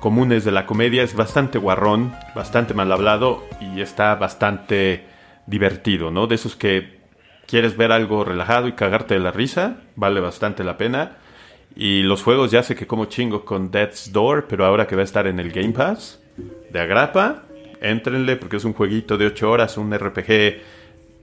comunes 0.00 0.44
de 0.44 0.52
la 0.52 0.66
comedia, 0.66 1.02
es 1.02 1.14
bastante 1.14 1.58
guarrón, 1.58 2.14
bastante 2.34 2.74
mal 2.74 2.90
hablado 2.92 3.44
y 3.60 3.80
está 3.80 4.14
bastante 4.14 5.04
divertido, 5.46 6.10
¿no? 6.10 6.26
De 6.26 6.36
esos 6.36 6.56
que 6.56 7.00
quieres 7.46 7.76
ver 7.76 7.92
algo 7.92 8.24
relajado 8.24 8.68
y 8.68 8.72
cagarte 8.72 9.14
de 9.14 9.20
la 9.20 9.30
risa, 9.30 9.78
vale 9.94 10.20
bastante 10.20 10.64
la 10.64 10.76
pena. 10.76 11.18
Y 11.74 12.02
los 12.02 12.22
juegos 12.22 12.50
ya 12.50 12.62
sé 12.62 12.74
que 12.74 12.86
como 12.86 13.04
chingo 13.04 13.44
con 13.44 13.70
Death's 13.70 14.12
Door, 14.12 14.46
pero 14.48 14.64
ahora 14.64 14.86
que 14.86 14.96
va 14.96 15.02
a 15.02 15.04
estar 15.04 15.26
en 15.26 15.38
el 15.38 15.52
Game 15.52 15.72
Pass 15.72 16.20
de 16.70 16.80
Agrapa, 16.80 17.45
éntrenle 17.80 18.36
porque 18.36 18.56
es 18.56 18.64
un 18.64 18.72
jueguito 18.72 19.16
de 19.18 19.26
8 19.26 19.50
horas, 19.50 19.76
un 19.76 19.92
RPG 19.96 20.60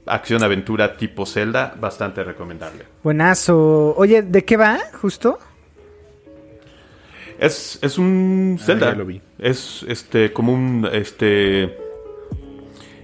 acción-aventura 0.06 0.98
tipo 0.98 1.26
Zelda, 1.26 1.76
bastante 1.80 2.24
recomendable. 2.24 2.84
Buenazo. 3.04 3.96
Oye, 3.96 4.22
¿de 4.22 4.44
qué 4.44 4.58
va, 4.58 4.80
justo? 5.02 5.40
Es, 7.40 7.80
es 7.82 7.98
un 7.98 8.58
Zelda. 8.62 8.88
Ah, 8.88 8.92
ya 8.92 8.98
lo 8.98 9.06
vi. 9.06 9.22
Es 9.40 9.86
este 9.88 10.32
como 10.32 10.54
un 10.54 10.88
este 10.92 11.78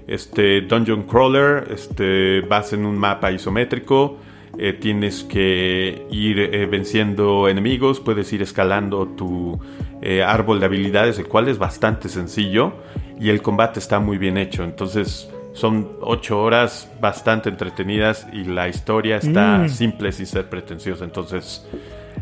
este 0.08 0.62
dungeon 0.62 1.04
crawler, 1.04 1.72
este 1.72 2.42
vas 2.42 2.74
en 2.74 2.86
un 2.86 2.98
mapa 2.98 3.32
isométrico, 3.32 4.18
eh, 4.58 4.74
tienes 4.74 5.24
que 5.24 6.08
ir 6.10 6.40
eh, 6.40 6.66
venciendo 6.66 7.48
enemigos, 7.48 8.00
puedes 8.00 8.32
ir 8.34 8.42
escalando 8.42 9.08
tu 9.08 9.60
eh, 10.02 10.24
árbol 10.24 10.60
de 10.60 10.66
habilidades, 10.66 11.20
el 11.20 11.28
cual 11.28 11.48
es 11.48 11.58
bastante 11.58 12.10
sencillo 12.10 12.74
y 13.20 13.30
el 13.30 13.42
combate 13.42 13.80
está 13.80 14.00
muy 14.00 14.18
bien 14.18 14.38
hecho. 14.38 14.64
Entonces 14.64 15.30
son 15.54 15.90
ocho 16.02 16.42
horas 16.42 16.90
bastante 17.02 17.50
entretenidas 17.50 18.28
y 18.32 18.44
la 18.46 18.70
historia 18.70 19.18
está 19.18 19.60
Mm. 19.60 19.70
simple 19.70 20.12
sin 20.12 20.26
ser 20.26 20.48
pretenciosa. 20.50 21.04
Entonces 21.04 21.66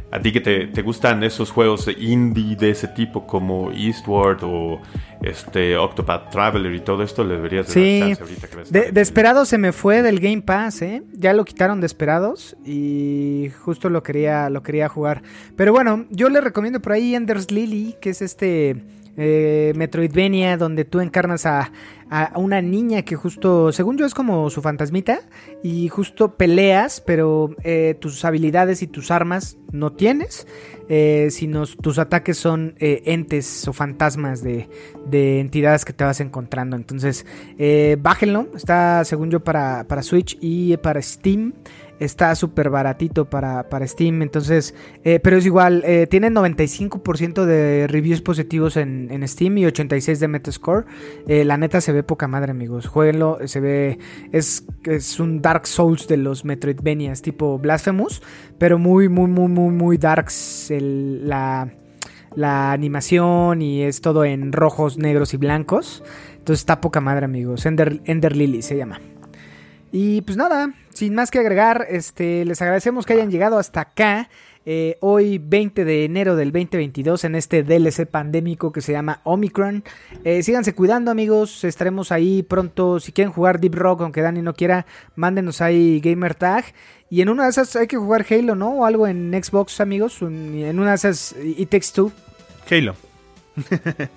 a 0.10 0.20
ti 0.22 0.32
que 0.32 0.40
te, 0.40 0.68
te 0.68 0.82
gustan 0.82 1.22
esos 1.24 1.52
juegos 1.52 1.88
indie 2.00 2.56
de 2.56 2.70
ese 2.70 2.88
tipo 2.88 3.28
como 3.28 3.72
Eastward 3.74 4.40
o 4.44 4.80
este 5.22 5.76
Octopath 5.76 6.30
Traveler 6.32 6.74
y 6.74 6.80
todo 6.80 7.04
esto, 7.04 7.24
le 7.26 7.36
deberías 7.36 7.68
de 7.68 7.74
Sí. 7.74 8.00
dar 8.00 8.10
chance 8.16 8.24
ahorita 8.24 8.48
que 8.48 8.72
De, 8.72 8.92
Desperados 8.94 9.50
se 9.50 9.58
me 9.58 9.74
fue 9.74 10.02
del 10.02 10.20
Game 10.22 10.42
Pass, 10.44 10.82
¿eh? 10.82 11.04
Ya 11.14 11.34
lo 11.34 11.44
quitaron 11.44 11.82
Desperados 11.82 12.56
y 12.66 13.50
justo 13.64 13.90
lo 13.90 14.02
quería, 14.02 14.50
lo 14.50 14.64
quería 14.64 14.88
jugar. 14.88 15.24
Pero 15.58 15.74
bueno, 15.74 16.06
yo 16.10 16.30
le 16.30 16.40
recomiendo 16.40 16.80
por 16.82 16.94
ahí 16.94 17.14
Ender's 17.14 17.52
Lily, 17.52 17.96
que 18.00 18.12
es 18.12 18.22
este 18.22 18.78
eh, 19.18 19.74
Metroidvania 19.76 20.58
donde 20.58 20.86
tú 20.86 21.00
encarnas 21.00 21.46
a, 21.46 21.72
a 22.10 22.38
una 22.38 22.62
niña 22.62 23.02
que 23.02 23.16
justo, 23.16 23.72
según 23.72 23.98
yo, 23.98 24.06
es 24.06 24.14
como 24.14 24.50
su 24.50 24.62
fantasmita 24.62 25.20
y 25.64 25.90
justo 25.90 26.36
peleas, 26.36 27.02
pero 27.02 27.56
eh, 27.64 27.96
tus 28.00 28.24
habilidades 28.24 28.82
y 28.82 28.88
tus 28.88 29.12
armas 29.12 29.58
no 29.72 29.92
tienes, 29.92 30.48
eh, 30.88 31.28
sino 31.32 31.66
tus 31.66 32.00
ataques 32.00 32.38
son 32.38 32.76
eh, 32.80 33.02
entes 33.06 33.68
o 33.68 33.74
fantasmas 33.74 34.42
de, 34.42 34.70
de 35.10 35.40
entidades 35.40 35.84
que 35.84 35.94
te 35.94 36.04
vas 36.04 36.22
encontrando. 36.22 36.76
Entonces, 36.76 37.26
bájenlo, 38.00 38.48
está 38.56 39.04
según 39.04 39.30
yo 39.30 39.44
para, 39.44 39.86
para 39.88 40.04
Switch 40.04 40.38
y 40.40 40.78
para 40.78 41.02
Steam. 41.02 41.54
Está 42.00 42.36
súper 42.36 42.70
baratito 42.70 43.26
para, 43.26 43.70
para 43.70 43.88
Steam, 43.88 44.22
entonces, 44.22 44.76
eh, 45.04 45.20
pero 45.20 45.38
es 45.38 45.46
igual, 45.46 45.84
eh, 45.86 46.08
tiene 46.08 46.30
95% 46.30 47.46
de 47.46 47.88
reviews 47.88 48.22
positivos 48.22 48.78
en, 48.78 49.08
en 49.12 49.28
Steam 49.28 49.58
y 49.58 49.66
86 49.66 50.20
de 50.20 50.28
Metascore. 50.28 50.86
Eh, 51.28 51.44
la 51.44 51.58
neta 51.58 51.82
se 51.82 51.92
ve 51.92 52.04
poca 52.04 52.28
madre, 52.28 52.52
amigos. 52.52 52.88
Jueguenlo, 52.88 53.40
se 53.46 53.60
ve, 53.60 54.00
es, 54.32 54.66
es 54.84 55.20
un 55.20 55.42
Dark 55.42 55.66
Souls 55.66 56.08
de 56.08 56.18
los 56.18 56.46
Metroidvanias, 56.46 57.22
tipo 57.22 57.58
Blasphemous, 57.58 58.22
pero 58.58 58.78
muy, 58.78 59.10
muy, 59.10 59.28
muy, 59.28 59.48
muy, 59.48 59.74
muy 59.74 59.98
darks 59.98 60.72
la, 60.72 61.74
la 62.36 62.72
animación 62.72 63.62
y 63.62 63.82
es 63.82 64.02
todo 64.02 64.24
en 64.24 64.52
rojos, 64.52 64.98
negros 64.98 65.34
y 65.34 65.38
blancos. 65.38 66.04
Entonces 66.38 66.62
está 66.62 66.80
poca 66.80 67.02
madre, 67.02 67.26
amigos. 67.26 67.66
Ender, 67.66 68.02
Ender 68.06 68.36
Lily 68.36 68.62
se 68.62 68.78
llama. 68.78 69.02
Y 69.92 70.22
pues 70.22 70.38
nada, 70.38 70.74
sin 70.94 71.16
más 71.16 71.32
que 71.32 71.40
agregar, 71.40 71.88
este, 71.90 72.44
les 72.46 72.62
agradecemos 72.62 73.06
que 73.06 73.14
hayan 73.14 73.32
llegado 73.32 73.58
hasta 73.58 73.82
acá. 73.82 74.30
eh, 74.70 74.98
hoy 75.00 75.38
20 75.38 75.86
de 75.86 76.04
enero 76.04 76.36
del 76.36 76.52
2022 76.52 77.24
en 77.24 77.36
este 77.36 77.64
DLC 77.64 78.06
pandémico 78.06 78.74
que 78.74 78.82
se 78.82 78.92
llama 78.92 79.22
Omicron. 79.24 79.86
Eh, 80.26 80.44
síganse 80.44 80.76
cuidando 80.76 81.10
amigos, 81.10 81.64
estaremos 81.64 82.12
ahí 82.12 82.44
pronto. 82.44 83.00
Si 83.00 83.14
quieren 83.14 83.32
jugar 83.32 83.62
Deep 83.62 83.76
Rock, 83.76 84.02
aunque 84.02 84.22
Dani 84.22 84.42
no 84.42 84.54
quiera, 84.54 84.86
mándenos 85.16 85.62
ahí 85.62 86.02
Gamer 86.02 86.36
Tag. 86.36 86.66
Y 87.10 87.22
en 87.22 87.30
una 87.30 87.46
de 87.46 87.52
esas 87.52 87.74
hay 87.78 87.88
que 87.88 87.96
jugar 87.96 88.26
Halo, 88.30 88.56
¿no? 88.56 88.72
O 88.72 88.86
algo 88.86 89.08
en 89.08 89.32
Xbox 89.42 89.80
amigos. 89.80 90.22
En 90.22 90.78
una 90.78 90.90
de 90.90 90.96
esas 90.96 91.34
It 91.42 91.70
Takes 91.70 91.88
Two. 91.94 92.12
Halo. 92.70 92.94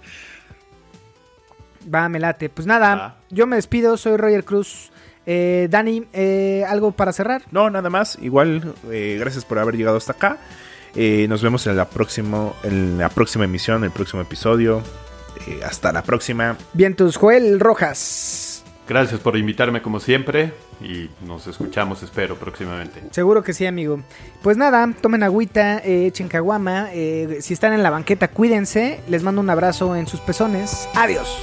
Va, 1.94 2.08
me 2.08 2.18
late. 2.18 2.48
Pues 2.48 2.66
nada, 2.66 3.18
yo 3.30 3.46
me 3.46 3.54
despido, 3.54 3.96
soy 3.96 4.16
Roger 4.16 4.44
Cruz. 4.44 4.90
Eh, 5.32 5.68
Dani, 5.70 6.02
eh, 6.12 6.64
¿algo 6.66 6.90
para 6.90 7.12
cerrar? 7.12 7.42
No, 7.52 7.70
nada 7.70 7.88
más. 7.88 8.18
Igual, 8.20 8.74
eh, 8.90 9.16
gracias 9.20 9.44
por 9.44 9.60
haber 9.60 9.76
llegado 9.76 9.96
hasta 9.96 10.10
acá. 10.10 10.38
Eh, 10.96 11.26
nos 11.28 11.40
vemos 11.40 11.68
en 11.68 11.76
la, 11.76 11.84
próximo, 11.88 12.56
en 12.64 12.98
la 12.98 13.08
próxima 13.10 13.44
emisión, 13.44 13.84
el 13.84 13.92
próximo 13.92 14.22
episodio. 14.22 14.82
Eh, 15.46 15.60
hasta 15.64 15.92
la 15.92 16.02
próxima. 16.02 16.56
Vientos, 16.72 17.16
Joel 17.16 17.60
Rojas. 17.60 18.64
Gracias 18.88 19.20
por 19.20 19.36
invitarme 19.36 19.82
como 19.82 20.00
siempre 20.00 20.52
y 20.80 21.08
nos 21.24 21.46
escuchamos, 21.46 22.02
espero, 22.02 22.34
próximamente. 22.34 23.00
Seguro 23.12 23.44
que 23.44 23.52
sí, 23.52 23.66
amigo. 23.66 24.00
Pues 24.42 24.56
nada, 24.56 24.92
tomen 25.00 25.22
agüita, 25.22 25.78
eh, 25.78 26.06
echen 26.06 26.26
caguama. 26.26 26.88
eh, 26.92 27.38
si 27.40 27.54
están 27.54 27.72
en 27.72 27.84
la 27.84 27.90
banqueta, 27.90 28.26
cuídense. 28.26 28.98
Les 29.08 29.22
mando 29.22 29.40
un 29.40 29.48
abrazo 29.48 29.94
en 29.94 30.08
sus 30.08 30.18
pezones. 30.18 30.88
Adiós. 30.96 31.38